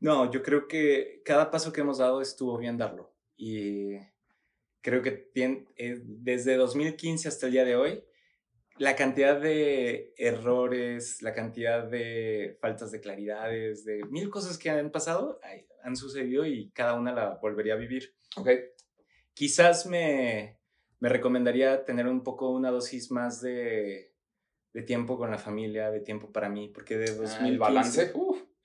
No, 0.00 0.28
yo 0.32 0.42
creo 0.42 0.66
que 0.66 1.22
cada 1.24 1.52
paso 1.52 1.72
que 1.72 1.82
hemos 1.82 1.98
dado 1.98 2.20
estuvo 2.20 2.58
bien 2.58 2.76
darlo. 2.76 3.14
Y 3.36 3.94
creo 4.82 5.00
que 5.00 5.12
tiene, 5.12 5.66
eh, 5.76 6.00
desde 6.04 6.56
2015 6.56 7.28
hasta 7.28 7.46
el 7.46 7.52
día 7.52 7.64
de 7.64 7.76
hoy, 7.76 8.04
la 8.78 8.96
cantidad 8.96 9.40
de 9.40 10.12
errores, 10.16 11.22
la 11.22 11.32
cantidad 11.32 11.84
de 11.84 12.58
faltas 12.60 12.90
de 12.90 13.00
claridades, 13.00 13.84
de 13.84 14.02
mil 14.10 14.28
cosas 14.28 14.58
que 14.58 14.70
han 14.70 14.90
pasado, 14.90 15.40
han 15.82 15.96
sucedido 15.96 16.44
y 16.46 16.70
cada 16.70 16.94
una 16.94 17.12
la 17.12 17.38
volvería 17.40 17.74
a 17.74 17.76
vivir. 17.76 18.14
Ok. 18.36 18.48
Quizás 19.34 19.86
me, 19.86 20.58
me 21.00 21.08
recomendaría 21.08 21.84
tener 21.84 22.06
un 22.06 22.22
poco 22.22 22.50
una 22.50 22.70
dosis 22.70 23.10
más 23.10 23.40
de, 23.40 24.14
de, 24.72 24.82
tiempo 24.82 25.16
con 25.16 25.30
la 25.30 25.38
familia, 25.38 25.90
de 25.90 26.00
tiempo 26.00 26.32
para 26.32 26.48
mí, 26.48 26.68
porque 26.68 26.96
de 26.96 27.14
2015... 27.14 27.36
Ah, 27.40 27.48
el 27.48 27.58
balance, 27.58 28.12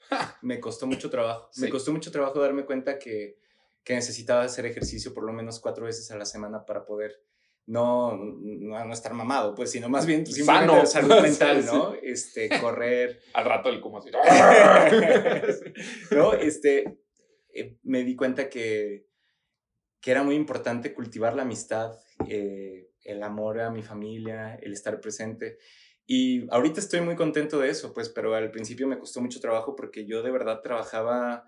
me 0.41 0.59
costó 0.59 0.87
mucho 0.87 1.09
trabajo. 1.09 1.49
Sí. 1.51 1.61
Me 1.61 1.69
costó 1.69 1.91
mucho 1.91 2.11
trabajo 2.11 2.39
darme 2.39 2.65
cuenta 2.65 2.97
que 2.97 3.39
que 3.87 3.93
necesitaba 3.93 4.43
hacer 4.43 4.65
ejercicio 4.65 5.13
por 5.13 5.23
lo 5.23 5.31
menos 5.31 5.61
cuatro 5.61 5.85
veces 5.85 6.11
a 6.11 6.17
la 6.17 6.25
semana 6.25 6.65
para 6.65 6.85
poder 6.85 7.23
no, 7.65 8.17
no, 8.17 8.91
estar 8.91 9.13
mamado, 9.13 9.55
pues, 9.55 9.71
sino 9.71 9.87
más 9.87 10.05
bien 10.05 10.27
Sano. 10.27 10.85
salud 10.85 11.15
mental, 11.21 11.65
¿no? 11.65 11.93
Este, 11.93 12.49
correr. 12.61 13.21
Al 13.33 13.45
rato 13.45 13.69
el 13.69 13.79
como 13.79 13.99
así. 13.99 14.09
¿No? 16.11 16.33
Este, 16.33 16.99
eh, 17.53 17.77
me 17.83 18.03
di 18.03 18.17
cuenta 18.17 18.49
que, 18.49 19.07
que 20.01 20.11
era 20.11 20.21
muy 20.21 20.35
importante 20.35 20.93
cultivar 20.93 21.33
la 21.33 21.43
amistad, 21.43 21.97
eh, 22.27 22.89
el 23.05 23.23
amor 23.23 23.61
a 23.61 23.71
mi 23.71 23.83
familia, 23.83 24.55
el 24.55 24.73
estar 24.73 24.99
presente. 24.99 25.59
Y 26.05 26.45
ahorita 26.53 26.81
estoy 26.81 26.99
muy 26.99 27.15
contento 27.15 27.59
de 27.59 27.69
eso, 27.69 27.93
pues, 27.93 28.09
pero 28.09 28.35
al 28.35 28.51
principio 28.51 28.85
me 28.85 28.99
costó 28.99 29.21
mucho 29.21 29.39
trabajo 29.39 29.77
porque 29.77 30.05
yo 30.05 30.23
de 30.23 30.31
verdad 30.31 30.59
trabajaba 30.61 31.45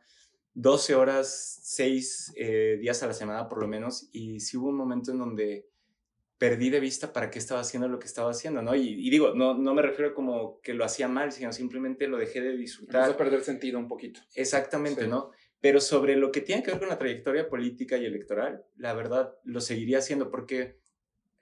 12 0.53 0.95
horas, 0.95 1.59
6 1.63 2.33
eh, 2.35 2.77
días 2.81 3.01
a 3.03 3.07
la 3.07 3.13
semana 3.13 3.47
por 3.47 3.59
lo 3.61 3.67
menos, 3.67 4.09
y 4.11 4.39
sí 4.39 4.57
hubo 4.57 4.69
un 4.69 4.77
momento 4.77 5.11
en 5.11 5.19
donde 5.19 5.69
perdí 6.37 6.69
de 6.69 6.79
vista 6.79 7.11
para 7.11 7.29
qué 7.29 7.37
estaba 7.37 7.59
haciendo 7.59 7.89
lo 7.89 7.99
que 7.99 8.07
estaba 8.07 8.31
haciendo, 8.31 8.61
¿no? 8.61 8.73
Y, 8.73 9.09
digo, 9.09 9.33
no, 9.35 9.55
no 9.55 9.73
me 9.73 9.81
refiero 9.81 10.13
como 10.13 10.61
que 10.61 10.73
lo 10.73 10.85
hacía 10.85 11.09
mal, 11.09 11.33
sino 11.33 11.51
simplemente 11.51 12.07
lo 12.07 12.17
dejé 12.17 12.41
de 12.41 12.55
disfrutar. 12.55 13.01
Empezó 13.01 13.13
a 13.13 13.17
perder 13.17 13.41
sentido 13.43 13.77
un 13.77 13.89
poquito. 13.89 14.21
Exactamente, 14.35 15.05
¿no? 15.05 15.31
Pero 15.59 15.81
sobre 15.81 16.15
lo 16.15 16.31
que 16.31 16.39
tiene 16.39 16.63
que 16.63 16.71
ver 16.71 16.79
con 16.79 16.87
la 16.87 16.97
trayectoria 16.97 17.49
política 17.49 17.97
y 17.97 18.05
electoral, 18.05 18.63
la 18.77 18.93
verdad 18.93 19.35
lo 19.43 19.59
seguiría 19.59 19.97
haciendo 19.97 20.31
porque 20.31 20.79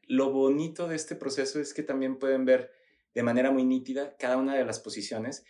lo 0.08 0.32
bonito 0.32 0.88
de 0.88 0.96
este 0.96 1.16
proceso 1.16 1.60
es 1.60 1.76
que 1.76 1.84
también 1.84 2.18
pueden 2.18 2.46
ver 2.46 2.72
de 3.18 3.24
manera 3.24 3.50
muy 3.50 3.64
nítida 3.64 4.16
cada 4.20 4.38
una 4.38 4.54
de 4.54 4.64
las 4.64 4.80
posiciones 4.80 5.44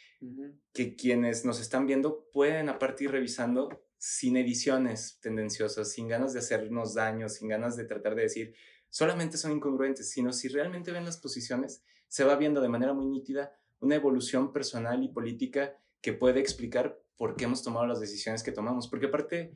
que 0.71 0.95
quienes 0.95 1.43
nos 1.43 1.59
están 1.59 1.85
viendo 1.85 2.29
pueden 2.31 2.69
a 2.69 2.79
partir 2.79 3.11
revisando 3.11 3.83
sin 3.97 4.37
ediciones 4.37 5.19
tendenciosas, 5.21 5.91
sin 5.91 6.07
ganas 6.07 6.31
de 6.31 6.39
hacernos 6.39 6.93
daño, 6.93 7.27
sin 7.27 7.49
ganas 7.49 7.75
de 7.75 7.83
tratar 7.83 8.15
de 8.15 8.21
decir 8.21 8.55
solamente 8.89 9.35
son 9.35 9.51
incongruentes, 9.51 10.09
sino 10.09 10.31
si 10.31 10.47
realmente 10.47 10.93
ven 10.93 11.03
las 11.03 11.17
posiciones, 11.17 11.83
se 12.07 12.23
va 12.23 12.37
viendo 12.37 12.61
de 12.61 12.69
manera 12.69 12.93
muy 12.93 13.05
nítida 13.05 13.51
una 13.81 13.95
evolución 13.95 14.53
personal 14.53 15.03
y 15.03 15.09
política 15.09 15.77
que 15.99 16.13
puede 16.13 16.39
explicar 16.39 16.97
por 17.17 17.35
qué 17.35 17.43
hemos 17.43 17.63
tomado 17.63 17.85
las 17.85 17.99
decisiones 17.99 18.43
que 18.43 18.53
tomamos. 18.53 18.87
Porque 18.87 19.07
aparte 19.07 19.51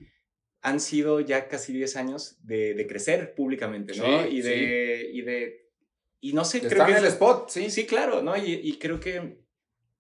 han 0.59 0.81
sido 0.81 1.21
ya 1.21 1.47
casi 1.47 1.71
10 1.71 1.95
años 1.95 2.37
de, 2.43 2.85
crecer 2.89 3.35
públicamente, 3.35 3.95
¿no? 3.95 4.27
y, 4.27 4.41
de, 4.41 5.09
y 5.13 5.21
de... 5.21 5.60
Y 6.21 6.33
no 6.33 6.45
sé, 6.45 6.59
creo 6.59 6.71
estar 6.71 6.85
que... 6.87 6.93
en 6.93 6.99
el 6.99 7.05
spot, 7.05 7.49
sí. 7.49 7.69
Sí, 7.69 7.85
claro, 7.85 8.21
¿no? 8.21 8.37
Y, 8.37 8.53
y 8.63 8.79
creo 8.79 8.99
que... 8.99 9.41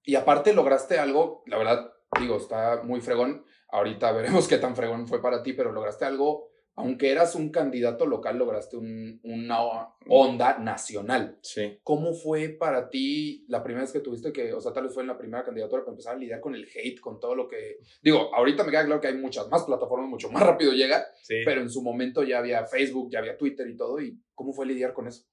Y 0.03 0.15
aparte 0.15 0.53
lograste 0.53 0.97
algo, 0.97 1.43
la 1.45 1.57
verdad, 1.57 1.93
digo, 2.19 2.37
está 2.37 2.81
muy 2.83 3.01
fregón. 3.01 3.45
Ahorita 3.69 4.11
veremos 4.13 4.47
qué 4.47 4.57
tan 4.57 4.75
fregón 4.75 5.07
fue 5.07 5.21
para 5.21 5.43
ti, 5.43 5.53
pero 5.53 5.71
lograste 5.71 6.05
algo 6.05 6.51
aunque 6.75 7.11
eras 7.11 7.35
un 7.35 7.49
candidato 7.49 8.05
local, 8.05 8.37
lograste 8.37 8.77
una 8.77 9.93
onda 10.07 10.57
nacional. 10.57 11.37
Sí. 11.41 11.79
¿Cómo 11.83 12.13
fue 12.13 12.49
para 12.49 12.89
ti 12.89 13.45
la 13.49 13.61
primera 13.63 13.83
vez 13.83 13.91
que 13.91 13.99
tuviste 13.99 14.31
que, 14.31 14.53
o 14.53 14.61
sea, 14.61 14.71
tal 14.71 14.85
vez 14.85 14.93
fue 14.93 15.03
en 15.03 15.07
la 15.07 15.17
primera 15.17 15.43
candidatura 15.43 15.83
para 15.83 15.91
empezar 15.91 16.15
a 16.15 16.17
lidiar 16.17 16.39
con 16.39 16.55
el 16.55 16.67
hate, 16.73 16.99
con 16.99 17.19
todo 17.19 17.35
lo 17.35 17.47
que... 17.47 17.79
Digo, 18.01 18.33
ahorita 18.33 18.63
me 18.63 18.71
queda 18.71 18.85
claro 18.85 19.01
que 19.01 19.07
hay 19.07 19.17
muchas 19.17 19.49
más 19.49 19.63
plataformas, 19.63 20.09
mucho 20.09 20.31
más 20.31 20.43
rápido 20.43 20.71
llega, 20.71 21.05
pero 21.45 21.61
en 21.61 21.69
su 21.69 21.81
momento 21.81 22.23
ya 22.23 22.39
había 22.39 22.65
Facebook, 22.65 23.11
ya 23.11 23.19
había 23.19 23.37
Twitter 23.37 23.67
y 23.67 23.75
todo, 23.75 23.99
¿y 24.01 24.17
cómo 24.33 24.53
fue 24.53 24.65
lidiar 24.65 24.93
con 24.93 25.07
eso? 25.07 25.25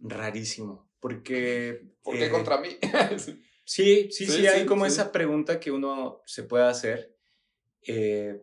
Rarísimo, 0.00 0.90
porque... 1.00 1.82
¿Por 2.02 2.16
qué 2.16 2.26
eh, 2.26 2.30
contra 2.30 2.60
mí? 2.60 2.68
sí, 3.64 4.10
sí, 4.10 4.26
sí, 4.26 4.46
hay 4.46 4.66
como 4.66 4.86
esa 4.86 5.12
pregunta 5.12 5.60
que 5.60 5.70
uno 5.70 6.22
se 6.26 6.42
puede 6.42 6.64
hacer. 6.64 7.16
Eh, 7.86 8.42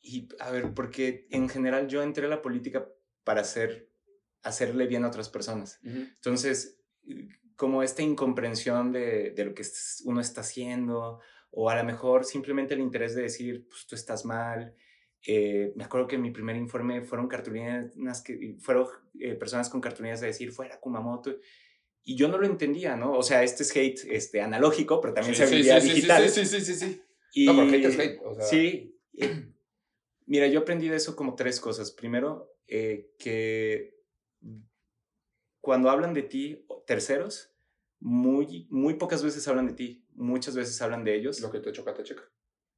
y 0.00 0.28
a 0.40 0.50
ver, 0.50 0.74
porque 0.74 1.26
en 1.30 1.48
general 1.48 1.88
yo 1.88 2.02
entré 2.02 2.26
a 2.26 2.30
la 2.30 2.42
política 2.42 2.88
para 3.24 3.42
hacer, 3.42 3.88
hacerle 4.42 4.86
bien 4.86 5.04
a 5.04 5.08
otras 5.08 5.28
personas. 5.28 5.78
Entonces, 5.84 6.80
como 7.54 7.82
esta 7.82 8.02
incomprensión 8.02 8.92
de, 8.92 9.30
de, 9.30 9.44
lo 9.44 9.54
que 9.54 9.62
uno 10.04 10.20
está 10.20 10.40
haciendo, 10.40 11.20
o 11.52 11.70
a 11.70 11.76
lo 11.76 11.84
mejor 11.84 12.24
simplemente 12.24 12.74
el 12.74 12.80
interés 12.80 13.14
de 13.14 13.22
decir, 13.22 13.66
pues 13.68 13.86
tú 13.86 13.94
estás 13.94 14.24
mal. 14.24 14.74
Eh, 15.24 15.72
me 15.76 15.84
acuerdo 15.84 16.08
que 16.08 16.16
en 16.16 16.22
mi 16.22 16.30
primer 16.30 16.56
informe 16.56 17.02
fueron 17.02 17.28
cartulinas, 17.28 18.22
que, 18.22 18.56
fueron 18.58 18.86
eh, 19.20 19.34
personas 19.34 19.68
con 19.68 19.80
cartulinas 19.80 20.20
de 20.20 20.28
decir, 20.28 20.52
fuera 20.52 20.80
Kumamoto. 20.80 21.36
Y 22.04 22.16
yo 22.16 22.28
no 22.28 22.38
lo 22.38 22.46
entendía, 22.46 22.96
¿no? 22.96 23.12
O 23.12 23.22
sea, 23.22 23.44
este 23.44 23.62
es 23.62 23.76
hate 23.76 24.00
este, 24.10 24.40
analógico, 24.40 25.00
pero 25.00 25.14
también 25.14 25.36
se 25.36 25.46
veía 25.46 25.78
digital. 25.78 26.28
Sí, 26.28 26.44
sí, 26.44 26.60
sí, 26.60 26.74
sí, 26.74 26.74
sí. 26.74 27.02
Y, 27.34 27.46
no, 27.46 27.56
pero 27.56 27.68
hate 27.68 27.84
es 27.84 27.98
hate. 27.98 28.20
O 28.24 28.34
sea... 28.34 28.44
Sí. 28.44 28.98
Mira, 30.26 30.46
yo 30.48 30.60
aprendí 30.60 30.88
de 30.88 30.96
eso 30.96 31.14
como 31.14 31.34
tres 31.34 31.60
cosas. 31.60 31.92
Primero, 31.92 32.56
eh, 32.66 33.12
que 33.18 34.00
cuando 35.60 35.90
hablan 35.90 36.14
de 36.14 36.22
ti 36.22 36.66
terceros, 36.86 37.54
muy, 38.00 38.66
muy 38.70 38.94
pocas 38.94 39.22
veces 39.22 39.46
hablan 39.46 39.68
de 39.68 39.74
ti, 39.74 40.06
muchas 40.14 40.56
veces 40.56 40.80
hablan 40.82 41.04
de 41.04 41.14
ellos. 41.14 41.40
Lo 41.40 41.50
que 41.50 41.60
te 41.60 41.70
choca, 41.70 41.94
te 41.94 42.02
choca. 42.02 42.24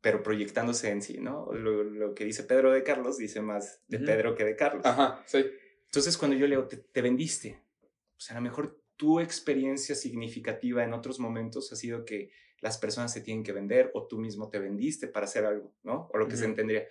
Pero 0.04 0.22
proyectándose 0.22 0.90
en 0.90 1.00
sí, 1.00 1.16
¿no? 1.18 1.50
Lo, 1.54 2.14
que 2.14 2.26
dice 2.26 2.42
Pedro 2.42 2.70
de 2.70 2.82
Carlos 2.82 3.16
dice 3.16 3.40
más 3.40 3.82
de 3.88 4.00
Pedro 4.00 4.34
que 4.34 4.44
de 4.44 4.54
Carlos. 4.54 4.84
Ajá, 4.84 5.24
sí. 5.24 5.46
Entonces, 5.86 6.18
cuando 6.18 6.36
yo 6.36 6.46
leo, 6.46 6.68
te, 6.68 6.76
te 6.76 7.00
vendiste. 7.00 7.58
O 8.14 8.20
sea, 8.20 8.36
a 8.36 8.40
lo 8.40 8.42
mejor 8.42 8.78
tu 8.96 9.18
experiencia 9.18 9.94
significativa 9.94 10.84
en 10.84 10.92
otros 10.92 11.18
momentos 11.18 11.72
ha 11.72 11.76
sido 11.76 12.04
que 12.04 12.30
las 12.60 12.76
personas 12.76 13.14
se 13.14 13.22
tienen 13.22 13.42
que 13.44 13.52
vender 13.52 13.90
o 13.94 14.06
tú 14.06 14.18
mismo 14.18 14.50
te 14.50 14.58
vendiste 14.58 15.08
para 15.08 15.24
hacer 15.24 15.46
algo, 15.46 15.74
¿no? 15.84 16.10
O 16.12 16.18
lo 16.18 16.28
que 16.28 16.36
se 16.36 16.44
entendería. 16.44 16.86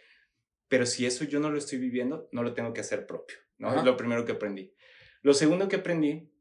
Pero 0.68 0.88
si 0.88 1.05
eso 1.05 1.24
yo 1.24 1.39
no 1.39 1.51
lo 1.51 1.59
estoy 1.59 1.78
viviendo, 1.78 2.30
no 2.32 2.41
lo 2.41 2.55
tengo 2.55 2.74
que 2.74 2.82
hacer 2.82 3.05
propio, 3.05 3.38
¿no? 3.59 3.78
Es 3.78 3.84
lo 3.84 3.95
primero 3.95 4.26
que 4.26 4.32
aprendí. 4.32 4.74
Lo 5.22 5.36
segundo 5.36 5.68
que 5.68 5.76
aprendí 5.76 6.32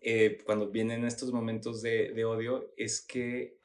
eh, 0.00 0.38
cuando 0.44 0.70
vienen 0.70 1.04
estos 1.04 1.30
momentos 1.30 1.82
de, 1.82 2.12
de 2.14 2.24
odio 2.24 2.72
es 2.78 3.02
que 3.02 3.60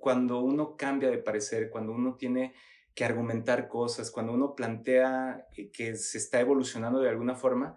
cuando 0.00 0.40
uno 0.40 0.76
cambia 0.76 1.10
de 1.10 1.18
parecer, 1.18 1.70
cuando 1.70 1.92
uno 1.92 2.16
tiene 2.16 2.54
que 2.94 3.04
argumentar 3.04 3.68
cosas, 3.68 4.10
cuando 4.10 4.32
uno 4.32 4.54
plantea 4.54 5.46
que 5.72 5.96
se 5.96 6.18
está 6.18 6.40
evolucionando 6.40 7.00
de 7.00 7.08
alguna 7.08 7.34
forma, 7.34 7.76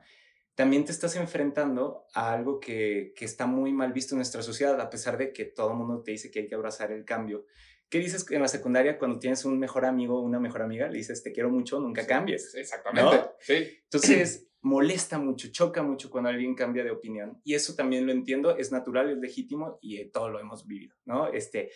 también 0.56 0.84
te 0.84 0.92
estás 0.92 1.16
enfrentando 1.16 2.06
a 2.14 2.34
algo 2.34 2.60
que, 2.60 3.14
que, 3.16 3.26
está 3.26 3.46
muy 3.46 3.72
mal 3.72 3.94
visto 3.94 4.16
en 4.16 4.18
nuestra 4.18 4.42
sociedad, 4.42 4.80
a 4.82 4.90
pesar 4.90 5.18
de 5.18 5.32
que 5.32 5.46
todo 5.46 5.72
el 5.72 5.78
mundo 5.78 6.04
te 6.04 6.12
dice 6.12 6.30
que 6.30 6.40
hay 6.40 6.48
que 6.48 6.56
abrazar 6.56 6.92
el 6.92 7.06
cambio. 7.06 7.46
¿Qué 7.90 8.00
dices 8.00 8.26
en 8.32 8.42
la 8.42 8.48
secundaria 8.48 8.98
cuando 8.98 9.20
tienes 9.20 9.44
un 9.44 9.60
mejor 9.60 9.86
amigo 9.86 10.18
o 10.18 10.22
una 10.22 10.40
mejor 10.40 10.62
amiga? 10.62 10.88
Le 10.88 10.98
dices, 10.98 11.22
te 11.24 11.32
quiero 11.32 11.50
mucho, 11.50 11.80
nunca 11.80 12.08
cambies. 12.08 12.56
Exactamente. 12.56 13.32
Sí. 13.42 13.80
Entonces, 13.84 14.50
molesta 14.62 15.18
mucho, 15.18 15.52
choca 15.52 15.84
mucho 15.84 16.10
cuando 16.10 16.30
alguien 16.30 16.56
cambia 16.56 16.84
de 16.84 16.92
opinión. 16.92 17.42
Y 17.44 17.56
eso 17.56 17.76
también 17.76 18.06
lo 18.06 18.12
entiendo, 18.12 18.56
es 18.56 18.72
natural, 18.72 19.10
es 19.10 19.18
legítimo 19.18 19.78
y 19.82 19.98
eh, 19.98 20.10
todo 20.12 20.30
lo 20.30 20.40
hemos 20.40 20.66
vivido, 20.66 20.96
¿no? 21.06 21.28
Este, 21.28 21.72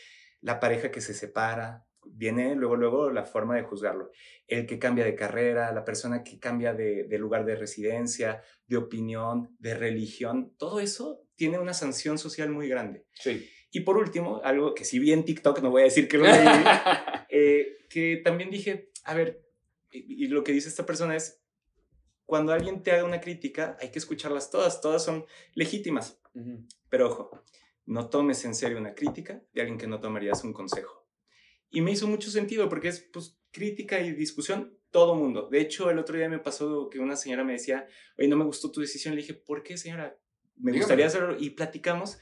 la 0.45 0.59
pareja 0.59 0.91
que 0.91 1.01
se 1.01 1.15
separa, 1.15 1.87
viene 2.05 2.53
luego, 2.53 2.75
luego 2.75 3.09
la 3.09 3.25
forma 3.25 3.55
de 3.55 3.63
juzgarlo. 3.63 4.11
El 4.45 4.67
que 4.67 4.77
cambia 4.77 5.03
de 5.03 5.15
carrera, 5.15 5.73
la 5.73 5.83
persona 5.83 6.23
que 6.23 6.39
cambia 6.39 6.71
de, 6.75 7.05
de 7.05 7.17
lugar 7.17 7.45
de 7.45 7.55
residencia, 7.55 8.43
de 8.67 8.77
opinión, 8.77 9.55
de 9.57 9.73
religión, 9.73 10.53
todo 10.59 10.79
eso 10.79 11.23
tiene 11.35 11.57
una 11.57 11.73
sanción 11.73 12.19
social 12.19 12.51
muy 12.51 12.69
grande. 12.69 13.07
Sí. 13.13 13.49
Y 13.71 13.79
por 13.79 13.97
último, 13.97 14.39
algo 14.43 14.75
que 14.75 14.85
si 14.85 14.99
vi 14.99 15.13
en 15.13 15.25
TikTok, 15.25 15.63
no 15.63 15.71
voy 15.71 15.81
a 15.81 15.85
decir 15.85 16.07
que 16.07 16.19
lo 16.19 16.25
eh, 17.29 17.77
que 17.89 18.21
también 18.23 18.51
dije, 18.51 18.91
a 19.03 19.15
ver, 19.15 19.41
y, 19.89 20.27
lo 20.27 20.43
que 20.43 20.51
dice 20.51 20.69
esta 20.69 20.85
persona 20.85 21.15
es, 21.15 21.41
cuando 22.27 22.53
alguien 22.53 22.83
te 22.83 22.91
haga 22.91 23.03
una 23.03 23.19
crítica, 23.19 23.77
hay 23.81 23.89
que 23.89 23.97
escucharlas 23.97 24.51
todas, 24.51 24.79
todas 24.79 25.03
son 25.03 25.25
legítimas. 25.55 26.21
Pero 26.89 27.07
ojo, 27.07 27.43
no 27.85 28.09
tomes 28.09 28.43
en 28.45 28.55
serio 28.55 28.77
una 28.77 28.95
crítica 28.95 29.43
de 29.53 29.61
alguien 29.61 29.77
que 29.77 29.87
no 29.87 29.99
tomarías 29.99 30.43
un 30.43 30.53
consejo. 30.53 31.07
Y 31.69 31.81
me 31.81 31.91
hizo 31.91 32.07
mucho 32.07 32.29
sentido 32.29 32.69
porque 32.69 32.87
es 32.87 33.01
pues 33.11 33.37
crítica 33.51 33.99
y 33.99 34.13
discusión 34.13 34.77
todo 34.91 35.15
mundo. 35.15 35.49
De 35.49 35.59
hecho, 35.59 35.89
el 35.89 35.99
otro 35.99 36.17
día 36.17 36.29
me 36.29 36.39
pasó 36.39 36.89
que 36.89 36.99
una 36.99 37.15
señora 37.15 37.43
me 37.43 37.53
decía, 37.53 37.87
oye, 38.17 38.27
no 38.27 38.37
me 38.37 38.45
gustó 38.45 38.71
tu 38.71 38.81
decisión. 38.81 39.13
Le 39.13 39.21
dije, 39.21 39.33
¿por 39.33 39.61
qué, 39.61 39.77
señora? 39.77 40.17
Me 40.55 40.71
gustaría 40.71 41.07
hacerlo. 41.07 41.35
Y 41.37 41.49
platicamos 41.51 42.17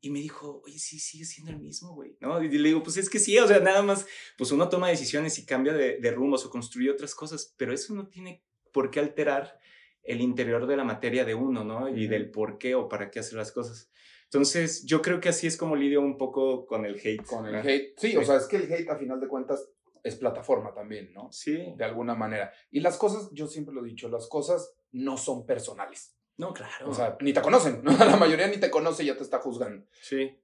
y 0.00 0.10
me 0.10 0.20
dijo, 0.20 0.62
oye, 0.64 0.78
sí, 0.78 0.98
sigue 0.98 1.24
siendo 1.24 1.50
el 1.50 1.58
mismo, 1.58 1.94
güey, 1.94 2.16
¿no? 2.20 2.42
Y 2.42 2.50
le 2.50 2.68
digo, 2.68 2.82
pues 2.82 2.98
es 2.98 3.10
que 3.10 3.18
sí, 3.18 3.38
o 3.38 3.48
sea, 3.48 3.58
nada 3.58 3.82
más, 3.82 4.06
pues 4.36 4.52
uno 4.52 4.68
toma 4.68 4.88
decisiones 4.88 5.38
y 5.38 5.46
cambia 5.46 5.72
de, 5.72 5.98
de 5.98 6.10
rumbos 6.12 6.44
o 6.44 6.50
construye 6.50 6.90
otras 6.90 7.14
cosas, 7.14 7.54
pero 7.56 7.72
eso 7.72 7.94
no 7.94 8.06
tiene 8.06 8.44
por 8.72 8.90
qué 8.90 9.00
alterar 9.00 9.58
el 10.02 10.20
interior 10.20 10.66
de 10.66 10.76
la 10.76 10.84
materia 10.84 11.24
de 11.24 11.34
uno, 11.34 11.64
¿no? 11.64 11.88
Y 11.88 12.06
del 12.06 12.30
por 12.30 12.58
qué 12.58 12.74
o 12.74 12.88
para 12.88 13.10
qué 13.10 13.18
hacer 13.18 13.34
las 13.38 13.50
cosas. 13.50 13.90
Entonces, 14.30 14.84
yo 14.84 15.00
creo 15.00 15.20
que 15.20 15.30
así 15.30 15.46
es 15.46 15.56
como 15.56 15.74
lidio 15.74 16.02
un 16.02 16.18
poco 16.18 16.66
con 16.66 16.84
el 16.84 16.96
hate. 16.96 17.24
Con 17.24 17.46
el 17.46 17.56
hate. 17.56 17.94
Sí, 17.96 18.16
o 18.16 18.22
sea, 18.22 18.36
es 18.36 18.46
que 18.46 18.56
el 18.56 18.72
hate, 18.72 18.90
a 18.90 18.96
final 18.96 19.20
de 19.20 19.28
cuentas, 19.28 19.70
es 20.02 20.16
plataforma 20.16 20.74
también, 20.74 21.12
¿no? 21.14 21.32
Sí. 21.32 21.74
De 21.76 21.84
alguna 21.84 22.14
manera. 22.14 22.52
Y 22.70 22.80
las 22.80 22.98
cosas, 22.98 23.30
yo 23.32 23.46
siempre 23.46 23.74
lo 23.74 23.84
he 23.84 23.88
dicho, 23.88 24.08
las 24.08 24.28
cosas 24.28 24.74
no 24.92 25.16
son 25.16 25.46
personales. 25.46 26.14
No, 26.36 26.52
claro. 26.52 26.90
O 26.90 26.94
sea, 26.94 27.16
ni 27.20 27.32
te 27.32 27.42
conocen, 27.42 27.82
¿no? 27.82 27.90
La 27.98 28.16
mayoría 28.16 28.46
ni 28.48 28.58
te 28.58 28.70
conoce 28.70 29.02
y 29.02 29.06
ya 29.06 29.16
te 29.16 29.22
está 29.22 29.38
juzgando. 29.38 29.86
Sí. 30.02 30.38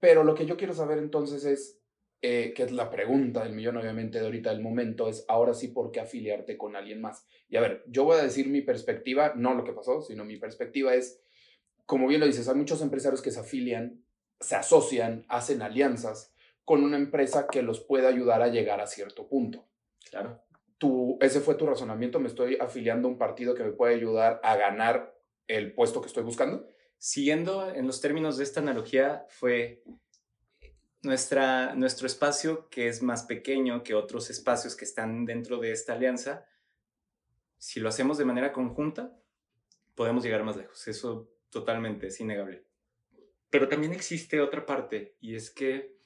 Pero 0.00 0.24
lo 0.24 0.34
que 0.34 0.46
yo 0.46 0.56
quiero 0.56 0.74
saber 0.74 0.98
entonces 0.98 1.44
es, 1.44 1.80
eh, 2.20 2.52
que 2.54 2.64
es 2.64 2.72
la 2.72 2.90
pregunta 2.90 3.44
del 3.44 3.54
millón, 3.54 3.76
obviamente, 3.76 4.18
de 4.18 4.26
ahorita 4.26 4.50
del 4.50 4.60
momento, 4.60 5.08
es 5.08 5.24
ahora 5.28 5.54
sí, 5.54 5.68
¿por 5.68 5.90
qué 5.90 6.00
afiliarte 6.00 6.56
con 6.56 6.76
alguien 6.76 7.00
más? 7.00 7.26
Y 7.48 7.56
a 7.56 7.60
ver, 7.60 7.84
yo 7.86 8.04
voy 8.04 8.18
a 8.18 8.22
decir 8.22 8.48
mi 8.48 8.60
perspectiva, 8.60 9.32
no 9.34 9.54
lo 9.54 9.64
que 9.64 9.72
pasó, 9.72 10.02
sino 10.02 10.24
mi 10.24 10.36
perspectiva 10.36 10.94
es, 10.94 11.20
como 11.88 12.06
bien 12.06 12.20
lo 12.20 12.26
dices, 12.26 12.46
hay 12.46 12.54
muchos 12.54 12.82
empresarios 12.82 13.22
que 13.22 13.30
se 13.30 13.40
afilian, 13.40 14.04
se 14.38 14.56
asocian, 14.56 15.24
hacen 15.26 15.62
alianzas 15.62 16.34
con 16.66 16.84
una 16.84 16.98
empresa 16.98 17.46
que 17.50 17.62
los 17.62 17.80
puede 17.80 18.06
ayudar 18.06 18.42
a 18.42 18.48
llegar 18.48 18.82
a 18.82 18.86
cierto 18.86 19.26
punto. 19.26 19.66
Claro. 20.10 20.38
Tú, 20.76 21.16
ese 21.22 21.40
fue 21.40 21.54
tu 21.54 21.64
razonamiento, 21.64 22.20
me 22.20 22.28
estoy 22.28 22.58
afiliando 22.60 23.08
a 23.08 23.10
un 23.10 23.16
partido 23.16 23.54
que 23.54 23.64
me 23.64 23.72
puede 23.72 23.94
ayudar 23.94 24.38
a 24.44 24.54
ganar 24.56 25.18
el 25.46 25.72
puesto 25.72 26.02
que 26.02 26.08
estoy 26.08 26.24
buscando. 26.24 26.68
Siguiendo 26.98 27.70
en 27.70 27.86
los 27.86 28.02
términos 28.02 28.36
de 28.36 28.44
esta 28.44 28.60
analogía, 28.60 29.24
fue 29.30 29.82
nuestra, 31.00 31.74
nuestro 31.74 32.06
espacio, 32.06 32.68
que 32.68 32.88
es 32.88 33.02
más 33.02 33.22
pequeño 33.22 33.82
que 33.82 33.94
otros 33.94 34.28
espacios 34.28 34.76
que 34.76 34.84
están 34.84 35.24
dentro 35.24 35.56
de 35.56 35.72
esta 35.72 35.94
alianza, 35.94 36.44
si 37.56 37.80
lo 37.80 37.88
hacemos 37.88 38.18
de 38.18 38.26
manera 38.26 38.52
conjunta, 38.52 39.18
podemos 39.94 40.22
llegar 40.22 40.44
más 40.44 40.58
lejos. 40.58 40.86
Eso 40.86 41.30
totalmente 41.50 42.08
es 42.08 42.20
innegable. 42.20 42.64
Pero 43.50 43.68
también 43.68 43.92
existe 43.92 44.40
otra 44.40 44.66
parte, 44.66 45.16
y 45.20 45.34
es 45.34 45.50
que 45.50 45.96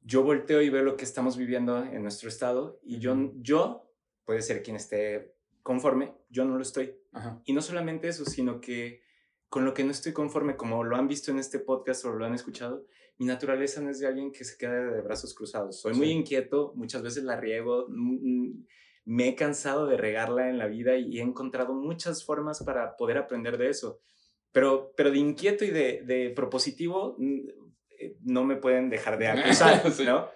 yo 0.00 0.22
volteo 0.22 0.60
y 0.62 0.70
veo 0.70 0.82
lo 0.82 0.96
que 0.96 1.04
estamos 1.04 1.36
viviendo 1.36 1.84
en 1.84 2.02
nuestro 2.02 2.28
estado, 2.28 2.80
y 2.82 2.98
yo, 2.98 3.32
yo 3.36 3.88
puede 4.24 4.42
ser 4.42 4.62
quien 4.62 4.76
esté 4.76 5.34
conforme, 5.62 6.14
yo 6.28 6.44
no 6.44 6.56
lo 6.56 6.62
estoy. 6.62 6.96
Y 7.44 7.52
no 7.52 7.62
solamente 7.62 8.08
eso, 8.08 8.24
sino 8.24 8.60
que 8.60 9.02
con 9.48 9.64
lo 9.64 9.74
que 9.74 9.84
no 9.84 9.90
estoy 9.90 10.12
conforme, 10.12 10.56
como 10.56 10.82
lo 10.82 10.96
han 10.96 11.08
visto 11.08 11.30
en 11.30 11.38
este 11.38 11.58
podcast 11.58 12.04
o 12.06 12.12
lo 12.12 12.24
han 12.24 12.34
escuchado, 12.34 12.86
mi 13.18 13.26
naturaleza 13.26 13.80
no 13.80 13.90
es 13.90 13.98
de 13.98 14.06
alguien 14.06 14.32
que 14.32 14.44
se 14.44 14.56
quede 14.56 14.94
de 14.94 15.00
brazos 15.02 15.34
cruzados. 15.34 15.78
Soy 15.80 15.94
muy 15.94 16.10
inquieto, 16.10 16.72
muchas 16.74 17.02
veces 17.02 17.24
la 17.24 17.36
riego, 17.36 17.86
mm, 17.88 18.48
mm, 18.48 18.66
me 19.04 19.28
he 19.28 19.34
cansado 19.34 19.86
de 19.86 19.96
regarla 19.96 20.48
en 20.48 20.58
la 20.58 20.66
vida 20.66 20.96
y 20.96 21.18
he 21.18 21.22
encontrado 21.22 21.74
muchas 21.74 22.24
formas 22.24 22.62
para 22.62 22.96
poder 22.96 23.18
aprender 23.18 23.58
de 23.58 23.70
eso. 23.70 24.00
Pero, 24.52 24.92
pero 24.96 25.10
de 25.10 25.18
inquieto 25.18 25.64
y 25.64 25.70
de, 25.70 26.02
de 26.02 26.30
propositivo 26.30 27.16
eh, 27.98 28.16
no 28.20 28.44
me 28.44 28.56
pueden 28.56 28.90
dejar 28.90 29.18
de 29.18 29.28
acusar, 29.28 29.82
¿no? 30.04 30.28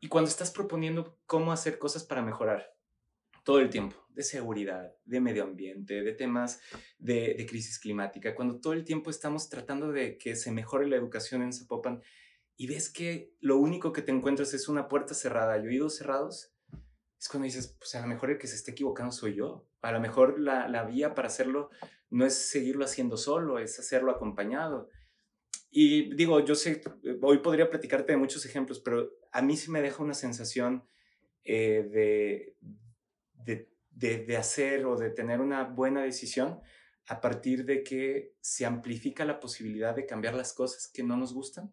Y 0.00 0.08
cuando 0.08 0.28
estás 0.28 0.50
proponiendo 0.50 1.18
cómo 1.26 1.52
hacer 1.52 1.78
cosas 1.78 2.04
para 2.04 2.22
mejorar, 2.22 2.74
todo 3.44 3.60
el 3.60 3.68
tiempo, 3.68 3.96
de 4.08 4.22
seguridad, 4.22 4.92
de 5.04 5.20
medio 5.20 5.44
ambiente, 5.44 6.02
de 6.02 6.12
temas 6.12 6.60
de, 6.98 7.34
de, 7.34 7.46
crisis 7.46 7.78
climática, 7.78 8.34
cuando 8.34 8.58
todo 8.58 8.72
el 8.72 8.84
tiempo 8.84 9.10
estamos 9.10 9.48
tratando 9.48 9.92
de 9.92 10.16
que 10.16 10.34
se 10.34 10.50
mejore 10.50 10.88
la 10.88 10.96
educación 10.96 11.42
en 11.42 11.52
Zapopan 11.52 12.02
y 12.56 12.66
ves 12.66 12.90
que 12.90 13.34
lo 13.40 13.58
único 13.58 13.92
que 13.92 14.02
te 14.02 14.12
encuentras 14.12 14.54
es 14.54 14.68
una 14.68 14.88
puerta 14.88 15.14
cerrada 15.14 15.58
y 15.58 15.66
oídos 15.66 15.96
cerrados, 15.96 16.53
es 17.24 17.28
cuando 17.30 17.46
dices, 17.46 17.74
pues 17.78 17.94
a 17.94 18.02
lo 18.02 18.06
mejor 18.06 18.30
el 18.30 18.36
que 18.36 18.46
se 18.46 18.54
esté 18.54 18.72
equivocando 18.72 19.10
soy 19.10 19.34
yo. 19.34 19.66
A 19.80 19.92
lo 19.92 19.98
mejor 19.98 20.38
la, 20.38 20.68
la 20.68 20.84
vía 20.84 21.14
para 21.14 21.28
hacerlo 21.28 21.70
no 22.10 22.26
es 22.26 22.34
seguirlo 22.34 22.84
haciendo 22.84 23.16
solo, 23.16 23.58
es 23.58 23.78
hacerlo 23.78 24.10
acompañado. 24.10 24.90
Y 25.70 26.14
digo, 26.16 26.40
yo 26.40 26.54
sé, 26.54 26.82
hoy 27.22 27.38
podría 27.38 27.70
platicarte 27.70 28.12
de 28.12 28.18
muchos 28.18 28.44
ejemplos, 28.44 28.78
pero 28.78 29.10
a 29.32 29.40
mí 29.40 29.56
sí 29.56 29.70
me 29.70 29.80
deja 29.80 30.02
una 30.02 30.12
sensación 30.12 30.86
eh, 31.44 31.88
de, 31.90 32.56
de, 33.90 34.18
de, 34.26 34.36
hacer 34.36 34.84
o 34.84 34.98
de 34.98 35.08
tener 35.08 35.40
una 35.40 35.64
buena 35.64 36.02
decisión 36.02 36.60
a 37.06 37.22
partir 37.22 37.64
de 37.64 37.82
que 37.82 38.34
se 38.40 38.66
amplifica 38.66 39.24
la 39.24 39.40
posibilidad 39.40 39.96
de 39.96 40.04
cambiar 40.04 40.34
las 40.34 40.52
cosas 40.52 40.90
que 40.92 41.02
no 41.02 41.16
nos 41.16 41.32
gustan. 41.32 41.72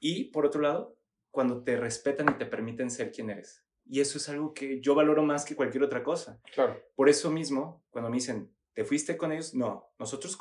Y 0.00 0.30
por 0.30 0.46
otro 0.46 0.62
lado, 0.62 0.98
cuando 1.30 1.62
te 1.62 1.76
respetan 1.76 2.30
y 2.30 2.38
te 2.38 2.46
permiten 2.46 2.90
ser 2.90 3.12
quien 3.12 3.28
eres. 3.28 3.63
Y 3.86 4.00
eso 4.00 4.18
es 4.18 4.28
algo 4.28 4.54
que 4.54 4.80
yo 4.80 4.94
valoro 4.94 5.22
más 5.22 5.44
que 5.44 5.56
cualquier 5.56 5.84
otra 5.84 6.02
cosa. 6.02 6.40
Claro. 6.54 6.80
Por 6.94 7.08
eso 7.08 7.30
mismo, 7.30 7.84
cuando 7.90 8.10
me 8.10 8.16
dicen, 8.16 8.54
¿te 8.72 8.84
fuiste 8.84 9.16
con 9.16 9.32
ellos? 9.32 9.54
No, 9.54 9.92
nosotros 9.98 10.38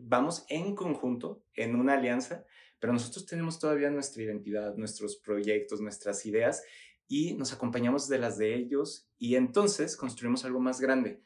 vamos 0.00 0.44
en 0.48 0.74
conjunto, 0.74 1.42
en 1.54 1.76
una 1.76 1.94
alianza, 1.94 2.44
pero 2.80 2.92
nosotros 2.92 3.26
tenemos 3.26 3.58
todavía 3.58 3.90
nuestra 3.90 4.22
identidad, 4.22 4.76
nuestros 4.76 5.16
proyectos, 5.16 5.80
nuestras 5.80 6.24
ideas, 6.26 6.62
y 7.08 7.34
nos 7.34 7.52
acompañamos 7.52 8.08
de 8.08 8.18
las 8.18 8.36
de 8.38 8.54
ellos 8.54 9.08
y 9.18 9.36
entonces 9.36 9.96
construimos 9.96 10.44
algo 10.44 10.60
más 10.60 10.80
grande. 10.80 11.22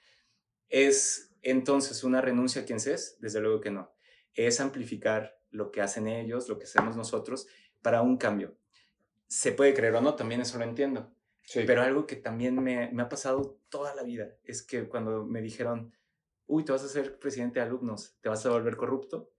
¿Es 0.68 1.34
entonces 1.42 2.04
una 2.04 2.20
renuncia 2.20 2.62
a 2.62 2.64
quien 2.64 2.80
se 2.80 2.94
es? 2.94 3.18
Desde 3.20 3.40
luego 3.40 3.60
que 3.60 3.70
no. 3.70 3.92
Es 4.32 4.60
amplificar 4.60 5.38
lo 5.50 5.70
que 5.70 5.82
hacen 5.82 6.06
ellos, 6.06 6.48
lo 6.48 6.58
que 6.58 6.64
hacemos 6.64 6.96
nosotros 6.96 7.48
para 7.82 8.00
un 8.00 8.16
cambio. 8.16 8.56
Se 9.26 9.52
puede 9.52 9.74
creer 9.74 9.96
o 9.96 10.00
no, 10.00 10.14
también 10.14 10.40
eso 10.40 10.56
lo 10.56 10.64
entiendo. 10.64 11.12
Pero 11.54 11.82
algo 11.82 12.06
que 12.06 12.16
también 12.16 12.62
me, 12.62 12.90
me, 12.92 13.02
ha 13.02 13.08
pasado 13.08 13.58
toda 13.68 13.94
la 13.94 14.02
vida 14.02 14.36
es 14.44 14.62
que 14.62 14.88
cuando 14.88 15.24
me 15.24 15.42
dijeron, 15.42 15.92
uy, 16.46 16.64
te 16.64 16.72
vas 16.72 16.84
a 16.84 16.88
ser 16.88 17.18
presidente 17.18 17.58
de 17.58 17.66
alumnos, 17.66 18.16
te 18.20 18.28
vas 18.28 18.46
a 18.46 18.50
volver 18.50 18.76
corrupto. 18.76 19.30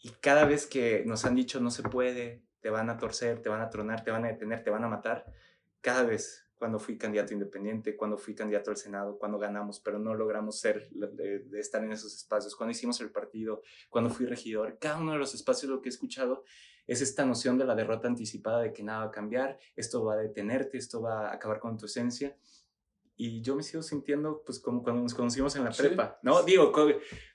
Y 0.00 0.10
cada 0.20 0.44
vez 0.44 0.66
que 0.66 1.04
nos 1.06 1.24
han 1.24 1.34
dicho 1.34 1.60
no 1.60 1.70
se 1.70 1.82
puede, 1.82 2.42
te 2.60 2.70
van 2.70 2.90
a 2.90 2.98
torcer, 2.98 3.40
te 3.40 3.48
van 3.48 3.60
a 3.60 3.70
tronar, 3.70 4.04
te 4.04 4.10
van 4.10 4.24
a 4.24 4.28
detener, 4.28 4.62
te 4.62 4.70
van 4.70 4.84
a 4.84 4.88
matar, 4.88 5.26
cada 5.80 6.02
vez 6.02 6.44
cuando 6.58 6.78
fui 6.78 6.98
candidato 6.98 7.32
independiente, 7.32 7.96
cuando 7.96 8.18
fui 8.18 8.34
candidato 8.34 8.70
al 8.70 8.76
Senado, 8.76 9.16
cuando 9.16 9.38
ganamos, 9.38 9.78
pero 9.80 9.98
no 9.98 10.14
logramos 10.14 10.58
ser, 10.58 10.88
de, 10.90 11.60
estar 11.60 11.82
en 11.84 11.92
esos 11.92 12.14
espacios, 12.14 12.56
cuando 12.56 12.72
hicimos 12.72 13.00
el 13.00 13.10
partido, 13.10 13.62
cuando 13.88 14.10
fui 14.10 14.26
regidor, 14.26 14.76
cada 14.78 14.98
uno 14.98 15.12
de 15.12 15.18
los 15.18 15.34
espacios 15.34 15.70
lo 15.70 15.80
que 15.80 15.88
he 15.88 15.92
escuchado 15.92 16.44
es 16.88 17.02
esta 17.02 17.24
noción 17.26 17.58
de 17.58 17.66
la 17.66 17.74
derrota 17.74 18.08
anticipada, 18.08 18.62
de 18.62 18.72
que 18.72 18.82
nada 18.82 19.00
va 19.00 19.04
a 19.04 19.10
cambiar, 19.10 19.58
esto 19.76 20.04
va 20.04 20.14
a 20.14 20.16
detenerte, 20.16 20.78
esto 20.78 21.02
va 21.02 21.28
a 21.28 21.34
acabar 21.34 21.60
con 21.60 21.76
tu 21.76 21.84
esencia. 21.86 22.36
Y 23.14 23.42
yo 23.42 23.54
me 23.54 23.62
sigo 23.62 23.82
sintiendo 23.82 24.42
pues 24.44 24.58
como 24.58 24.82
cuando 24.82 25.02
nos 25.02 25.14
conocimos 25.14 25.54
en 25.56 25.64
la 25.64 25.70
prepa, 25.70 26.18
¿no? 26.22 26.42
Digo, 26.42 26.72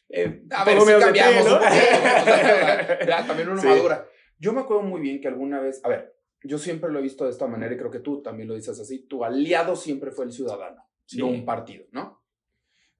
eh, 0.10 0.43
a 0.49 0.66
ver, 0.66 0.82
si 0.82 0.88
cambiamos, 0.99 1.45
¿no? 1.45 1.60
también 3.28 3.49
una 3.49 3.64
madura. 3.64 4.08
Yo 4.39 4.54
me 4.54 4.62
acuerdo 4.62 4.82
muy 4.82 5.01
bien 5.01 5.22
que 5.22 5.28
alguna 5.28 5.62
vez, 5.62 5.82
a 5.86 5.89
ver, 5.89 6.18
yo 6.41 6.58
siempre 6.58 6.91
lo 6.91 6.99
he 6.99 7.04
visto 7.04 7.24
de 7.26 7.32
esta 7.32 7.47
manera 7.47 7.76
y 7.76 7.78
creo 7.78 7.91
que 7.91 7.99
tú 7.99 8.24
también 8.24 8.49
lo 8.49 8.56
dices 8.56 8.80
así, 8.80 9.06
tu 9.08 9.24
aliado 9.24 9.76
siempre 9.76 10.12
fue 10.12 10.26
el 10.26 10.32
ciudadano, 10.32 10.84
no 11.18 11.28
un 11.28 11.45
partido, 11.45 11.86
¿no? 11.91 12.24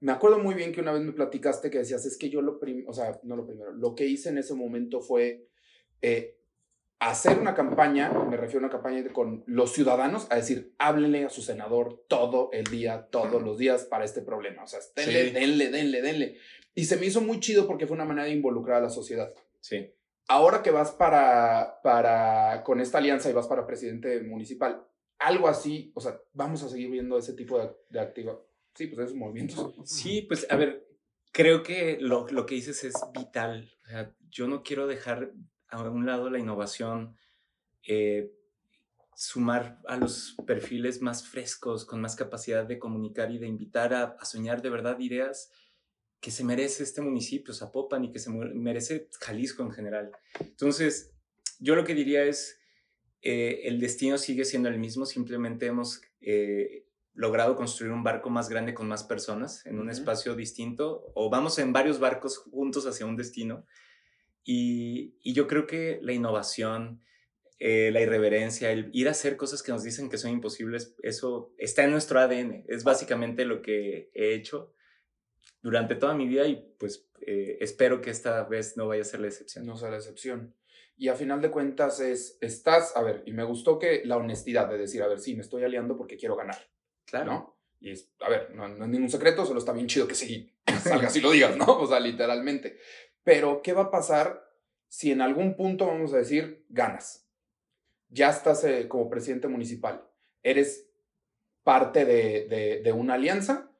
Me 0.00 0.12
acuerdo 0.12 0.38
muy 0.38 0.54
bien 0.54 0.72
que 0.72 0.80
una 0.80 0.92
vez 0.92 1.02
me 1.02 1.12
platicaste 1.12 1.70
que 1.70 1.78
decías, 1.78 2.04
es 2.06 2.16
que 2.16 2.30
yo 2.30 2.42
lo 2.42 2.60
primero, 2.60 2.90
o 2.90 2.92
sea, 2.92 3.18
no 3.24 3.36
lo 3.36 3.46
primero, 3.46 3.72
lo 3.72 3.94
que 3.94 4.06
hice 4.06 4.28
en 4.28 4.38
ese 4.38 4.54
momento 4.54 5.00
fue 5.00 5.48
eh, 6.00 6.38
hacer 7.00 7.38
una 7.38 7.54
campaña, 7.54 8.10
me 8.10 8.36
refiero 8.36 8.64
a 8.64 8.68
una 8.68 8.72
campaña 8.72 9.04
con 9.12 9.44
los 9.46 9.72
ciudadanos, 9.72 10.26
a 10.30 10.36
decir, 10.36 10.74
háblenle 10.78 11.24
a 11.24 11.30
su 11.30 11.42
senador 11.42 12.04
todo 12.08 12.50
el 12.52 12.64
día, 12.64 13.08
todos 13.10 13.42
los 13.42 13.58
días 13.58 13.84
para 13.84 14.04
este 14.04 14.22
problema. 14.22 14.64
O 14.64 14.66
sea, 14.66 14.80
denle, 14.96 15.30
denle, 15.32 15.70
denle, 15.70 16.02
denle. 16.02 16.38
Y 16.74 16.84
se 16.86 16.96
me 16.96 17.06
hizo 17.06 17.20
muy 17.20 17.40
chido 17.40 17.66
porque 17.66 17.86
fue 17.86 17.94
una 17.94 18.04
manera 18.04 18.26
de 18.26 18.32
involucrar 18.32 18.78
a 18.78 18.84
la 18.84 18.90
sociedad. 18.90 19.32
Sí 19.60 19.92
ahora 20.28 20.62
que 20.62 20.70
vas 20.70 20.92
para, 20.92 21.80
para, 21.82 22.62
con 22.64 22.80
esta 22.80 22.98
alianza 22.98 23.30
y 23.30 23.32
vas 23.32 23.46
para 23.46 23.66
presidente 23.66 24.20
municipal, 24.22 24.84
algo 25.18 25.48
así, 25.48 25.92
o 25.94 26.00
sea, 26.00 26.20
vamos 26.32 26.62
a 26.62 26.68
seguir 26.68 26.90
viendo 26.90 27.18
ese 27.18 27.34
tipo 27.34 27.58
de, 27.58 27.70
de 27.88 28.00
activa, 28.00 28.38
sí, 28.74 28.86
pues 28.86 29.06
esos 29.06 29.16
movimientos. 29.16 29.74
Sí, 29.84 30.22
pues 30.22 30.46
a 30.50 30.56
ver, 30.56 30.86
creo 31.32 31.62
que 31.62 31.98
lo, 32.00 32.26
lo 32.28 32.46
que 32.46 32.56
dices 32.56 32.84
es 32.84 32.94
vital. 33.12 33.72
O 33.84 33.88
sea, 33.88 34.12
yo 34.28 34.48
no 34.48 34.62
quiero 34.62 34.86
dejar 34.86 35.32
a 35.68 35.80
un 35.82 36.06
lado 36.06 36.30
la 36.30 36.38
innovación, 36.38 37.16
eh, 37.86 38.32
sumar 39.16 39.80
a 39.86 39.96
los 39.96 40.36
perfiles 40.46 41.02
más 41.02 41.26
frescos, 41.26 41.84
con 41.84 42.00
más 42.00 42.16
capacidad 42.16 42.64
de 42.64 42.78
comunicar 42.78 43.30
y 43.30 43.38
de 43.38 43.46
invitar 43.46 43.94
a, 43.94 44.16
a 44.18 44.24
soñar 44.24 44.62
de 44.62 44.70
verdad 44.70 44.98
ideas 44.98 45.50
que 46.24 46.30
se 46.30 46.42
merece 46.42 46.82
este 46.84 47.02
municipio, 47.02 47.52
Zapopan, 47.52 48.04
y 48.04 48.10
que 48.10 48.18
se 48.18 48.30
merece 48.30 49.10
Jalisco 49.20 49.62
en 49.62 49.72
general. 49.72 50.10
Entonces, 50.40 51.12
yo 51.58 51.76
lo 51.76 51.84
que 51.84 51.94
diría 51.94 52.24
es, 52.24 52.58
eh, 53.20 53.60
el 53.64 53.78
destino 53.78 54.16
sigue 54.16 54.46
siendo 54.46 54.70
el 54.70 54.78
mismo, 54.78 55.04
simplemente 55.04 55.66
hemos 55.66 56.00
eh, 56.22 56.86
logrado 57.12 57.56
construir 57.56 57.92
un 57.92 58.02
barco 58.02 58.30
más 58.30 58.48
grande 58.48 58.72
con 58.72 58.88
más 58.88 59.04
personas 59.04 59.66
en 59.66 59.78
un 59.78 59.90
espacio 59.90 60.34
distinto, 60.34 61.12
o 61.14 61.28
vamos 61.28 61.58
en 61.58 61.74
varios 61.74 62.00
barcos 62.00 62.38
juntos 62.38 62.86
hacia 62.86 63.04
un 63.04 63.16
destino. 63.16 63.66
Y, 64.44 65.16
y 65.22 65.32
yo 65.32 65.48
creo 65.48 65.66
que 65.66 65.98
la 66.02 66.12
innovación, 66.12 67.02
eh, 67.58 67.90
la 67.92 68.02
irreverencia, 68.02 68.70
el 68.70 68.90
ir 68.92 69.08
a 69.08 69.12
hacer 69.12 69.36
cosas 69.36 69.62
que 69.62 69.72
nos 69.72 69.82
dicen 69.82 70.10
que 70.10 70.18
son 70.18 70.30
imposibles, 70.30 70.94
eso 71.02 71.54
está 71.58 71.84
en 71.84 71.92
nuestro 71.92 72.20
ADN. 72.20 72.64
Es 72.68 72.84
básicamente 72.84 73.44
lo 73.44 73.62
que 73.62 74.10
he 74.14 74.34
hecho 74.34 74.74
durante 75.62 75.94
toda 75.94 76.14
mi 76.14 76.28
vida 76.28 76.46
y 76.46 76.56
pues 76.78 77.08
eh, 77.26 77.56
espero 77.60 78.02
que 78.02 78.10
esta 78.10 78.44
vez 78.44 78.76
no 78.76 78.86
vaya 78.86 79.00
a 79.02 79.06
ser 79.06 79.20
la 79.20 79.28
excepción. 79.28 79.64
No 79.64 79.76
sea 79.76 79.90
la 79.90 79.96
excepción. 79.96 80.54
Y 80.96 81.08
a 81.08 81.14
final 81.14 81.40
de 81.40 81.50
cuentas 81.50 82.00
es, 82.00 82.38
estás, 82.40 82.96
a 82.96 83.02
ver, 83.02 83.22
y 83.26 83.32
me 83.32 83.44
gustó 83.44 83.78
que 83.78 84.02
la 84.04 84.16
honestidad 84.16 84.68
de 84.68 84.78
decir, 84.78 85.02
a 85.02 85.08
ver, 85.08 85.18
sí, 85.18 85.34
me 85.34 85.42
estoy 85.42 85.64
aliando 85.64 85.96
porque 85.96 86.16
quiero 86.16 86.36
ganar. 86.36 86.68
Claro. 87.06 87.32
¿No? 87.32 87.58
Y 87.80 87.90
es, 87.90 88.10
a 88.20 88.28
ver, 88.28 88.50
no, 88.54 88.68
no 88.68 88.84
es 88.84 88.90
ningún 88.90 89.10
secreto, 89.10 89.44
solo 89.44 89.58
está 89.58 89.72
bien 89.72 89.86
chido 89.86 90.06
que 90.06 90.14
sí, 90.14 90.50
salgas 90.82 91.16
y 91.16 91.20
lo 91.20 91.30
digas, 91.30 91.56
¿no? 91.56 91.66
O 91.66 91.86
sea, 91.86 91.98
literalmente. 91.98 92.78
Pero, 93.24 93.62
¿qué 93.62 93.72
va 93.72 93.82
a 93.82 93.90
pasar 93.90 94.44
si 94.88 95.10
en 95.10 95.20
algún 95.20 95.56
punto 95.56 95.86
vamos 95.86 96.14
a 96.14 96.18
decir, 96.18 96.64
ganas? 96.68 97.24
ya 98.14 98.30
estás 98.30 98.64
eh, 98.64 98.86
como 98.88 99.10
presidente 99.10 99.48
municipal, 99.48 100.08
eres 100.42 100.88
parte 101.64 102.04
de, 102.04 102.80
de 102.84 102.92
una 102.92 103.14
alianza 103.14 103.70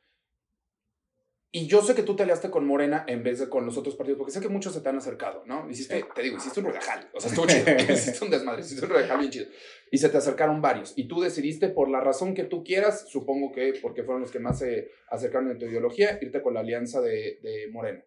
y 1.52 1.68
yo 1.68 1.82
sé 1.82 1.94
que 1.94 2.02
tú 2.02 2.16
te 2.16 2.24
aliaste 2.24 2.50
con 2.50 2.66
Morena 2.66 3.04
en 3.06 3.22
vez 3.22 3.38
de 3.38 3.48
con 3.48 3.64
los 3.64 3.76
otros 3.76 3.94
partidos, 3.94 4.18
porque 4.18 4.32
sé 4.32 4.40
que 4.40 4.48
muchos 4.48 4.74
se 4.74 4.80
te 4.80 4.88
han 4.88 4.96
acercado, 4.96 5.44
¿no? 5.46 5.70
Hiciste, 5.70 6.04
te 6.12 6.22
digo, 6.22 6.38
hiciste 6.38 6.58
un 6.58 6.66
regajal, 6.66 7.08
o 7.14 7.20
sea, 7.20 7.30
estuvo 7.30 7.46
chido, 7.46 7.64
hiciste 7.94 8.24
un 8.24 8.30
desmadre, 8.32 8.62
hiciste 8.62 8.84
un 8.84 8.90
regajal 8.90 9.18
bien 9.18 9.30
chido. 9.30 9.46
Y 9.92 9.98
se 9.98 10.08
te 10.08 10.16
acercaron 10.16 10.60
varios. 10.60 10.94
Y 10.96 11.06
tú 11.06 11.20
decidiste, 11.20 11.68
por 11.68 11.88
la 11.88 12.00
razón 12.00 12.34
que 12.34 12.42
tú 12.42 12.64
quieras, 12.64 13.08
supongo 13.08 13.52
que 13.52 13.74
porque 13.80 14.02
fueron 14.02 14.22
los 14.22 14.32
que 14.32 14.40
más 14.40 14.58
se 14.58 14.90
acercaron 15.10 15.48
en 15.52 15.58
tu 15.58 15.66
ideología, 15.66 16.18
irte 16.20 16.42
con 16.42 16.54
la 16.54 16.60
alianza 16.60 17.00
de, 17.00 17.38
de 17.40 17.68
Morena. 17.70 18.04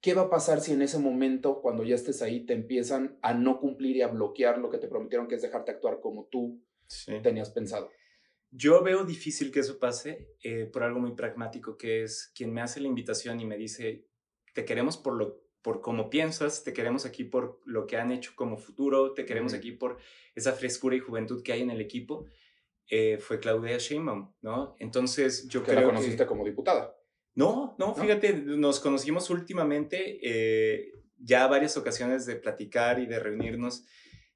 ¿Qué 0.00 0.14
va 0.14 0.22
a 0.22 0.30
pasar 0.30 0.60
si 0.60 0.72
en 0.72 0.82
ese 0.82 0.98
momento, 0.98 1.60
cuando 1.60 1.84
ya 1.84 1.94
estés 1.94 2.22
ahí, 2.22 2.46
te 2.46 2.54
empiezan 2.54 3.18
a 3.22 3.34
no 3.34 3.60
cumplir 3.60 3.96
y 3.96 4.02
a 4.02 4.08
bloquear 4.08 4.58
lo 4.58 4.70
que 4.70 4.78
te 4.78 4.88
prometieron, 4.88 5.28
que 5.28 5.34
es 5.34 5.42
dejarte 5.42 5.72
actuar 5.72 6.00
como 6.00 6.26
tú 6.26 6.64
tenías 7.22 7.50
pensado? 7.50 7.90
Yo 8.50 8.82
veo 8.82 9.04
difícil 9.04 9.52
que 9.52 9.60
eso 9.60 9.78
pase 9.78 10.34
eh, 10.42 10.64
por 10.64 10.82
algo 10.82 11.00
muy 11.00 11.14
pragmático, 11.14 11.76
que 11.76 12.02
es 12.02 12.32
quien 12.34 12.52
me 12.52 12.62
hace 12.62 12.80
la 12.80 12.88
invitación 12.88 13.40
y 13.40 13.46
me 13.46 13.56
dice, 13.56 14.06
te 14.54 14.64
queremos 14.64 14.96
por 14.96 15.14
lo 15.14 15.40
por 15.62 15.80
cómo 15.80 16.08
piensas, 16.08 16.64
te 16.64 16.72
queremos 16.72 17.04
aquí 17.04 17.24
por 17.24 17.60
lo 17.64 17.86
que 17.86 17.98
han 17.98 18.12
hecho 18.12 18.32
como 18.34 18.56
futuro, 18.56 19.12
te 19.12 19.26
queremos 19.26 19.52
aquí 19.52 19.72
por 19.72 19.98
esa 20.34 20.52
frescura 20.52 20.96
y 20.96 21.00
juventud 21.00 21.42
que 21.42 21.52
hay 21.52 21.60
en 21.60 21.70
el 21.70 21.82
equipo, 21.82 22.24
eh, 22.88 23.18
fue 23.18 23.40
Claudia 23.40 23.76
Sheinbaum, 23.78 24.32
¿no? 24.40 24.74
Entonces 24.78 25.46
yo 25.48 25.60
¿Que 25.62 25.72
creo 25.72 25.80
la 25.80 25.86
conociste 25.86 26.26
como 26.26 26.44
diputada? 26.44 26.96
No, 27.40 27.74
no, 27.78 27.94
fíjate, 27.94 28.34
nos 28.34 28.80
conocimos 28.80 29.30
últimamente, 29.30 30.18
eh, 30.22 30.92
ya 31.16 31.46
varias 31.46 31.74
ocasiones 31.78 32.26
de 32.26 32.36
platicar 32.36 32.98
y 32.98 33.06
de 33.06 33.18
reunirnos, 33.18 33.86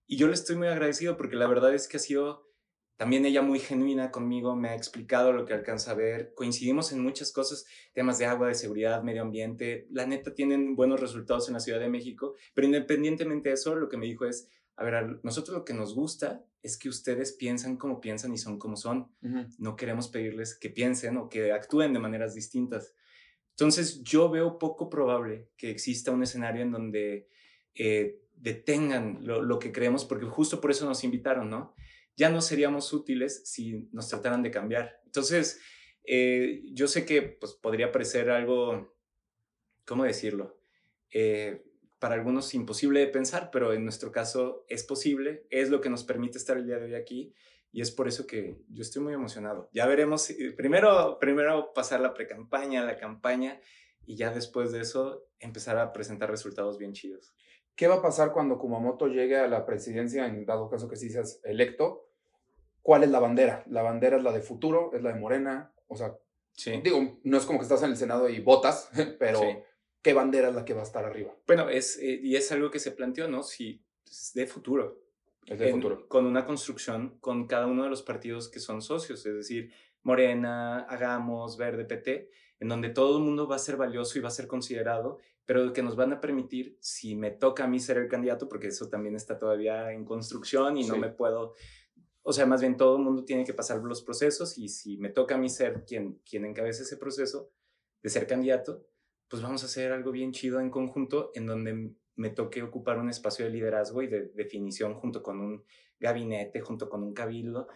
y 0.06 0.16
yo 0.16 0.26
le 0.26 0.32
estoy 0.32 0.56
muy 0.56 0.68
agradecido 0.68 1.18
porque 1.18 1.36
la 1.36 1.46
verdad 1.46 1.74
es 1.74 1.86
que 1.86 1.98
ha 1.98 2.00
sido 2.00 2.48
también 2.96 3.26
ella 3.26 3.42
muy 3.42 3.58
genuina 3.58 4.10
conmigo, 4.10 4.56
me 4.56 4.70
ha 4.70 4.74
explicado 4.74 5.34
lo 5.34 5.44
que 5.44 5.52
alcanza 5.52 5.90
a 5.90 5.94
ver. 5.94 6.32
Coincidimos 6.34 6.92
en 6.92 7.00
muchas 7.00 7.30
cosas, 7.30 7.66
temas 7.92 8.16
de 8.16 8.24
agua, 8.24 8.48
de 8.48 8.54
seguridad, 8.54 9.02
medio 9.02 9.20
ambiente. 9.20 9.86
La 9.90 10.06
neta 10.06 10.34
tienen 10.34 10.74
buenos 10.74 10.98
resultados 10.98 11.46
en 11.48 11.54
la 11.54 11.60
Ciudad 11.60 11.80
de 11.80 11.90
México, 11.90 12.36
pero 12.54 12.66
independientemente 12.66 13.50
de 13.50 13.56
eso, 13.56 13.74
lo 13.74 13.90
que 13.90 13.98
me 13.98 14.06
dijo 14.06 14.24
es, 14.24 14.48
a 14.76 14.84
ver, 14.84 15.20
nosotros 15.22 15.56
lo 15.56 15.64
que 15.64 15.74
nos 15.74 15.94
gusta 15.94 16.44
es 16.62 16.76
que 16.76 16.88
ustedes 16.88 17.32
piensan 17.32 17.76
como 17.76 18.00
piensan 18.00 18.32
y 18.32 18.38
son 18.38 18.58
como 18.58 18.76
son. 18.76 19.08
No 19.58 19.76
queremos 19.76 20.08
pedirles 20.08 20.56
que 20.58 20.70
piensen 20.70 21.16
o 21.16 21.28
que 21.28 21.52
actúen 21.52 21.92
de 21.92 21.98
maneras 22.00 22.34
distintas. 22.34 22.94
Entonces, 23.50 24.02
yo 24.02 24.30
veo 24.30 24.58
poco 24.58 24.88
probable 24.88 25.50
que 25.56 25.70
exista 25.70 26.10
un 26.10 26.22
escenario 26.22 26.62
en 26.62 26.72
donde 26.72 27.28
eh, 27.74 28.20
detengan 28.34 29.18
lo, 29.22 29.42
lo 29.42 29.58
que 29.58 29.72
creemos, 29.72 30.04
porque 30.04 30.26
justo 30.26 30.60
por 30.60 30.70
eso 30.70 30.86
nos 30.86 31.04
invitaron, 31.04 31.50
¿no? 31.50 31.74
ya 32.16 32.30
no 32.30 32.40
seríamos 32.40 32.92
útiles 32.92 33.42
si 33.44 33.88
nos 33.92 34.08
trataran 34.08 34.42
de 34.42 34.50
cambiar. 34.50 35.00
Entonces, 35.06 35.60
eh, 36.04 36.62
yo 36.72 36.86
sé 36.86 37.04
que 37.04 37.22
pues, 37.22 37.54
podría 37.54 37.90
parecer 37.92 38.30
algo, 38.30 38.96
¿cómo 39.84 40.04
decirlo? 40.04 40.58
Eh, 41.10 41.64
para 42.04 42.16
algunos 42.16 42.52
imposible 42.52 43.00
de 43.00 43.06
pensar, 43.06 43.48
pero 43.50 43.72
en 43.72 43.82
nuestro 43.82 44.12
caso 44.12 44.66
es 44.68 44.84
posible, 44.84 45.46
es 45.48 45.70
lo 45.70 45.80
que 45.80 45.88
nos 45.88 46.04
permite 46.04 46.36
estar 46.36 46.58
el 46.58 46.66
día 46.66 46.76
de 46.76 46.84
hoy 46.84 46.94
aquí 46.96 47.32
y 47.72 47.80
es 47.80 47.90
por 47.90 48.08
eso 48.08 48.26
que 48.26 48.58
yo 48.68 48.82
estoy 48.82 49.00
muy 49.00 49.14
emocionado. 49.14 49.70
Ya 49.72 49.86
veremos, 49.86 50.30
primero, 50.54 51.18
primero 51.18 51.72
pasar 51.72 52.00
la 52.00 52.12
precampaña, 52.12 52.84
la 52.84 52.98
campaña 52.98 53.58
y 54.04 54.16
ya 54.16 54.34
después 54.34 54.70
de 54.70 54.82
eso 54.82 55.24
empezar 55.38 55.78
a 55.78 55.94
presentar 55.94 56.30
resultados 56.30 56.76
bien 56.76 56.92
chidos. 56.92 57.32
¿Qué 57.74 57.88
va 57.88 57.94
a 57.94 58.02
pasar 58.02 58.34
cuando 58.34 58.58
Kumamoto 58.58 59.06
llegue 59.06 59.38
a 59.38 59.48
la 59.48 59.64
presidencia, 59.64 60.26
en 60.26 60.44
dado 60.44 60.68
caso 60.68 60.90
que 60.90 60.96
sí 60.96 61.08
seas 61.08 61.40
electo? 61.42 62.10
¿Cuál 62.82 63.04
es 63.04 63.08
la 63.08 63.20
bandera? 63.20 63.64
La 63.66 63.80
bandera 63.80 64.18
es 64.18 64.22
la 64.22 64.32
de 64.32 64.42
futuro, 64.42 64.90
es 64.92 65.02
la 65.02 65.14
de 65.14 65.20
Morena, 65.20 65.72
o 65.86 65.96
sea, 65.96 66.14
digo, 66.82 67.18
no 67.22 67.38
es 67.38 67.46
como 67.46 67.60
que 67.60 67.62
estás 67.62 67.82
en 67.82 67.92
el 67.92 67.96
Senado 67.96 68.28
y 68.28 68.40
votas, 68.40 68.90
pero 69.18 69.40
¿qué 70.04 70.12
bandera 70.12 70.50
es 70.50 70.54
la 70.54 70.64
que 70.64 70.74
va 70.74 70.82
a 70.82 70.84
estar 70.84 71.04
arriba? 71.04 71.34
Bueno, 71.48 71.68
es, 71.68 71.98
eh, 71.98 72.20
y 72.22 72.36
es 72.36 72.52
algo 72.52 72.70
que 72.70 72.78
se 72.78 72.92
planteó, 72.92 73.26
¿no? 73.26 73.42
Si 73.42 73.82
es 74.06 74.32
de 74.34 74.46
futuro. 74.46 75.00
Es 75.46 75.58
de 75.58 75.72
futuro. 75.72 76.06
Con 76.06 76.26
una 76.26 76.46
construcción 76.46 77.18
con 77.18 77.48
cada 77.48 77.66
uno 77.66 77.82
de 77.82 77.90
los 77.90 78.02
partidos 78.02 78.48
que 78.48 78.60
son 78.60 78.80
socios, 78.80 79.26
es 79.26 79.34
decir, 79.34 79.72
Morena, 80.04 80.80
Hagamos, 80.80 81.56
Verde, 81.56 81.84
PT, 81.84 82.30
en 82.60 82.68
donde 82.68 82.90
todo 82.90 83.18
el 83.18 83.24
mundo 83.24 83.48
va 83.48 83.56
a 83.56 83.58
ser 83.58 83.76
valioso 83.76 84.16
y 84.16 84.22
va 84.22 84.28
a 84.28 84.30
ser 84.30 84.46
considerado 84.46 85.18
pero 85.46 85.72
que 85.72 85.82
nos 85.82 85.96
van 85.96 86.12
a 86.12 86.20
permitir, 86.20 86.78
si 86.80 87.14
me 87.14 87.30
toca 87.30 87.64
a 87.64 87.66
mí 87.66 87.78
ser 87.78 87.98
el 87.98 88.08
candidato, 88.08 88.48
porque 88.48 88.68
eso 88.68 88.88
también 88.88 89.14
está 89.14 89.38
todavía 89.38 89.92
en 89.92 90.04
construcción 90.04 90.78
y 90.78 90.86
no 90.86 90.96
me 90.96 91.10
puedo, 91.10 91.52
o 92.22 92.32
sea, 92.32 92.46
más 92.46 92.62
bien 92.62 92.76
todo 92.76 92.96
el 92.96 93.02
mundo 93.02 93.24
tiene 93.24 93.44
que 93.44 93.52
pasar 93.52 93.78
los 93.82 94.02
procesos 94.02 94.56
y 94.56 94.68
si 94.68 94.96
me 94.96 95.10
toca 95.10 95.34
a 95.34 95.38
mí 95.38 95.50
ser 95.50 95.84
quien, 95.84 96.20
quien 96.28 96.46
encabece 96.46 96.84
ese 96.84 96.96
proceso 96.96 97.50
de 98.02 98.08
ser 98.08 98.26
candidato, 98.26 98.86
pues 99.34 99.42
vamos 99.42 99.64
a 99.64 99.66
hacer 99.66 99.90
algo 99.90 100.12
bien 100.12 100.30
chido 100.30 100.60
en 100.60 100.70
conjunto 100.70 101.32
en 101.34 101.46
donde 101.46 101.90
me 102.14 102.30
toque 102.30 102.62
ocupar 102.62 103.00
un 103.00 103.10
espacio 103.10 103.44
de 103.44 103.50
liderazgo 103.50 104.00
y 104.00 104.06
de 104.06 104.26
definición 104.26 104.94
junto 104.94 105.24
con 105.24 105.40
un 105.40 105.64
gabinete, 105.98 106.60
junto 106.60 106.88
con 106.88 107.02
un 107.02 107.12
cabildo. 107.12 107.66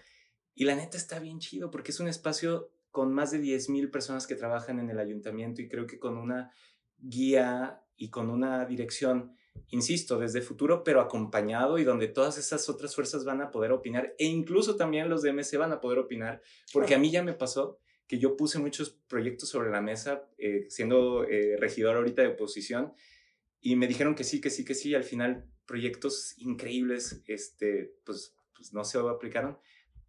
Y 0.54 0.66
la 0.66 0.76
neta 0.76 0.96
está 0.96 1.18
bien 1.18 1.40
chido 1.40 1.68
porque 1.72 1.90
es 1.90 1.98
un 1.98 2.06
espacio 2.06 2.70
con 2.92 3.12
más 3.12 3.32
de 3.32 3.40
10.000 3.40 3.90
personas 3.90 4.28
que 4.28 4.36
trabajan 4.36 4.78
en 4.78 4.88
el 4.88 5.00
ayuntamiento 5.00 5.60
y 5.60 5.68
creo 5.68 5.88
que 5.88 5.98
con 5.98 6.16
una 6.16 6.52
guía 6.96 7.82
y 7.96 8.08
con 8.08 8.30
una 8.30 8.64
dirección, 8.64 9.36
insisto, 9.70 10.16
desde 10.16 10.42
futuro, 10.42 10.84
pero 10.84 11.00
acompañado 11.00 11.78
y 11.78 11.82
donde 11.82 12.06
todas 12.06 12.38
esas 12.38 12.68
otras 12.68 12.94
fuerzas 12.94 13.24
van 13.24 13.42
a 13.42 13.50
poder 13.50 13.72
opinar 13.72 14.14
e 14.16 14.26
incluso 14.26 14.76
también 14.76 15.08
los 15.08 15.22
de 15.22 15.32
MC 15.32 15.58
van 15.58 15.72
a 15.72 15.80
poder 15.80 15.98
opinar, 15.98 16.40
porque 16.72 16.94
a 16.94 17.00
mí 17.00 17.10
ya 17.10 17.24
me 17.24 17.34
pasó 17.34 17.80
que 18.08 18.18
yo 18.18 18.36
puse 18.36 18.58
muchos 18.58 18.90
proyectos 19.08 19.50
sobre 19.50 19.70
la 19.70 19.80
mesa, 19.80 20.28
eh, 20.38 20.66
siendo 20.68 21.24
eh, 21.24 21.56
regidor 21.58 21.96
ahorita 21.96 22.22
de 22.22 22.28
oposición, 22.28 22.94
y 23.60 23.76
me 23.76 23.86
dijeron 23.86 24.14
que 24.14 24.24
sí, 24.24 24.40
que 24.40 24.50
sí, 24.50 24.64
que 24.64 24.74
sí, 24.74 24.94
al 24.94 25.04
final 25.04 25.48
proyectos 25.66 26.34
increíbles, 26.38 27.22
este, 27.26 27.94
pues, 28.04 28.34
pues 28.56 28.72
no 28.72 28.82
se 28.84 28.98
aplicaron, 28.98 29.58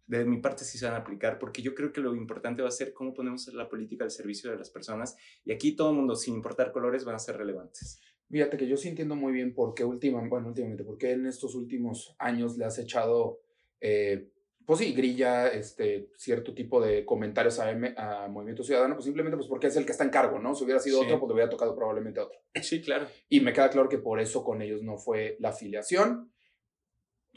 de 0.06 0.24
mi 0.24 0.38
parte 0.38 0.64
sí 0.64 0.76
se 0.76 0.86
van 0.86 0.94
a 0.94 0.98
aplicar, 0.98 1.38
porque 1.38 1.62
yo 1.62 1.74
creo 1.74 1.92
que 1.92 2.00
lo 2.00 2.16
importante 2.16 2.62
va 2.62 2.68
a 2.68 2.72
ser 2.72 2.92
cómo 2.92 3.14
ponemos 3.14 3.46
la 3.54 3.68
política 3.68 4.02
al 4.02 4.10
servicio 4.10 4.50
de 4.50 4.56
las 4.56 4.68
personas 4.70 5.16
y 5.44 5.52
aquí 5.52 5.76
todo 5.76 5.90
el 5.90 5.96
mundo, 5.96 6.16
sin 6.16 6.34
importar 6.34 6.72
colores, 6.72 7.04
van 7.04 7.14
a 7.14 7.20
ser 7.20 7.36
relevantes. 7.36 8.00
Fíjate 8.28 8.56
que 8.56 8.66
yo 8.66 8.76
sí 8.76 8.88
entiendo 8.88 9.14
muy 9.14 9.32
bien 9.32 9.54
por 9.54 9.72
qué 9.72 9.84
últimamente, 9.84 10.30
bueno, 10.30 10.48
últimamente, 10.48 10.82
porque 10.82 11.12
en 11.12 11.26
estos 11.26 11.54
últimos 11.54 12.16
años 12.18 12.56
le 12.56 12.64
has 12.64 12.78
echado, 12.78 13.40
eh, 13.80 14.32
pues 14.66 14.78
sí, 14.78 14.92
grilla, 14.92 15.48
este, 15.48 16.10
cierto 16.16 16.54
tipo 16.54 16.80
de 16.80 17.04
comentarios 17.04 17.58
a, 17.58 17.70
a, 17.70 18.28
Movimiento 18.28 18.62
Ciudadano, 18.62 18.94
pues 18.94 19.04
simplemente 19.04 19.36
pues 19.36 19.48
porque 19.48 19.66
es 19.66 19.76
el 19.76 19.84
que 19.84 19.92
está 19.92 20.04
en 20.04 20.10
cargo, 20.10 20.38
¿no? 20.38 20.54
Si 20.54 20.64
hubiera 20.64 20.80
sido 20.80 21.00
otro, 21.00 21.18
pues 21.18 21.28
le 21.28 21.34
hubiera 21.34 21.50
tocado 21.50 21.74
probablemente 21.74 22.20
otro. 22.20 22.38
Sí, 22.62 22.80
claro. 22.80 23.06
Y 23.28 23.40
me 23.40 23.52
queda 23.52 23.70
claro 23.70 23.88
que 23.88 23.98
por 23.98 24.20
eso 24.20 24.44
con 24.44 24.62
ellos 24.62 24.82
no 24.82 24.96
fue 24.96 25.36
la 25.40 25.50
afiliación. 25.50 26.32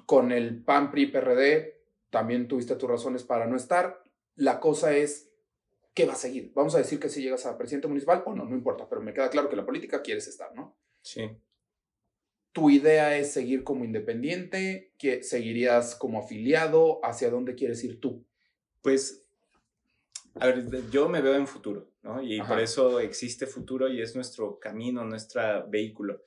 Con 0.06 0.32
el 0.32 0.64
PAN, 0.64 0.92
PRI, 0.92 1.08
PRD, 1.08 1.82
también 2.10 2.48
tuviste 2.48 2.76
tus 2.76 2.90
razones 2.90 3.24
para 3.24 3.48
no 3.48 3.56
estar. 3.56 4.04
La 4.36 4.60
cosa 4.60 4.96
es, 4.96 5.32
¿qué 5.94 6.06
va 6.06 6.14
a 6.14 6.18
seguir? 6.18 6.52
Vamos 6.54 6.76
a 6.76 6.80
decir 6.80 7.00
que 7.00 7.10
si 7.10 7.24
llegas 7.24 7.46
a 7.46 7.58
presidente 7.58 7.88
municipal 7.88 8.22
o 8.26 8.36
no, 8.36 8.46
no 8.46 8.56
importa, 8.56 8.88
pero 8.88 9.02
me 9.02 9.14
queda 9.14 9.30
claro 9.30 9.50
que 9.50 9.56
la 9.56 9.66
política 9.66 10.02
quieres 10.02 10.28
estar, 10.28 10.54
¿no? 10.54 10.78
Sí. 11.02 11.30
¿Tu 12.54 12.70
idea 12.70 13.18
es 13.18 13.34
seguir 13.34 13.64
como 13.64 13.84
independiente? 13.84 14.94
¿Que 14.98 15.24
¿Seguirías 15.24 15.96
como 15.96 16.20
afiliado? 16.20 17.04
¿Hacia 17.04 17.30
dónde 17.30 17.56
quieres 17.56 17.84
ir 17.84 18.00
tú? 18.00 18.24
Pues, 18.82 19.26
a 20.36 20.46
ver, 20.48 20.90
yo 20.92 21.10
me 21.10 21.22
veo 21.22 21.36
en 21.36 21.48
futuro, 21.48 21.90
¿no? 22.04 22.22
Y 22.22 22.42
por 22.42 22.60
eso 22.60 23.00
existe 23.00 23.48
futuro 23.48 23.90
y 23.90 24.02
es 24.02 24.16
nuestro 24.16 24.60
camino, 24.60 25.04
nuestro 25.04 25.68
vehículo. 25.68 26.22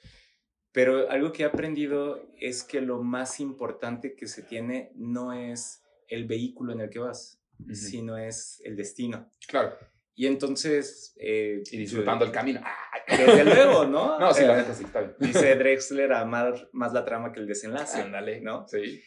Pero 0.72 1.08
algo 1.10 1.32
que 1.32 1.44
he 1.44 1.46
aprendido 1.46 2.28
es 2.38 2.62
que 2.62 2.80
lo 2.80 3.02
más 3.02 3.40
importante 3.40 4.14
que 4.14 4.26
se 4.26 4.42
tiene 4.42 4.92
no 4.94 5.32
es 5.32 5.82
el 6.08 6.26
vehículo 6.26 6.72
en 6.72 6.80
el 6.80 6.90
que 6.90 6.98
vas, 6.98 7.40
sino 7.72 8.18
es 8.18 8.60
el 8.64 8.76
destino. 8.76 9.30
Claro. 9.46 9.76
Y 10.16 10.26
entonces... 10.26 11.14
Eh, 11.20 11.62
y 11.70 11.76
disfrutando 11.76 12.24
el 12.24 12.32
camino. 12.32 12.62
Desde 13.06 13.44
luego, 13.44 13.84
¿no? 13.84 14.18
No, 14.18 14.32
sí, 14.32 14.42
la 14.44 14.56
neta 14.56 14.74
sí, 14.74 14.84
está 14.84 15.00
bien. 15.00 15.14
Dice 15.20 15.54
Drexler, 15.54 16.12
amar 16.14 16.70
más 16.72 16.94
la 16.94 17.04
trama 17.04 17.32
que 17.32 17.40
el 17.40 17.46
desenlace. 17.46 18.00
Ándale, 18.00 18.40
¿no? 18.40 18.66
Sí. 18.66 19.02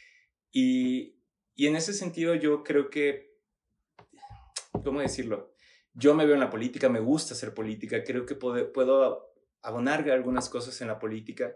Y, 0.51 1.20
y 1.55 1.66
en 1.68 1.76
ese 1.76 1.93
sentido 1.93 2.36
yo 2.36 2.64
creo 2.64 2.91
que, 2.91 3.36
¿cómo 4.84 5.01
decirlo? 5.01 5.51
Yo 5.93 6.14
me 6.14 6.28
veo 6.28 6.36
en 6.36 6.41
la 6.41 6.51
política, 6.51 6.89
me 6.89 6.99
gusta 6.99 7.34
hacer 7.34 7.55
política, 7.55 8.03
creo 8.03 8.28
que 8.28 8.36
puedo, 8.36 8.72
puedo 8.72 9.34
abonar 9.64 10.07
algunas 10.12 10.47
cosas 10.47 10.80
en 10.82 10.88
la 10.88 10.99
política, 10.99 11.55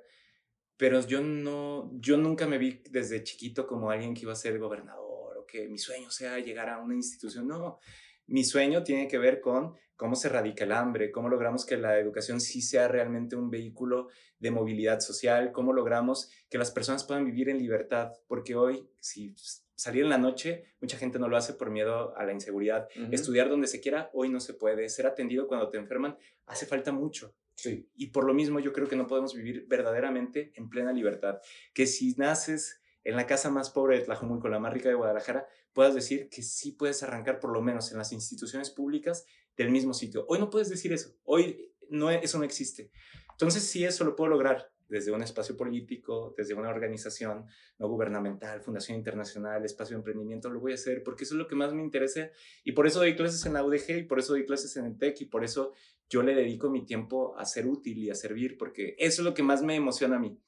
pero 0.77 0.99
yo 1.01 1.21
no, 1.21 1.91
yo 1.93 2.17
nunca 2.17 2.47
me 2.47 2.57
vi 2.57 2.81
desde 2.89 3.23
chiquito 3.23 3.67
como 3.67 3.91
alguien 3.91 4.15
que 4.15 4.21
iba 4.21 4.33
a 4.33 4.35
ser 4.35 4.57
gobernador 4.57 5.37
o 5.37 5.45
que 5.45 5.67
mi 5.69 5.77
sueño 5.77 6.09
sea 6.09 6.39
llegar 6.39 6.69
a 6.69 6.79
una 6.79 6.95
institución. 6.95 7.47
No, 7.47 7.79
mi 8.27 8.43
sueño 8.43 8.83
tiene 8.83 9.07
que 9.07 9.17
ver 9.17 9.41
con 9.41 9.75
cómo 9.95 10.15
se 10.15 10.27
erradica 10.27 10.63
el 10.63 10.71
hambre, 10.71 11.11
cómo 11.11 11.29
logramos 11.29 11.65
que 11.65 11.77
la 11.77 11.97
educación 11.99 12.41
sí 12.41 12.61
sea 12.61 12.87
realmente 12.87 13.35
un 13.35 13.49
vehículo 13.49 14.09
de 14.39 14.51
movilidad 14.51 14.99
social, 14.99 15.51
cómo 15.51 15.71
logramos 15.71 16.29
que 16.49 16.57
las 16.57 16.71
personas 16.71 17.03
puedan 17.03 17.25
vivir 17.25 17.49
en 17.49 17.57
libertad, 17.57 18.11
porque 18.27 18.55
hoy, 18.55 18.89
si 18.99 19.35
salir 19.75 20.03
en 20.03 20.09
la 20.09 20.17
noche, 20.17 20.65
mucha 20.81 20.97
gente 20.97 21.19
no 21.19 21.27
lo 21.27 21.37
hace 21.37 21.53
por 21.53 21.69
miedo 21.69 22.15
a 22.17 22.25
la 22.25 22.33
inseguridad. 22.33 22.87
Estudiar 23.11 23.49
donde 23.49 23.67
se 23.67 23.81
quiera, 23.81 24.09
hoy 24.13 24.29
no 24.29 24.39
se 24.39 24.53
puede. 24.53 24.87
Ser 24.89 25.07
atendido 25.07 25.47
cuando 25.47 25.69
te 25.69 25.77
enferman, 25.77 26.17
hace 26.45 26.65
falta 26.65 26.91
mucho. 26.91 27.35
Sí. 27.55 27.89
Y 27.95 28.07
por 28.07 28.25
lo 28.25 28.33
mismo 28.33 28.59
yo 28.59 28.73
creo 28.73 28.87
que 28.87 28.95
no 28.95 29.07
podemos 29.07 29.33
vivir 29.33 29.65
verdaderamente 29.67 30.51
en 30.55 30.69
plena 30.69 30.91
libertad. 30.91 31.39
Que 31.73 31.85
si 31.85 32.13
naces 32.15 32.81
en 33.03 33.15
la 33.15 33.27
casa 33.27 33.49
más 33.49 33.69
pobre 33.69 33.99
de 33.99 34.05
Tlajumulco, 34.05 34.47
la 34.47 34.59
más 34.59 34.73
rica 34.73 34.89
de 34.89 34.95
Guadalajara, 34.95 35.47
puedas 35.73 35.93
decir 35.93 36.29
que 36.29 36.41
sí 36.41 36.71
puedes 36.71 37.03
arrancar 37.03 37.39
por 37.39 37.51
lo 37.51 37.61
menos 37.61 37.91
en 37.91 37.97
las 37.97 38.11
instituciones 38.11 38.69
públicas 38.69 39.25
del 39.57 39.71
mismo 39.71 39.93
sitio. 39.93 40.25
Hoy 40.27 40.39
no 40.39 40.49
puedes 40.49 40.69
decir 40.69 40.93
eso. 40.93 41.15
Hoy 41.23 41.73
eso 42.21 42.37
no 42.37 42.43
existe. 42.43 42.91
Entonces, 43.31 43.63
si 43.63 43.83
eso 43.83 44.03
lo 44.03 44.15
puedo 44.15 44.29
lograr 44.29 44.71
desde 44.87 45.11
un 45.11 45.23
espacio 45.23 45.57
político, 45.57 46.33
desde 46.37 46.53
una 46.53 46.69
organización 46.69 47.45
no 47.79 47.87
gubernamental, 47.87 48.61
Fundación 48.61 48.97
Internacional, 48.97 49.65
Espacio 49.65 49.95
de 49.95 50.01
Emprendimiento, 50.01 50.49
lo 50.49 50.59
voy 50.59 50.73
a 50.73 50.75
hacer 50.75 51.03
porque 51.03 51.23
eso 51.23 51.33
es 51.33 51.39
lo 51.39 51.47
que 51.47 51.55
más 51.55 51.73
me 51.73 51.81
interesa 51.81 52.29
y 52.63 52.73
por 52.73 52.85
eso 52.85 52.99
doy 52.99 53.15
clases 53.15 53.45
en 53.45 53.53
la 53.53 53.63
UDG 53.63 53.97
y 53.97 54.03
por 54.03 54.19
eso 54.19 54.33
doy 54.33 54.45
clases 54.45 54.75
en 54.77 54.85
el 54.85 54.97
TEC 54.97 55.21
y 55.21 55.25
por 55.25 55.43
eso 55.43 55.73
yo 56.09 56.21
le 56.21 56.35
dedico 56.35 56.69
mi 56.69 56.85
tiempo 56.85 57.35
a 57.37 57.45
ser 57.45 57.65
útil 57.65 57.97
y 57.97 58.09
a 58.11 58.15
servir 58.15 58.57
porque 58.57 58.95
eso 58.99 59.21
es 59.21 59.25
lo 59.25 59.33
que 59.33 59.41
más 59.41 59.63
me 59.63 59.75
emociona 59.75 60.17
a 60.17 60.19
mí. 60.19 60.39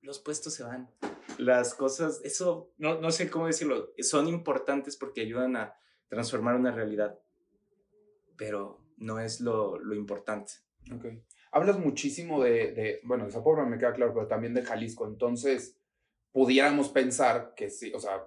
Los 0.00 0.20
puestos 0.20 0.54
se 0.54 0.62
van, 0.62 0.88
las 1.40 1.74
cosas, 1.74 2.20
eso, 2.24 2.72
no, 2.78 3.00
no 3.00 3.10
sé 3.10 3.30
cómo 3.30 3.46
decirlo, 3.46 3.92
son 3.98 4.28
importantes 4.28 4.96
porque 4.96 5.22
ayudan 5.22 5.56
a 5.56 5.74
transformar 6.08 6.56
una 6.56 6.72
realidad, 6.72 7.18
pero 8.36 8.84
no 8.96 9.20
es 9.20 9.40
lo, 9.40 9.78
lo 9.78 9.94
importante. 9.94 10.52
Okay 10.94 11.22
hablas 11.52 11.78
muchísimo 11.78 12.42
de, 12.42 12.72
de, 12.72 13.00
bueno, 13.04 13.24
de 13.24 13.32
Zapopan 13.32 13.68
me 13.68 13.78
queda 13.78 13.92
claro, 13.92 14.14
pero 14.14 14.26
también 14.26 14.54
de 14.54 14.62
Jalisco. 14.62 15.06
Entonces, 15.06 15.76
pudiéramos 16.32 16.88
pensar 16.88 17.54
que 17.56 17.70
sí, 17.70 17.92
o 17.94 17.98
sea, 17.98 18.24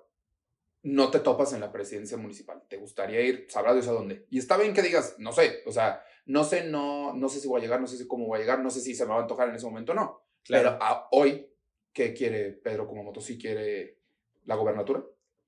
no 0.84 1.10
te 1.10 1.20
topas 1.20 1.54
en 1.54 1.62
la 1.62 1.72
presidencia 1.72 2.18
municipal. 2.18 2.62
Te 2.68 2.78
gustaría 2.78 3.22
ir, 3.22 3.48
sabrá 3.50 3.74
Dios 3.74 3.88
a 3.88 3.94
dónde. 3.94 4.26
Y 4.30 4.40
está 4.40 4.58
bien 4.58 4.74
que 4.74 4.82
digas, 4.82 5.16
no 5.18 5.32
sé, 5.32 5.64
o 5.66 5.72
sea, 5.72 6.04
no 6.26 6.44
sé, 6.44 6.66
no, 6.66 7.14
no 7.14 7.30
sé 7.30 7.40
si 7.40 7.48
voy 7.48 7.62
a 7.62 7.64
llegar, 7.64 7.80
no 7.80 7.88
sé 7.88 7.98
si 7.98 8.08
cómo 8.08 8.28
voy 8.28 8.38
a 8.38 8.42
llegar, 8.42 8.60
no 8.60 8.70
sé 8.70 8.82
si 8.82 8.94
se 8.94 9.06
me 9.06 9.12
va 9.12 9.20
a 9.20 9.22
antojar 9.22 9.50
en 9.50 9.56
ese 9.56 9.66
momento 9.66 9.94
o 9.94 9.96
no. 9.96 10.22
Claro. 10.44 10.72
Pero 10.72 10.84
a 10.84 11.08
hoy, 11.12 11.50
¿qué 11.94 12.14
quiere 12.14 12.52
Pedro 12.52 12.88
como 12.88 13.04
moto? 13.04 13.22
¿Sí 13.22 13.38
quiere 13.38 14.00
la 14.46 14.56
gobernatura? 14.56 15.04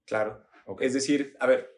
Claro. 0.05 0.45
Es 0.79 0.93
decir, 0.93 1.35
a 1.39 1.47
ver, 1.47 1.75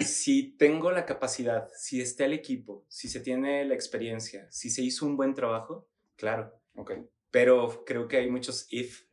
si 0.00 0.56
tengo 0.56 0.90
la 0.90 1.06
capacidad, 1.06 1.68
si 1.74 2.00
está 2.00 2.24
el 2.24 2.32
equipo, 2.32 2.84
si 2.88 3.08
se 3.08 3.20
tiene 3.20 3.64
la 3.64 3.74
experiencia, 3.74 4.46
si 4.50 4.70
se 4.70 4.82
hizo 4.82 5.06
un 5.06 5.16
buen 5.16 5.34
trabajo, 5.34 5.88
claro. 6.16 6.52
Ok. 6.74 6.92
Pero 7.30 7.84
creo 7.84 8.06
que 8.06 8.18
hay 8.18 8.30
muchos 8.30 8.66
if 8.70 9.04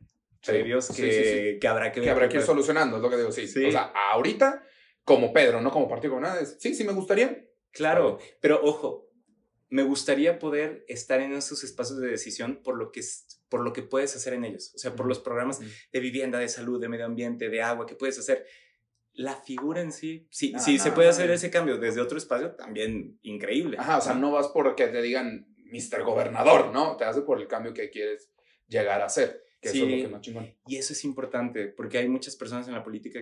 previos 0.44 0.88
que, 0.88 1.58
que, 1.60 1.68
habrá 1.68 1.92
que, 1.92 2.00
que 2.00 2.10
habrá 2.10 2.28
que 2.28 2.38
ir 2.38 2.42
solucionando, 2.42 2.96
es 2.96 3.02
lo 3.02 3.10
que 3.10 3.16
digo, 3.16 3.32
sí. 3.32 3.44
O 3.44 3.70
sea, 3.70 3.92
ahorita, 4.12 4.64
como 5.04 5.32
Pedro, 5.32 5.60
no 5.60 5.70
como 5.70 5.88
partido 5.88 6.14
con 6.14 6.22
nada, 6.22 6.44
sí, 6.44 6.74
sí 6.74 6.84
me 6.84 6.92
gustaría. 6.92 7.48
Claro, 7.70 8.18
pero 8.40 8.60
ojo, 8.62 9.11
me 9.72 9.82
gustaría 9.84 10.38
poder 10.38 10.84
estar 10.86 11.22
en 11.22 11.32
esos 11.32 11.64
espacios 11.64 11.98
de 11.98 12.06
decisión 12.06 12.60
por 12.62 12.76
lo 12.76 12.92
que 12.92 13.00
por 13.48 13.60
lo 13.60 13.72
que 13.72 13.82
puedes 13.82 14.14
hacer 14.14 14.34
en 14.34 14.44
ellos, 14.44 14.70
o 14.74 14.78
sea, 14.78 14.94
por 14.94 15.06
los 15.06 15.18
programas 15.18 15.60
de 15.60 16.00
vivienda, 16.00 16.38
de 16.38 16.48
salud, 16.48 16.78
de 16.78 16.90
medio 16.90 17.06
ambiente, 17.06 17.48
de 17.48 17.62
agua 17.62 17.86
que 17.86 17.94
puedes 17.94 18.18
hacer 18.18 18.46
la 19.14 19.34
figura 19.34 19.80
en 19.80 19.90
sí, 19.92 20.26
sí, 20.30 20.52
sí 20.58 20.78
se 20.78 20.92
puede 20.92 21.08
hacer 21.08 21.30
ese 21.30 21.50
cambio 21.50 21.78
desde 21.78 22.02
otro 22.02 22.18
espacio, 22.18 22.52
también 22.52 23.18
increíble. 23.22 23.78
Ajá, 23.78 23.96
o 23.96 24.00
sea, 24.02 24.14
no 24.14 24.30
vas 24.30 24.48
porque 24.48 24.88
te 24.88 25.00
digan 25.00 25.46
Mr. 25.64 26.02
Gobernador, 26.02 26.70
¿no? 26.70 26.96
Te 26.98 27.04
hace 27.04 27.22
por 27.22 27.40
el 27.40 27.48
cambio 27.48 27.72
que 27.72 27.88
quieres 27.88 28.30
llegar 28.68 29.00
a 29.00 29.06
hacer, 29.06 29.42
que 29.58 29.70
eso 29.70 29.86
es 29.86 29.90
lo 29.90 29.96
que 29.96 30.08
más 30.08 30.20
chingón. 30.20 30.54
Y 30.66 30.76
eso 30.76 30.92
es 30.92 31.02
importante, 31.04 31.68
porque 31.68 31.96
hay 31.96 32.08
muchas 32.08 32.36
personas 32.36 32.68
en 32.68 32.74
la 32.74 32.84
política 32.84 33.20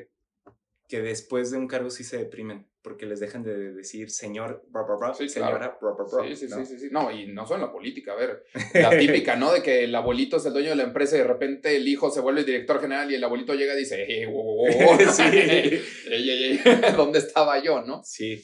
que 0.91 1.01
después 1.01 1.53
de 1.53 1.59
un 1.59 1.69
cargo 1.69 1.89
sí 1.89 2.03
se 2.03 2.19
deprimen 2.19 2.67
porque 2.83 3.07
les 3.07 3.21
dejan 3.21 3.45
de 3.45 3.73
decir 3.73 4.11
señor, 4.11 4.67
sí, 5.17 5.29
señora, 5.29 5.79
sí, 6.35 6.35
sí, 6.35 6.49
sí, 6.49 6.79
sí, 6.81 6.89
no, 6.91 7.13
y 7.13 7.29
no 7.29 7.47
solo 7.47 7.61
en 7.61 7.67
la 7.67 7.73
política, 7.73 8.13
a 8.13 8.17
ver, 8.17 8.45
la 8.75 8.99
típica, 8.99 9.37
¿no? 9.37 9.53
De 9.53 9.63
que 9.63 9.85
el 9.85 9.95
abuelito 9.95 10.39
es 10.39 10.47
el 10.47 10.53
dueño 10.53 10.71
de 10.71 10.77
la 10.77 10.83
empresa 10.83 11.15
y 11.15 11.21
de 11.21 11.27
repente 11.29 11.77
el 11.77 11.87
hijo 11.87 12.11
se 12.11 12.21
vuelve 12.21 12.41
el 12.41 12.47
director 12.47 12.81
general 12.81 13.09
y 13.09 13.15
el 13.15 13.23
abuelito 13.23 13.55
llega 13.55 13.75
y 13.75 13.79
dice, 13.79 14.05
eh, 14.09 14.27
sí. 15.13 16.61
¿dónde 16.97 17.21
estaba 17.21 17.63
yo, 17.63 17.83
no? 17.83 18.03
Sí. 18.03 18.43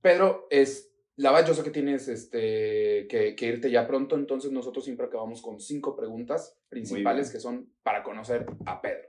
Pedro, 0.00 0.46
es, 0.48 0.92
la 1.16 1.32
verdad, 1.32 1.48
yo 1.48 1.54
sé 1.54 1.64
que 1.64 1.70
tienes 1.70 2.06
este, 2.06 3.08
que, 3.08 3.34
que, 3.34 3.46
irte 3.46 3.68
ya 3.68 3.88
pronto, 3.88 4.14
entonces 4.14 4.52
nosotros 4.52 4.84
siempre 4.84 5.06
acabamos 5.06 5.42
con 5.42 5.58
cinco 5.58 5.96
preguntas 5.96 6.56
principales 6.68 7.32
que 7.32 7.40
son 7.40 7.74
para 7.82 8.04
conocer 8.04 8.46
a 8.66 8.80
Pedro. 8.80 9.08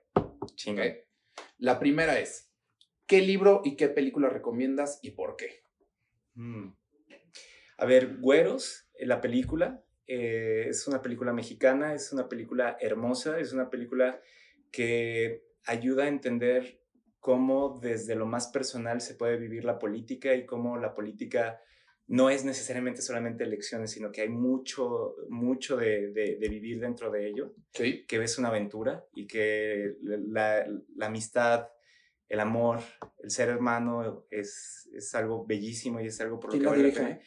Chinga. 0.55 0.85
La 1.59 1.77
primera 1.77 2.19
es, 2.19 2.50
¿Qué 3.07 3.21
libro 3.21 3.61
y 3.63 3.75
qué 3.75 3.89
película 3.89 4.29
recomiendas 4.29 4.99
y 5.01 5.11
por 5.11 5.35
qué? 5.35 5.63
Mm. 6.35 6.73
A 7.77 7.85
ver, 7.85 8.17
Güeros, 8.17 8.87
eh, 8.93 9.05
la 9.05 9.21
película, 9.21 9.83
eh, 10.07 10.67
es 10.69 10.87
una 10.87 11.01
película 11.01 11.33
mexicana, 11.33 11.93
es 11.93 12.13
una 12.13 12.29
película 12.29 12.77
hermosa, 12.79 13.39
es 13.39 13.53
una 13.53 13.69
película 13.69 14.21
que 14.71 15.43
ayuda 15.65 16.03
a 16.03 16.07
entender 16.07 16.81
cómo 17.19 17.79
desde 17.81 18.15
lo 18.15 18.25
más 18.25 18.47
personal 18.47 19.01
se 19.01 19.15
puede 19.15 19.37
vivir 19.37 19.63
la 19.63 19.79
política 19.79 20.33
y 20.35 20.45
cómo 20.45 20.77
la 20.77 20.93
política 20.93 21.61
no 22.07 22.29
es 22.29 22.43
necesariamente 22.43 23.01
solamente 23.01 23.45
elecciones, 23.45 23.91
sino 23.91 24.11
que 24.11 24.21
hay 24.21 24.29
mucho, 24.29 25.15
mucho 25.29 25.77
de, 25.77 26.11
de, 26.11 26.49
vivir 26.49 26.79
dentro 26.81 27.09
de 27.09 27.29
ello, 27.29 27.53
sí. 27.73 28.05
que 28.05 28.21
es 28.21 28.37
una 28.37 28.49
aventura 28.49 29.05
y 29.13 29.27
que 29.27 29.95
la, 30.01 30.67
la 30.95 31.05
amistad, 31.05 31.67
el 32.31 32.39
amor, 32.39 32.79
el 33.21 33.29
ser 33.29 33.49
hermano 33.49 34.25
es, 34.31 34.89
es 34.95 35.13
algo 35.15 35.45
bellísimo 35.45 35.99
y 35.99 36.07
es 36.07 36.21
algo 36.21 36.39
por 36.39 36.53
lo 36.53 36.59
que 36.59 36.65
vale 36.65 36.93
la 36.93 37.19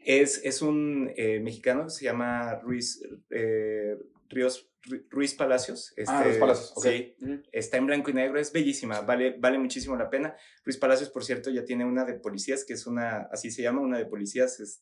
Es, 0.00 0.44
es 0.44 0.62
un 0.62 1.12
eh, 1.16 1.38
mexicano 1.38 1.84
que 1.84 1.90
se 1.90 2.04
llama 2.06 2.56
Ruiz, 2.56 3.00
eh, 3.30 3.96
Ríos, 4.28 4.68
Ruiz 5.10 5.34
Palacios. 5.34 5.94
ah, 6.08 6.24
Ruiz 6.24 6.34
este, 6.34 6.40
Palacios, 6.40 6.74
Sí, 6.82 7.14
está 7.52 7.76
en 7.76 7.86
blanco 7.86 8.10
y 8.10 8.14
negro, 8.14 8.40
es 8.40 8.52
bellísima, 8.52 9.02
vale, 9.02 9.36
vale 9.38 9.60
muchísimo 9.60 9.94
la 9.94 10.10
pena. 10.10 10.34
Ruiz 10.64 10.76
Palacios, 10.76 11.10
por 11.10 11.24
cierto, 11.24 11.50
ya 11.50 11.64
tiene 11.64 11.84
una 11.84 12.04
de 12.04 12.14
policías, 12.14 12.64
que 12.64 12.72
es 12.72 12.84
una, 12.88 13.28
así 13.30 13.52
se 13.52 13.62
llama, 13.62 13.80
una 13.80 13.96
de 13.96 14.06
policías, 14.06 14.58
es 14.58 14.80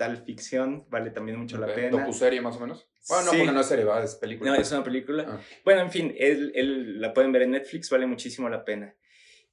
documental 0.00 0.24
ficción, 0.24 0.86
vale 0.88 1.10
también 1.10 1.38
mucho 1.38 1.58
la 1.58 1.74
pena. 1.74 1.90
¿Docuserie 1.90 2.40
más 2.40 2.56
o 2.56 2.60
menos? 2.60 2.88
Bueno, 3.08 3.24
no, 3.24 3.30
porque 3.30 3.52
no 3.52 3.60
es 3.60 3.66
serie, 3.66 3.86
es 4.02 4.14
película. 4.16 4.50
No, 4.50 4.56
es 4.56 4.72
una 4.72 4.84
película. 4.84 5.26
Ah. 5.28 5.40
Bueno, 5.64 5.82
en 5.82 5.90
fin, 5.90 6.14
él, 6.18 6.52
él, 6.54 7.00
la 7.00 7.12
pueden 7.12 7.32
ver 7.32 7.42
en 7.42 7.52
Netflix, 7.52 7.90
vale 7.90 8.06
muchísimo 8.06 8.48
la 8.48 8.64
pena. 8.64 8.94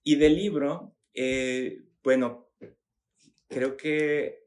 Y 0.03 0.15
del 0.15 0.35
libro, 0.35 0.95
eh, 1.13 1.81
bueno, 2.03 2.49
creo 3.47 3.77
que 3.77 4.43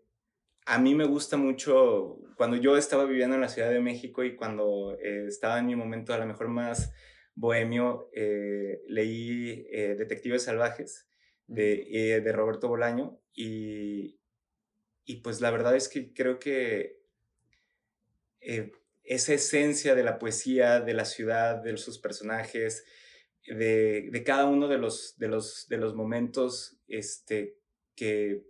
a 0.66 0.78
mí 0.78 0.94
me 0.94 1.04
gusta 1.04 1.36
mucho, 1.36 2.18
cuando 2.36 2.56
yo 2.56 2.76
estaba 2.76 3.04
viviendo 3.04 3.34
en 3.34 3.42
la 3.42 3.48
Ciudad 3.48 3.70
de 3.70 3.80
México 3.80 4.22
y 4.22 4.36
cuando 4.36 4.96
eh, 5.02 5.26
estaba 5.26 5.58
en 5.58 5.66
mi 5.66 5.76
momento 5.76 6.12
a 6.12 6.18
lo 6.18 6.26
mejor 6.26 6.48
más 6.48 6.92
bohemio, 7.34 8.10
eh, 8.12 8.82
leí 8.88 9.62
Detectives 9.96 10.44
Salvajes 10.44 11.08
de, 11.46 12.20
de 12.22 12.32
Roberto 12.32 12.68
Bolaño 12.68 13.18
y, 13.34 14.19
y 15.10 15.16
pues 15.16 15.40
la 15.40 15.50
verdad 15.50 15.74
es 15.74 15.88
que 15.88 16.12
creo 16.14 16.38
que 16.38 17.00
eh, 18.40 18.70
esa 19.02 19.34
esencia 19.34 19.96
de 19.96 20.04
la 20.04 20.20
poesía, 20.20 20.78
de 20.78 20.94
la 20.94 21.04
ciudad, 21.04 21.56
de 21.56 21.76
sus 21.78 21.98
personajes, 21.98 22.84
de, 23.44 24.08
de 24.12 24.22
cada 24.22 24.44
uno 24.44 24.68
de 24.68 24.78
los, 24.78 25.18
de 25.18 25.26
los, 25.26 25.66
de 25.68 25.78
los 25.78 25.96
momentos 25.96 26.76
este, 26.86 27.56
que, 27.96 28.44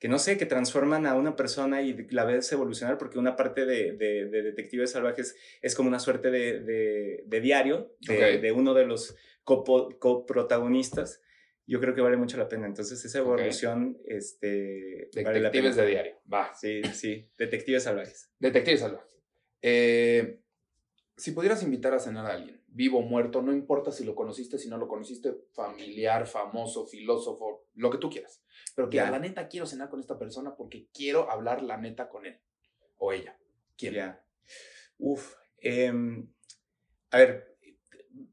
que, 0.00 0.08
no 0.08 0.18
sé, 0.18 0.36
que 0.36 0.46
transforman 0.46 1.06
a 1.06 1.14
una 1.14 1.36
persona 1.36 1.80
y 1.82 2.08
la 2.10 2.24
ves 2.24 2.50
evolucionar, 2.50 2.98
porque 2.98 3.20
una 3.20 3.36
parte 3.36 3.64
de, 3.64 3.92
de, 3.92 4.26
Detectives 4.26 4.90
Salvajes 4.90 5.36
es 5.62 5.76
como 5.76 5.88
una 5.88 6.00
suerte 6.00 6.32
de, 6.32 7.40
diario 7.40 7.94
de, 8.00 8.50
uno 8.50 8.74
de 8.74 8.84
los 8.84 9.14
coprotagonistas 9.44 11.22
yo 11.66 11.80
creo 11.80 11.94
que 11.94 12.00
vale 12.00 12.16
mucho 12.16 12.36
la 12.36 12.48
pena. 12.48 12.66
Entonces, 12.66 13.04
esa 13.04 13.18
evolución, 13.18 13.98
este... 14.06 15.08
Detectives 15.12 15.76
de 15.76 15.86
diario, 15.86 16.20
va. 16.32 16.54
Sí, 16.54 16.82
sí, 16.92 17.30
detectives 17.38 17.84
salvajes. 17.84 18.30
Detectives 18.38 18.80
salvajes. 18.80 19.16
Eh, 19.62 20.40
si 21.16 21.30
pudieras 21.30 21.62
invitar 21.62 21.94
a 21.94 21.98
cenar 21.98 22.26
a 22.26 22.34
alguien, 22.34 22.62
vivo 22.66 22.98
o 22.98 23.02
muerto, 23.02 23.40
no 23.40 23.52
importa 23.52 23.92
si 23.92 24.04
lo 24.04 24.14
conociste, 24.14 24.58
si 24.58 24.68
no 24.68 24.76
lo 24.76 24.88
conociste, 24.88 25.32
familiar, 25.52 26.26
famoso, 26.26 26.86
filósofo, 26.86 27.68
lo 27.74 27.90
que 27.90 27.98
tú 27.98 28.10
quieras. 28.10 28.42
Pero 28.74 28.90
que 28.90 28.96
la 28.96 29.18
neta 29.18 29.48
quiero 29.48 29.66
cenar 29.66 29.88
con 29.88 30.00
esta 30.00 30.18
persona 30.18 30.56
porque 30.56 30.88
quiero 30.92 31.30
hablar 31.30 31.62
la 31.62 31.76
neta 31.76 32.08
con 32.08 32.26
él 32.26 32.40
o 32.96 33.12
ella. 33.12 33.38
¿Quién? 33.76 33.94
Ya. 33.94 34.24
Uf. 34.98 35.34
Em, 35.58 36.28
a 37.10 37.18
ver, 37.18 37.53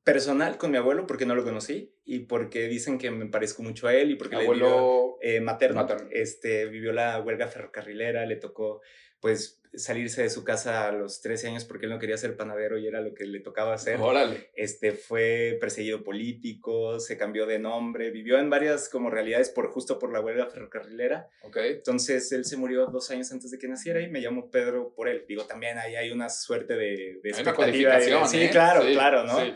personal 0.03 0.57
con 0.57 0.71
mi 0.71 0.77
abuelo 0.77 1.07
porque 1.07 1.25
no 1.25 1.36
lo 1.36 1.43
conocí 1.43 1.93
y 2.03 2.19
porque 2.19 2.67
dicen 2.67 2.97
que 2.97 3.11
me 3.11 3.27
parezco 3.27 3.63
mucho 3.63 3.88
a 3.88 3.93
él 3.93 4.11
y 4.11 4.15
porque 4.15 4.36
Abuelo 4.36 4.53
le 4.53 4.71
vivió, 4.71 5.17
eh, 5.21 5.41
materno, 5.41 5.82
materno. 5.82 6.09
Este, 6.11 6.65
vivió 6.65 6.91
la 6.91 7.19
huelga 7.21 7.47
ferrocarrilera, 7.47 8.25
le 8.25 8.36
tocó 8.36 8.82
pues 9.19 9.61
salirse 9.74 10.22
de 10.24 10.30
su 10.30 10.43
casa 10.43 10.88
a 10.88 10.91
los 10.91 11.22
13 11.22 11.47
años 11.47 11.65
porque 11.65 11.86
él 11.86 11.91
no 11.91 11.99
quería 11.99 12.17
ser 12.17 12.36
panadero 12.36 12.78
y 12.78 12.88
era 12.88 12.99
lo 13.01 13.13
que 13.13 13.26
le 13.26 13.39
tocaba 13.39 13.74
hacer. 13.74 13.99
Órale. 13.99 14.49
Este, 14.55 14.91
fue 14.91 15.57
perseguido 15.61 16.03
político, 16.03 16.99
se 16.99 17.17
cambió 17.17 17.45
de 17.45 17.59
nombre, 17.59 18.11
vivió 18.11 18.38
en 18.38 18.49
varias 18.49 18.89
como 18.89 19.09
realidades 19.09 19.49
por 19.49 19.69
justo 19.72 19.97
por 19.97 20.11
la 20.11 20.19
huelga 20.19 20.47
ferrocarrilera. 20.47 21.30
Ok. 21.43 21.57
Entonces 21.57 22.32
él 22.32 22.43
se 22.45 22.57
murió 22.57 22.88
dos 22.88 23.09
años 23.11 23.32
antes 23.32 23.51
de 23.51 23.57
que 23.57 23.67
naciera 23.67 24.01
y 24.01 24.09
me 24.09 24.19
llamo 24.19 24.51
Pedro 24.51 24.93
por 24.93 25.07
él. 25.07 25.26
Digo, 25.28 25.45
también 25.45 25.78
ahí 25.78 25.95
hay 25.95 26.11
una 26.11 26.30
suerte 26.30 26.74
de, 26.76 27.19
de 27.24 27.34
Hay 27.34 27.41
una 27.41 27.51
expectativa 27.51 28.28
Sí, 28.28 28.41
¿eh? 28.43 28.49
claro, 28.51 28.82
Sí, 28.84 28.93
claro, 28.93 29.24
¿no? 29.24 29.39
sí. 29.39 29.53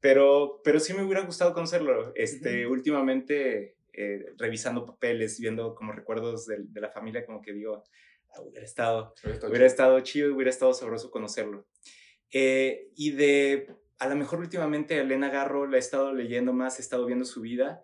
Pero, 0.00 0.60
pero 0.62 0.78
sí 0.78 0.94
me 0.94 1.02
hubiera 1.02 1.22
gustado 1.22 1.52
conocerlo. 1.52 2.12
Este, 2.14 2.66
Últimamente, 2.66 3.76
eh, 3.92 4.26
revisando 4.38 4.86
papeles, 4.86 5.40
viendo 5.40 5.74
como 5.74 5.92
recuerdos 5.92 6.46
de, 6.46 6.58
de 6.60 6.80
la 6.80 6.90
familia, 6.90 7.24
como 7.24 7.40
que 7.42 7.52
digo, 7.52 7.76
"Ah, 7.76 7.82
hubiera 8.42 8.64
estado, 8.64 9.14
hubiera 9.48 9.66
estado 9.66 10.00
chido, 10.00 10.34
hubiera 10.34 10.50
estado 10.50 10.74
sabroso 10.74 11.10
conocerlo. 11.10 11.66
Eh, 12.32 12.90
y 12.96 13.12
de, 13.12 13.74
a 13.98 14.08
lo 14.08 14.16
mejor 14.16 14.40
últimamente, 14.40 14.98
Elena 14.98 15.30
Garro 15.30 15.66
la 15.66 15.76
he 15.76 15.80
estado 15.80 16.12
leyendo 16.12 16.52
más, 16.52 16.78
he 16.78 16.82
estado 16.82 17.06
viendo 17.06 17.24
su 17.24 17.40
vida. 17.40 17.82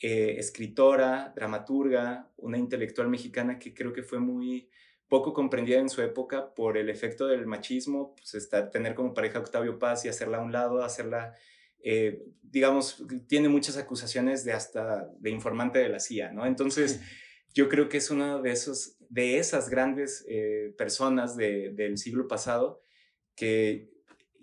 eh, 0.00 0.36
escritora, 0.38 1.32
dramaturga, 1.34 2.28
una 2.36 2.58
intelectual 2.58 3.08
mexicana 3.08 3.58
que 3.58 3.72
creo 3.72 3.92
que 3.92 4.02
fue 4.02 4.18
muy 4.18 4.68
poco 5.08 5.32
comprendida 5.32 5.78
en 5.78 5.88
su 5.88 6.02
época 6.02 6.54
por 6.54 6.76
el 6.76 6.88
efecto 6.90 7.26
del 7.26 7.46
machismo, 7.46 8.14
pues 8.16 8.34
está, 8.34 8.70
tener 8.70 8.94
como 8.94 9.14
pareja 9.14 9.38
a 9.38 9.42
Octavio 9.42 9.78
Paz 9.78 10.04
y 10.04 10.08
hacerla 10.08 10.38
a 10.38 10.40
un 10.40 10.52
lado, 10.52 10.82
hacerla, 10.82 11.34
eh, 11.82 12.24
digamos, 12.42 13.04
tiene 13.28 13.48
muchas 13.48 13.76
acusaciones 13.76 14.44
de 14.44 14.52
hasta 14.52 15.08
de 15.18 15.30
informante 15.30 15.78
de 15.78 15.88
la 15.88 16.00
CIA, 16.00 16.32
¿no? 16.32 16.46
Entonces, 16.46 17.00
yo 17.54 17.68
creo 17.68 17.88
que 17.88 17.98
es 17.98 18.10
una 18.10 18.40
de, 18.40 18.50
esos, 18.50 18.93
de 19.10 19.38
esas 19.38 19.68
grandes 19.68 20.24
eh, 20.28 20.74
personas 20.78 21.36
de- 21.36 21.70
del 21.74 21.98
siglo 21.98 22.26
pasado 22.28 22.82
que 23.36 23.90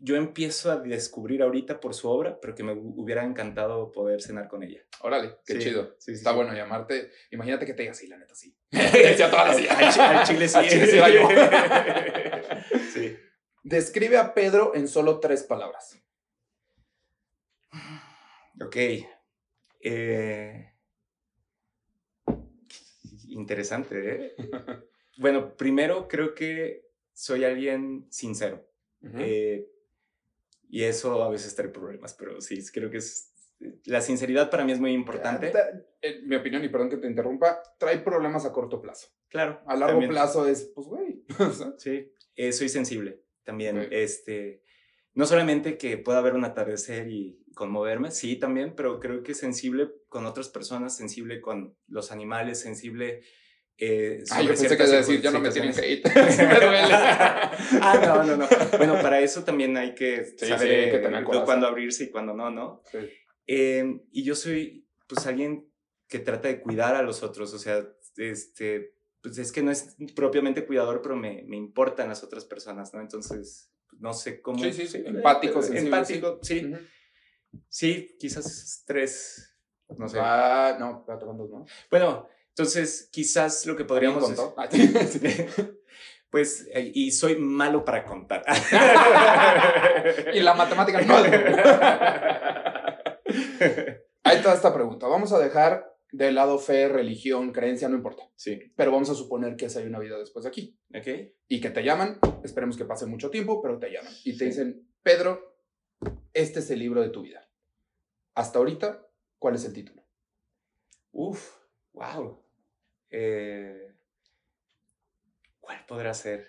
yo 0.03 0.15
empiezo 0.15 0.71
a 0.71 0.77
descubrir 0.77 1.43
ahorita 1.43 1.79
por 1.79 1.93
su 1.93 2.09
obra, 2.09 2.39
pero 2.41 2.55
que 2.55 2.63
me 2.63 2.73
hu- 2.73 2.93
hubiera 2.97 3.23
encantado 3.23 3.91
poder 3.91 4.21
cenar 4.21 4.47
con 4.47 4.63
ella. 4.63 4.81
Órale, 5.01 5.35
qué 5.45 5.53
Sí, 5.53 5.59
chido. 5.59 5.95
sí, 5.99 6.11
sí, 6.11 6.13
Está 6.13 6.31
sí. 6.31 6.35
bueno 6.37 6.53
llamarte. 6.53 7.11
Imagínate 7.29 7.65
que 7.67 7.73
te 7.73 7.83
diga 7.83 7.91
así, 7.91 8.07
la 8.07 8.17
neta, 8.17 8.33
sí. 8.33 8.55
Decía 8.71 9.27
Al, 9.27 10.25
chile 10.25 10.47
sí. 10.47 10.57
Al 10.57 10.67
chile 10.67 10.87
sí 10.87 10.97
yo. 10.97 11.29
Sí. 12.93 13.15
Describe 13.63 14.17
a 14.17 14.33
Pedro 14.33 14.73
en 14.75 14.87
solo 14.87 15.19
tres 15.19 15.43
palabras. 15.43 16.01
Ok. 18.63 18.75
Eh, 19.83 20.70
Interesante, 23.31 24.25
¿eh? 24.25 24.35
Bueno, 25.17 25.55
primero 25.57 26.07
creo 26.07 26.33
que 26.33 26.87
soy 27.13 27.43
alguien 27.43 28.07
sincero. 28.09 28.65
Ujú. 29.03 29.17
eh, 29.19 29.67
y 30.69 30.83
eso 30.83 31.21
a 31.23 31.29
veces 31.29 31.53
trae 31.53 31.67
problemas, 31.67 32.13
pero 32.13 32.39
sí, 32.39 32.57
creo 32.71 32.89
que 32.89 32.97
es... 32.97 33.33
La 33.85 33.99
sinceridad 34.01 34.49
para 34.49 34.63
mí 34.63 34.71
es 34.71 34.79
muy 34.79 34.93
importante. 34.93 35.49
Ta- 35.49 35.69
En 36.01 36.27
mi 36.27 36.35
opinión, 36.35 36.63
y 36.63 36.69
perdón 36.69 36.89
que 36.89 36.97
te 36.97 37.07
interrumpa, 37.07 37.61
trae 37.77 37.99
problemas 37.99 38.45
a 38.45 38.53
corto 38.53 38.81
plazo. 38.81 39.09
Claro. 39.27 39.61
A 39.67 39.75
largo 39.75 39.93
también. 39.95 40.09
plazo 40.11 40.47
es, 40.47 40.71
pues, 40.73 40.87
güey. 40.87 41.23
Sí, 41.77 42.11
eh, 42.35 42.51
soy 42.53 42.69
sensible 42.69 43.21
también. 43.43 43.77
Ok. 43.79 43.87
Este, 43.91 44.63
no 45.13 45.25
solamente 45.25 45.77
que 45.77 45.97
pueda 45.97 46.19
haber 46.19 46.33
un 46.35 46.45
atardecer 46.45 47.09
y 47.09 47.40
conmoverme, 47.53 48.11
sí 48.11 48.35
también, 48.37 48.73
pero 48.75 48.99
creo 48.99 49.23
que 49.23 49.33
sensible 49.33 49.89
con 50.07 50.25
otras 50.25 50.49
personas, 50.49 50.95
sensible 50.95 51.41
con 51.41 51.75
los 51.87 52.11
animales, 52.11 52.59
sensible. 52.59 53.21
Eh, 53.77 54.21
sobre 54.25 54.43
yo 54.43 54.49
pensé 54.49 54.67
que 54.69 54.73
ibas 54.75 54.91
a 54.91 54.95
decir, 54.97 55.21
ya 55.21 55.31
no 55.31 55.39
me 55.39 55.49
tienen 55.49 55.73
hate. 55.73 56.05
Me 56.15 56.59
duele. 56.59 56.87
ah, 56.91 58.01
no, 58.05 58.23
no, 58.23 58.37
no. 58.37 58.47
Bueno, 58.77 59.01
para 59.01 59.19
eso 59.21 59.43
también 59.43 59.75
hay 59.77 59.95
que 59.95 60.25
Sí, 60.37 60.45
saber 60.45 60.67
sí, 60.67 60.73
hay 60.73 60.91
que 60.91 60.97
eh, 60.97 60.99
tener 60.99 61.23
corazón. 61.23 61.45
cuándo 61.45 61.67
abrirse 61.67 62.03
y 62.05 62.09
cuándo 62.09 62.33
no, 62.33 62.51
¿no? 62.51 62.83
Sí. 62.91 62.99
Eh, 63.47 64.01
y 64.11 64.23
yo 64.23 64.35
soy, 64.35 64.87
pues, 65.07 65.25
alguien 65.25 65.67
que 66.07 66.19
trata 66.19 66.47
de 66.47 66.61
cuidar 66.61 66.95
a 66.95 67.01
los 67.01 67.23
otros, 67.23 67.53
o 67.53 67.59
sea, 67.59 67.83
este, 68.17 68.93
pues 69.21 69.37
es 69.37 69.51
que 69.51 69.63
no 69.63 69.71
es 69.71 69.95
propiamente 70.15 70.65
cuidador, 70.65 71.01
pero 71.01 71.15
me, 71.15 71.43
me 71.47 71.57
importan 71.57 72.09
las 72.09 72.23
otras 72.23 72.45
personas, 72.45 72.93
¿no? 72.93 73.01
Entonces, 73.01 73.71
no 73.99 74.13
sé 74.13 74.41
cómo... 74.41 74.63
Sí, 74.63 74.73
sí, 74.73 74.87
sí. 74.87 74.97
Eh, 74.97 75.03
Empático, 75.07 75.59
eh, 75.59 75.63
sensible, 75.63 75.85
Empático, 75.85 76.39
sí. 76.43 76.65
Ujú. 76.65 76.77
Sí, 77.69 78.15
quizás 78.19 78.83
tres, 78.85 79.55
no 79.97 80.07
sé. 80.07 80.19
Ah, 80.21 80.77
no, 80.79 80.99
espérate, 80.99 81.25
¿cuántos 81.25 81.49
no? 81.49 81.65
Bueno, 81.89 82.27
entonces, 82.49 83.09
quizás 83.11 83.65
lo 83.65 83.75
que 83.75 83.85
podríamos... 83.85 84.23
¿Alguien 84.57 84.93
contó? 84.93 85.77
Pues, 86.31 86.65
eh, 86.73 86.89
y 86.95 87.11
soy 87.11 87.35
malo 87.35 87.83
para 87.83 88.05
contar. 88.05 88.41
y 90.33 90.39
la 90.39 90.53
matemática 90.53 91.01
no. 91.01 91.17
Ahí 94.23 94.37
está 94.37 94.53
esta 94.53 94.73
pregunta. 94.73 95.07
Vamos 95.07 95.33
a 95.33 95.39
dejar 95.39 95.93
de 96.13 96.31
lado 96.31 96.57
fe, 96.57 96.87
religión, 96.87 97.51
creencia, 97.51 97.89
no 97.89 97.97
importa. 97.97 98.23
Sí, 98.35 98.71
Pero 98.77 98.91
vamos 98.93 99.09
a 99.09 99.15
suponer 99.15 99.57
que 99.57 99.67
hay 99.75 99.85
una 99.85 99.99
vida 99.99 100.17
después 100.17 100.43
de 100.43 100.49
aquí. 100.49 100.77
ok. 100.97 101.07
Y 101.49 101.59
que 101.59 101.69
te 101.69 101.83
llaman, 101.83 102.17
esperemos 102.43 102.77
que 102.77 102.85
pase 102.85 103.05
mucho 103.07 103.29
tiempo, 103.29 103.61
pero 103.61 103.77
te 103.77 103.89
llaman. 103.91 104.13
Y 104.23 104.31
te 104.37 104.39
Sí. 104.39 104.45
dicen, 104.45 104.87
Pedro, 105.03 105.50
este 106.33 106.59
es 106.59 106.71
el 106.71 106.79
libro 106.79 107.01
de 107.01 107.09
tu 107.09 107.21
vida. 107.21 107.47
Hasta 108.33 108.59
ahorita, 108.59 109.07
¿cuál 109.39 109.55
es 109.55 109.65
el 109.65 109.73
título? 109.73 110.03
Uf, 111.11 111.57
wow. 111.93 112.43
Eh, 113.09 113.93
¿Cuál 115.59 115.85
podrá 115.85 116.13
ser? 116.13 116.47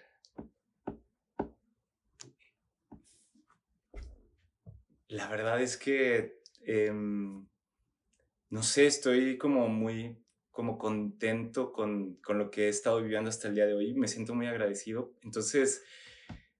La 5.08 5.28
verdad 5.28 5.60
es 5.60 5.76
que, 5.76 6.40
em, 6.64 7.46
no 8.48 8.62
sé, 8.62 8.86
estoy 8.86 9.36
como 9.36 9.68
muy 9.68 10.18
como 10.52 10.78
contento 10.78 11.72
con, 11.72 12.16
con 12.16 12.38
lo 12.38 12.50
que 12.50 12.66
he 12.66 12.68
estado 12.68 13.02
viviendo 13.02 13.30
hasta 13.30 13.48
el 13.48 13.54
día 13.54 13.66
de 13.66 13.74
hoy. 13.74 13.94
Me 13.94 14.06
siento 14.06 14.34
muy 14.34 14.46
agradecido. 14.46 15.14
Entonces, 15.22 15.82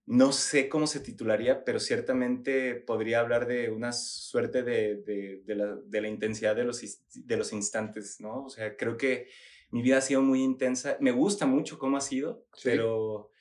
no 0.05 0.31
sé 0.33 0.67
cómo 0.69 0.85
se 0.87 0.99
titularía, 0.99 1.63
pero 1.63 1.79
ciertamente 1.79 2.75
podría 2.75 3.19
hablar 3.21 3.47
de 3.47 3.69
una 3.69 3.93
suerte 3.93 4.63
de, 4.63 4.97
de- 4.97 5.41
de 5.45 5.55
la, 5.55 5.75
de 5.75 6.01
la 6.01 6.07
intensidad 6.09 6.55
de 6.55 6.65
los, 6.65 6.81
de 7.13 7.37
los 7.37 7.53
instantes, 7.53 8.19
¿no? 8.19 8.43
O 8.45 8.49
sea, 8.49 8.75
creo 8.75 8.97
que 8.97 9.27
mi 9.71 9.81
vida 9.81 9.97
ha 9.97 10.01
sido 10.01 10.21
muy 10.21 10.41
intensa. 10.43 10.97
Me 10.99 11.11
gusta 11.11 11.45
mucho 11.45 11.79
cómo 11.79 11.97
ha 11.97 12.01
sido, 12.01 12.45
Sí. 12.53 12.61
pero, 12.65 13.31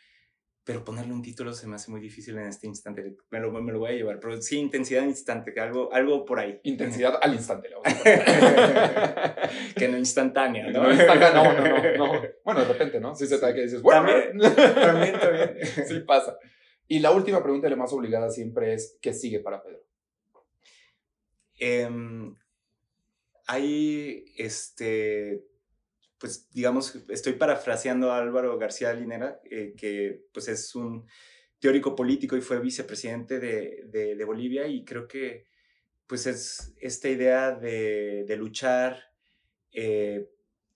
pero 0.64 0.84
ponerle 0.84 1.12
un 1.12 1.22
título 1.22 1.52
se 1.52 1.66
me 1.66 1.74
hace 1.74 1.90
muy 1.90 2.00
difícil 2.00 2.38
en 2.38 2.46
este 2.46 2.68
instante. 2.68 3.16
Me 3.30 3.40
lo, 3.40 3.50
me 3.50 3.72
lo 3.72 3.80
voy 3.80 3.90
a 3.90 3.94
llevar, 3.94 4.20
pero 4.20 4.40
sí, 4.40 4.58
intensidad 4.58 5.02
instante, 5.02 5.52
que 5.52 5.60
algo, 5.60 5.92
algo 5.92 6.24
por 6.24 6.38
ahí. 6.38 6.60
Intensidad 6.62 7.18
al 7.20 7.34
instante. 7.34 7.68
le 7.68 7.74
vamos 7.74 7.92
a 7.92 7.98
poner. 7.98 9.50
que 9.76 9.88
no 9.88 9.98
instantánea, 9.98 10.70
¿no? 10.70 10.84
No, 10.84 10.92
instantánea, 10.92 11.32
no, 11.34 11.52
no, 11.52 12.06
no, 12.06 12.14
no. 12.14 12.22
Bueno, 12.44 12.60
de 12.60 12.66
repente, 12.66 13.00
¿no? 13.00 13.14
Sí 13.16 13.26
se 13.26 13.38
te 13.38 13.54
que 13.54 13.62
dices, 13.62 13.82
bueno, 13.82 14.06
También, 14.06 14.54
también, 14.54 15.18
también. 15.18 15.56
sí 15.88 16.00
pasa. 16.00 16.38
Y 16.86 17.00
la 17.00 17.10
última 17.10 17.42
pregunta 17.42 17.68
la 17.68 17.76
más 17.76 17.92
obligada 17.92 18.30
siempre 18.30 18.74
es, 18.74 18.98
¿qué 19.00 19.12
sigue 19.12 19.40
para 19.40 19.62
Pedro? 19.62 19.82
Em, 21.58 22.36
hay, 23.46 24.26
este, 24.36 25.44
pues 26.22 26.48
digamos, 26.52 26.94
estoy 27.08 27.32
parafraseando 27.32 28.12
a 28.12 28.18
Álvaro 28.18 28.56
García 28.56 28.92
Linera, 28.94 29.40
eh, 29.50 29.74
que 29.76 30.22
pues 30.32 30.46
es 30.46 30.72
un 30.76 31.04
teórico 31.58 31.96
político 31.96 32.36
y 32.36 32.40
fue 32.40 32.60
vicepresidente 32.60 33.40
de, 33.40 33.82
de- 33.88 34.14
de 34.14 34.24
Bolivia 34.24 34.68
y 34.68 34.84
creo 34.84 35.08
que 35.08 35.46
pues 36.06 36.28
es 36.28 36.74
esta 36.80 37.08
idea 37.08 37.50
de, 37.50 38.24
de 38.24 38.36
luchar 38.36 39.02
eh, 39.72 40.28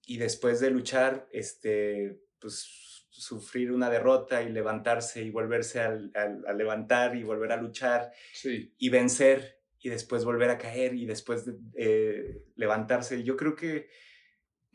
y 0.04 0.16
después 0.16 0.58
de 0.58 0.70
luchar, 0.70 1.28
este, 1.30 2.18
pues 2.40 3.06
sufrir 3.10 3.70
una 3.70 3.88
derrota 3.88 4.42
y 4.42 4.50
levantarse 4.50 5.22
y 5.22 5.30
volverse 5.30 5.80
a 5.80 6.52
levantar 6.54 7.14
y 7.16 7.22
volver 7.22 7.52
a 7.52 7.56
luchar 7.56 8.10
Sí. 8.34 8.74
y 8.78 8.88
vencer 8.88 9.60
y 9.78 9.90
después 9.90 10.24
volver 10.24 10.50
a 10.50 10.58
caer 10.58 10.94
y 10.94 11.06
después 11.06 11.44
de- 11.46 11.54
eh, 11.76 12.42
levantarse. 12.56 13.22
Yo 13.22 13.36
creo 13.36 13.54
que 13.54 13.88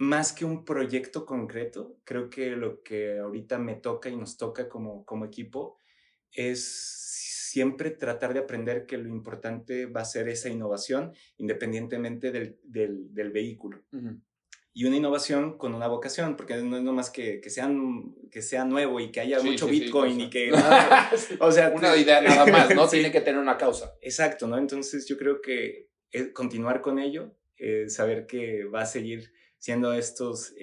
más 0.01 0.33
que 0.33 0.45
un 0.45 0.65
proyecto 0.65 1.27
concreto, 1.27 1.95
creo 2.05 2.31
que 2.31 2.55
lo 2.55 2.81
que 2.81 3.19
ahorita 3.19 3.59
me 3.59 3.75
toca 3.75 4.09
y 4.09 4.17
nos 4.17 4.35
toca 4.35 4.67
como, 4.67 5.05
como 5.05 5.25
equipo 5.25 5.77
es 6.31 6.65
siempre 7.51 7.91
tratar 7.91 8.33
de 8.33 8.39
aprender 8.39 8.87
que 8.87 8.97
lo 8.97 9.07
importante 9.09 9.85
va 9.85 10.01
a 10.01 10.05
ser 10.05 10.27
esa 10.27 10.49
innovación 10.49 11.13
independientemente 11.37 12.31
del, 12.31 12.57
del, 12.63 13.13
del 13.13 13.31
vehículo. 13.31 13.83
Y 14.73 14.85
una 14.85 14.95
innovación 14.95 15.59
con 15.59 15.75
una 15.75 15.87
vocación, 15.87 16.35
porque 16.35 16.55
no 16.55 16.77
es 16.77 16.83
nomás 16.83 17.11
que, 17.11 17.39
que, 17.39 17.51
sean, 17.51 18.15
que 18.31 18.41
sea 18.41 18.65
nuevo 18.65 18.99
y 18.99 19.11
que 19.11 19.19
haya 19.19 19.39
Sí, 19.39 19.49
mucho 19.49 19.67
sí, 19.67 19.75
sí, 19.75 19.79
Bitcoin 19.81 20.15
sea. 20.15 20.25
y 20.25 20.29
que... 20.31 20.51
Sí. 21.15 21.35
o 21.39 21.51
sea, 21.51 21.69
Una 21.75 21.95
idea 21.95 22.21
nada 22.21 22.47
más, 22.47 22.73
¿no? 22.73 22.87
Sí. 22.87 22.97
Tiene 22.97 23.11
que 23.11 23.21
tener 23.21 23.39
una 23.39 23.55
causa. 23.55 23.93
Exacto, 24.01 24.47
¿no? 24.47 24.57
Entonces 24.57 25.05
yo 25.07 25.15
creo 25.15 25.41
que 25.41 25.91
eh, 26.11 26.33
continuar 26.33 26.81
con 26.81 26.97
ello, 26.97 27.35
eh, 27.57 27.87
saber 27.87 28.25
que 28.25 28.63
va 28.63 28.81
a 28.81 28.85
seguir 28.87 29.31
siendo 29.61 29.93
estos 29.93 30.53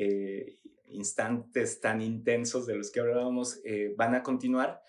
instantes 0.85 1.81
tan 1.81 2.03
intensos 2.03 2.67
de 2.67 2.77
los 2.77 2.91
que 2.91 3.01
hablábamos, 3.01 3.63
van 3.97 4.15
a 4.15 4.23
continuar. 4.23 4.83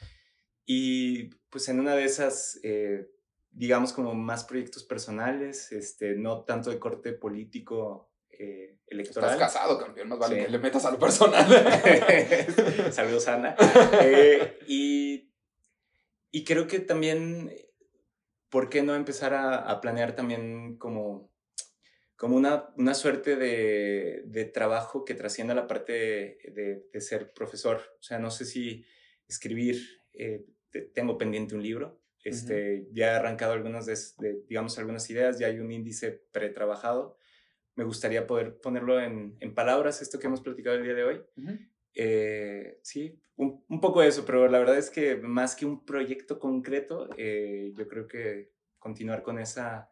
Y 0.65 1.29
pues 1.49 1.69
en 1.69 1.79
una 1.79 1.95
de 1.95 2.03
esas, 2.03 2.59
digamos 3.51 3.93
como 3.93 4.13
más 4.15 4.43
proyectos 4.43 4.83
personales, 4.83 5.71
este, 5.71 6.15
no 6.15 6.43
tanto 6.43 6.69
de 6.71 6.79
corte 6.79 7.13
político 7.13 8.09
eh, 8.41 8.77
electoral. 8.87 9.33
Estás 9.33 9.53
casado, 9.53 9.77
campeón, 9.77 10.07
más 10.07 10.17
vale 10.17 10.45
que 10.45 10.49
le 10.49 10.59
metas 10.59 10.85
a 10.85 10.91
lo 10.91 10.97
personal. 10.97 11.45
Saludos, 12.91 13.27
Ana. 13.27 13.53
Eh, 14.01 14.59
y, 14.65 15.29
y, 16.31 16.45
creo 16.45 16.65
que 16.65 16.79
también, 16.79 17.53
¿por 18.47 18.69
qué 18.69 18.81
no 18.81 18.95
empezar 18.95 19.33
a, 19.33 19.57
a 19.57 19.81
planear 19.81 20.15
también 20.15 20.77
como, 20.77 21.29
como 22.19 22.35
una, 22.35 22.69
una 22.75 22.93
suerte 22.93 23.37
de, 23.37 24.23
de, 24.25 24.45
trabajo 24.45 25.05
que 25.05 25.15
trascienda 25.15 25.55
la 25.55 25.67
parte 25.67 26.37
de, 26.53 26.85
de, 26.91 27.01
ser 27.01 27.33
profesor? 27.33 27.81
O 27.99 28.03
sea, 28.03 28.19
no 28.19 28.29
sé 28.29 28.43
si 28.43 28.83
escribir, 29.25 29.81
eh, 30.13 30.45
tengo 30.93 31.17
pendiente 31.17 31.55
un 31.55 31.63
libro. 31.63 32.01
Este, 32.25 32.87
Ya 32.91 33.13
he 33.13 33.15
arrancado 33.15 33.53
algunas 33.53 33.85
de, 33.85 34.43
digamos, 34.49 34.77
algunas 34.77 35.09
ideas, 35.09 35.39
ya 35.39 35.47
hay 35.47 35.59
un 35.59 35.71
índice 35.71 36.11
pretrabajado 36.31 37.17
me 37.79 37.85
gustaría 37.85 38.27
poder 38.27 38.59
ponerlo 38.59 38.99
en, 38.99 39.37
en, 39.39 39.55
palabras, 39.55 40.01
esto 40.01 40.19
que 40.19 40.27
hemos 40.27 40.41
platicado 40.41 40.75
el 40.75 40.83
día 40.83 40.93
de 40.93 41.03
hoy. 41.05 41.21
Eh, 41.95 42.77
sí, 42.83 43.17
un, 43.37 43.63
un, 43.69 43.79
poco 43.79 44.03
eso, 44.03 44.25
pero 44.25 44.49
la 44.49 44.59
verdad 44.59 44.77
es 44.77 44.89
que 44.89 45.15
más 45.15 45.55
que 45.55 45.65
un 45.65 45.85
proyecto 45.85 46.39
concreto, 46.39 47.09
eh, 47.17 47.71
yo 47.73 47.87
creo 47.87 48.05
que 48.05 48.51
continuar 48.79 49.23
con 49.23 49.39
esa, 49.39 49.89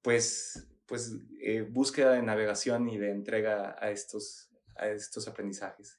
pues, 0.00 0.69
pues 0.90 1.14
eh, 1.40 1.62
búsqueda 1.62 2.12
de 2.12 2.22
navegación 2.22 2.88
y 2.88 2.98
de 2.98 3.12
entrega 3.12 3.76
a 3.80 3.92
estos, 3.92 4.50
a 4.74 4.88
estos 4.88 5.28
aprendizajes. 5.28 5.96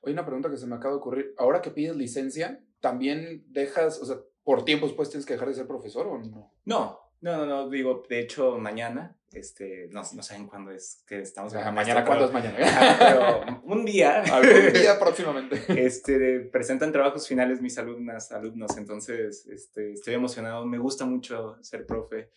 Oye, 0.00 0.14
una 0.14 0.24
pregunta 0.24 0.48
que 0.48 0.56
se 0.56 0.66
me 0.66 0.74
acaba 0.74 0.94
de 0.94 1.00
ocurrir. 1.00 1.34
Ahora 1.36 1.60
que 1.60 1.70
pides 1.70 1.94
licencia, 1.94 2.64
¿también 2.80 3.44
dejas, 3.48 4.00
o 4.00 4.06
sea, 4.06 4.16
por 4.42 4.64
tiempos 4.64 4.94
pues 4.94 5.10
tienes 5.10 5.26
que 5.26 5.34
dejar 5.34 5.48
de 5.48 5.54
ser 5.54 5.66
profesor 5.66 6.06
o 6.06 6.18
no? 6.18 6.50
No, 6.64 6.98
no, 7.20 7.36
no, 7.36 7.46
no, 7.46 7.68
digo, 7.68 8.02
de 8.08 8.20
hecho, 8.20 8.56
mañana, 8.56 9.14
este, 9.34 9.88
no, 9.92 10.00
no 10.14 10.22
saben 10.22 10.46
cuándo 10.46 10.70
es 10.70 11.04
que 11.06 11.20
estamos. 11.20 11.52
mañana, 11.52 12.02
¿cuándo 12.02 12.24
es 12.24 12.32
mañana? 12.32 12.56
pero 12.98 13.60
un 13.64 13.84
día. 13.84 14.22
Algún 14.32 14.72
día 14.72 14.98
próximamente. 14.98 15.62
Este, 15.68 16.40
presentan 16.40 16.90
trabajos 16.90 17.28
finales 17.28 17.60
mis 17.60 17.76
alumnas, 17.76 18.32
alumnos, 18.32 18.78
entonces, 18.78 19.46
este, 19.46 19.92
estoy 19.92 20.14
emocionado, 20.14 20.64
me 20.64 20.78
gusta 20.78 21.04
mucho 21.04 21.62
ser 21.62 21.84
profe. 21.84 22.30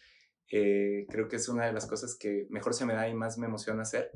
Eh, 0.52 1.06
creo 1.10 1.28
que 1.28 1.38
es 1.38 1.50
una 1.50 1.66
de 1.66 1.74
las 1.74 1.88
cosas 1.88 2.16
que 2.16 2.48
mejor 2.50 2.74
se 2.74 2.86
me 2.86 2.94
da 2.94 3.08
y 3.10 3.14
más 3.14 3.38
me 3.38 3.48
emociona 3.48 3.82
hacer. 3.82 4.12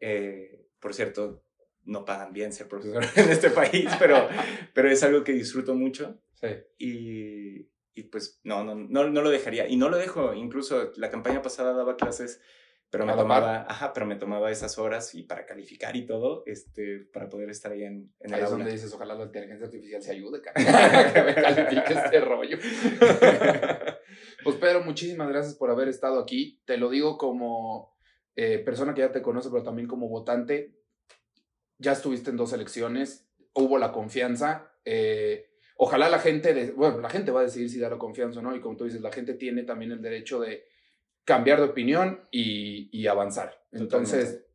Eh, 0.00 0.66
por 0.80 0.94
cierto, 0.94 1.42
no 1.84 2.04
pagan 2.04 2.32
bien 2.32 2.52
ser 2.52 2.68
profesor 2.68 3.04
en 3.16 3.30
este 3.30 3.50
país, 3.50 3.88
pero, 3.98 4.28
pero 4.74 4.90
es 4.90 5.02
algo 5.02 5.24
que 5.24 5.32
disfruto 5.32 5.74
mucho. 5.74 6.20
Sí. 6.34 6.48
Y, 6.78 7.70
y 7.94 8.02
pues 8.04 8.40
no, 8.44 8.62
no, 8.64 8.74
no, 8.74 9.08
no 9.08 9.22
lo 9.22 9.30
dejaría. 9.30 9.68
Y 9.68 9.76
no 9.76 9.88
lo 9.88 9.96
dejo, 9.96 10.34
incluso 10.34 10.92
la 10.96 11.10
campaña 11.10 11.42
pasada 11.42 11.72
daba 11.72 11.96
clases, 11.96 12.40
pero 12.90 13.04
me 13.04 13.14
tomaba, 13.14 13.66
ajá, 13.68 13.92
pero 13.92 14.06
me 14.06 14.16
tomaba 14.16 14.50
esas 14.50 14.78
horas 14.78 15.14
y 15.14 15.24
para 15.24 15.44
calificar 15.44 15.96
y 15.96 16.06
todo, 16.06 16.44
este, 16.46 17.00
para 17.12 17.28
poder 17.28 17.50
estar 17.50 17.72
ahí 17.72 17.82
en, 17.82 18.12
en 18.20 18.34
ahí 18.34 18.42
es 18.42 18.50
donde 18.50 18.70
dices, 18.70 18.92
ojalá 18.94 19.14
la 19.14 19.24
inteligencia 19.24 19.66
artificial 19.66 20.02
se 20.02 20.12
ayude, 20.12 20.40
que 21.12 21.22
me 21.22 21.34
califique 21.34 21.92
este 21.92 22.20
rollo. 22.20 22.58
pues 24.44 24.56
Pedro, 24.56 24.82
muchísimas 24.82 25.28
gracias 25.28 25.56
por 25.56 25.70
haber 25.70 25.88
estado 25.88 26.20
aquí. 26.20 26.62
Te 26.64 26.76
lo 26.76 26.88
digo 26.88 27.18
como 27.18 27.96
eh, 28.36 28.58
persona 28.58 28.94
que 28.94 29.00
ya 29.00 29.12
te 29.12 29.22
conoce, 29.22 29.50
pero 29.50 29.62
también 29.62 29.88
como 29.88 30.08
votante. 30.08 30.74
Ya 31.78 31.92
estuviste 31.92 32.30
en 32.30 32.36
dos 32.36 32.52
elecciones, 32.52 33.28
hubo 33.52 33.78
la 33.78 33.92
confianza. 33.92 34.72
Eh, 34.84 35.50
ojalá 35.76 36.08
la 36.08 36.20
gente, 36.20 36.54
de, 36.54 36.70
bueno, 36.70 37.00
la 37.00 37.10
gente 37.10 37.32
va 37.32 37.40
a 37.40 37.44
decidir 37.44 37.68
si 37.68 37.80
da 37.80 37.90
la 37.90 37.98
confianza 37.98 38.40
o 38.40 38.42
no, 38.42 38.54
y 38.54 38.60
como 38.60 38.76
tú 38.76 38.84
dices, 38.84 39.00
la 39.00 39.12
gente 39.12 39.34
tiene 39.34 39.64
también 39.64 39.92
el 39.92 40.00
derecho 40.00 40.40
de 40.40 40.64
cambiar 41.26 41.58
de 41.58 41.66
opinión 41.66 42.22
y, 42.30 42.88
y 42.98 43.06
avanzar. 43.08 43.62
Entonces, 43.72 44.46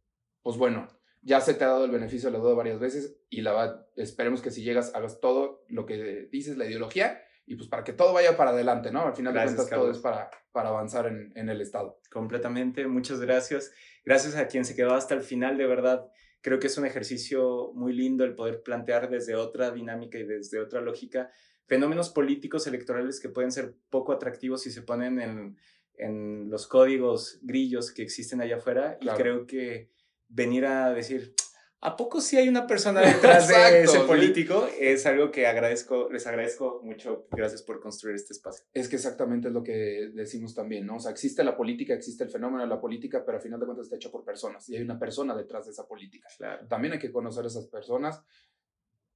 pues 0.41 0.57
bueno, 0.57 0.87
ya 1.21 1.39
se 1.41 1.53
te 1.53 1.63
ha 1.63 1.67
dado 1.67 1.85
el 1.85 1.91
beneficio 1.91 2.29
de 2.31 2.37
la 2.37 2.43
duda 2.43 2.55
varias 2.55 2.79
veces 2.79 3.17
y 3.29 3.41
la 3.41 3.85
esperemos 3.95 4.41
que 4.41 4.49
si 4.49 4.63
llegas 4.63 4.95
hagas 4.95 5.19
todo 5.19 5.63
lo 5.67 5.85
que 5.85 6.27
dices, 6.31 6.57
la 6.57 6.65
ideología, 6.65 7.21
y 7.45 7.55
pues 7.55 7.67
para 7.67 7.83
que 7.83 7.93
todo 7.93 8.13
vaya 8.13 8.37
para 8.37 8.51
adelante, 8.51 8.91
¿no? 8.91 9.05
Al 9.05 9.13
final 9.13 9.33
de 9.33 9.43
cuentas 9.43 9.69
todo 9.69 9.91
es 9.91 9.99
para, 9.99 10.31
para 10.51 10.69
avanzar 10.69 11.05
en, 11.07 11.31
en 11.35 11.49
el 11.49 11.61
Estado. 11.61 11.99
Completamente, 12.09 12.87
muchas 12.87 13.19
gracias. 13.19 13.71
Gracias 14.05 14.35
a 14.35 14.47
quien 14.47 14.65
se 14.65 14.75
quedó 14.75 14.93
hasta 14.95 15.13
el 15.13 15.21
final, 15.21 15.57
de 15.57 15.67
verdad 15.67 16.09
creo 16.41 16.59
que 16.59 16.67
es 16.67 16.77
un 16.77 16.85
ejercicio 16.85 17.71
muy 17.73 17.93
lindo 17.93 18.23
el 18.23 18.35
poder 18.35 18.63
plantear 18.63 19.09
desde 19.09 19.35
otra 19.35 19.71
dinámica 19.71 20.17
y 20.17 20.23
desde 20.23 20.59
otra 20.59 20.81
lógica 20.81 21.31
fenómenos 21.67 22.09
políticos 22.09 22.67
electorales 22.67 23.19
que 23.19 23.29
pueden 23.29 23.51
ser 23.51 23.75
poco 23.89 24.11
atractivos 24.11 24.63
si 24.63 24.71
se 24.71 24.81
ponen 24.81 25.21
en, 25.21 25.57
en 25.95 26.49
los 26.49 26.67
códigos 26.67 27.39
grillos 27.41 27.91
que 27.91 28.01
existen 28.01 28.41
allá 28.41 28.57
afuera. 28.57 28.97
Y 29.01 29.07
creo 29.07 29.45
que 29.45 29.89
venir 30.27 30.65
a 30.65 30.93
decir, 30.93 31.35
¿A 31.83 31.97
poco 31.97 32.21
sí 32.21 32.37
hay 32.37 32.47
una 32.47 32.67
persona 32.67 33.01
detrás 33.01 33.47
de 33.47 33.83
ese 33.83 34.01
político? 34.01 34.67
Es 34.79 35.07
algo 35.07 35.31
que 35.31 35.47
agradezco, 35.47 36.09
les 36.11 36.27
agradezco 36.27 36.79
mucho. 36.83 37.25
Gracias 37.31 37.63
por 37.63 37.81
construir 37.81 38.15
este 38.15 38.33
espacio. 38.33 38.65
Es 38.71 38.87
que 38.87 38.97
exactamente 38.97 39.47
es 39.47 39.53
lo 39.53 39.63
que 39.63 40.11
decimos 40.13 40.53
también, 40.53 40.85
¿no? 40.85 40.97
O 40.97 40.99
sea, 40.99 41.11
existe 41.11 41.43
la 41.43 41.57
política, 41.57 41.95
existe 41.95 42.23
el 42.23 42.29
fenómeno 42.29 42.61
de 42.61 42.69
la 42.69 42.79
política, 42.79 43.25
pero 43.25 43.37
al 43.37 43.43
final 43.43 43.59
de 43.59 43.65
cuentas 43.65 43.85
está 43.85 43.95
hecho 43.95 44.11
por 44.11 44.23
personas 44.23 44.69
y 44.69 44.75
hay 44.75 44.83
una 44.83 44.99
persona 44.99 45.35
detrás 45.35 45.65
de 45.65 45.71
esa 45.71 45.87
política. 45.87 46.29
Claro. 46.37 46.67
También 46.67 46.93
hay 46.93 46.99
que 46.99 47.11
conocer 47.11 47.45
a 47.45 47.47
esas 47.47 47.65
personas 47.65 48.21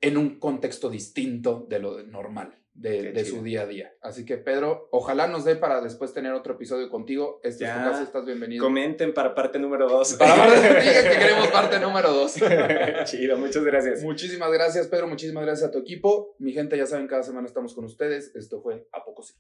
en 0.02 0.18
un 0.18 0.40
contexto 0.40 0.90
distinto 0.90 1.68
de 1.70 1.80
lo 1.80 2.02
normal 2.02 2.65
de, 2.76 3.26
su 3.26 3.42
día 3.42 3.62
a 3.62 3.66
día. 3.66 3.94
Así 4.02 4.26
que, 4.26 4.38
Pedro, 4.38 4.90
ojalá 4.92 5.28
nos 5.28 5.46
dé 5.46 5.56
para 5.56 5.82
después 5.82 6.14
tener 6.14 6.34
otro 6.34 6.56
episodio 6.56 6.90
contigo. 6.90 7.40
Este 7.44 7.64
ya. 7.64 7.72
es 7.72 7.84
tu 7.84 7.90
casa, 7.90 8.04
estás 8.04 8.26
bienvenido. 8.26 8.64
Comenten 8.64 9.14
para 9.14 9.34
parte 9.34 9.60
número 9.60 9.88
dos. 9.88 10.14
Para 10.16 10.36
parte, 10.46 10.62
que 10.62 11.18
queremos 11.18 11.48
parte 11.48 11.80
número 11.80 12.12
dos. 12.12 12.36
Chido, 13.06 13.38
muchas 13.38 13.64
gracias. 13.64 14.04
Muchísimas 14.04 14.52
gracias, 14.52 14.88
Pedro. 14.88 15.08
Muchísimas 15.08 15.46
gracias 15.46 15.70
a 15.70 15.72
tu 15.72 15.80
equipo. 15.80 16.36
Mi 16.40 16.52
gente, 16.52 16.78
ya 16.78 16.86
saben, 16.86 17.08
cada 17.08 17.24
semana 17.24 17.48
estamos 17.48 17.74
con 17.74 17.86
ustedes. 17.86 18.36
Esto 18.36 18.62
fue 18.62 18.88
A 18.92 19.04
Poco 19.04 19.24
Sí. 19.24 19.34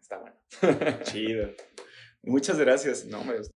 Está 0.00 0.18
bueno. 0.18 0.36
Chido. 1.02 1.50
Muchas 2.22 2.58
gracias. 2.58 3.04
No, 3.06 3.22
me 3.24 3.34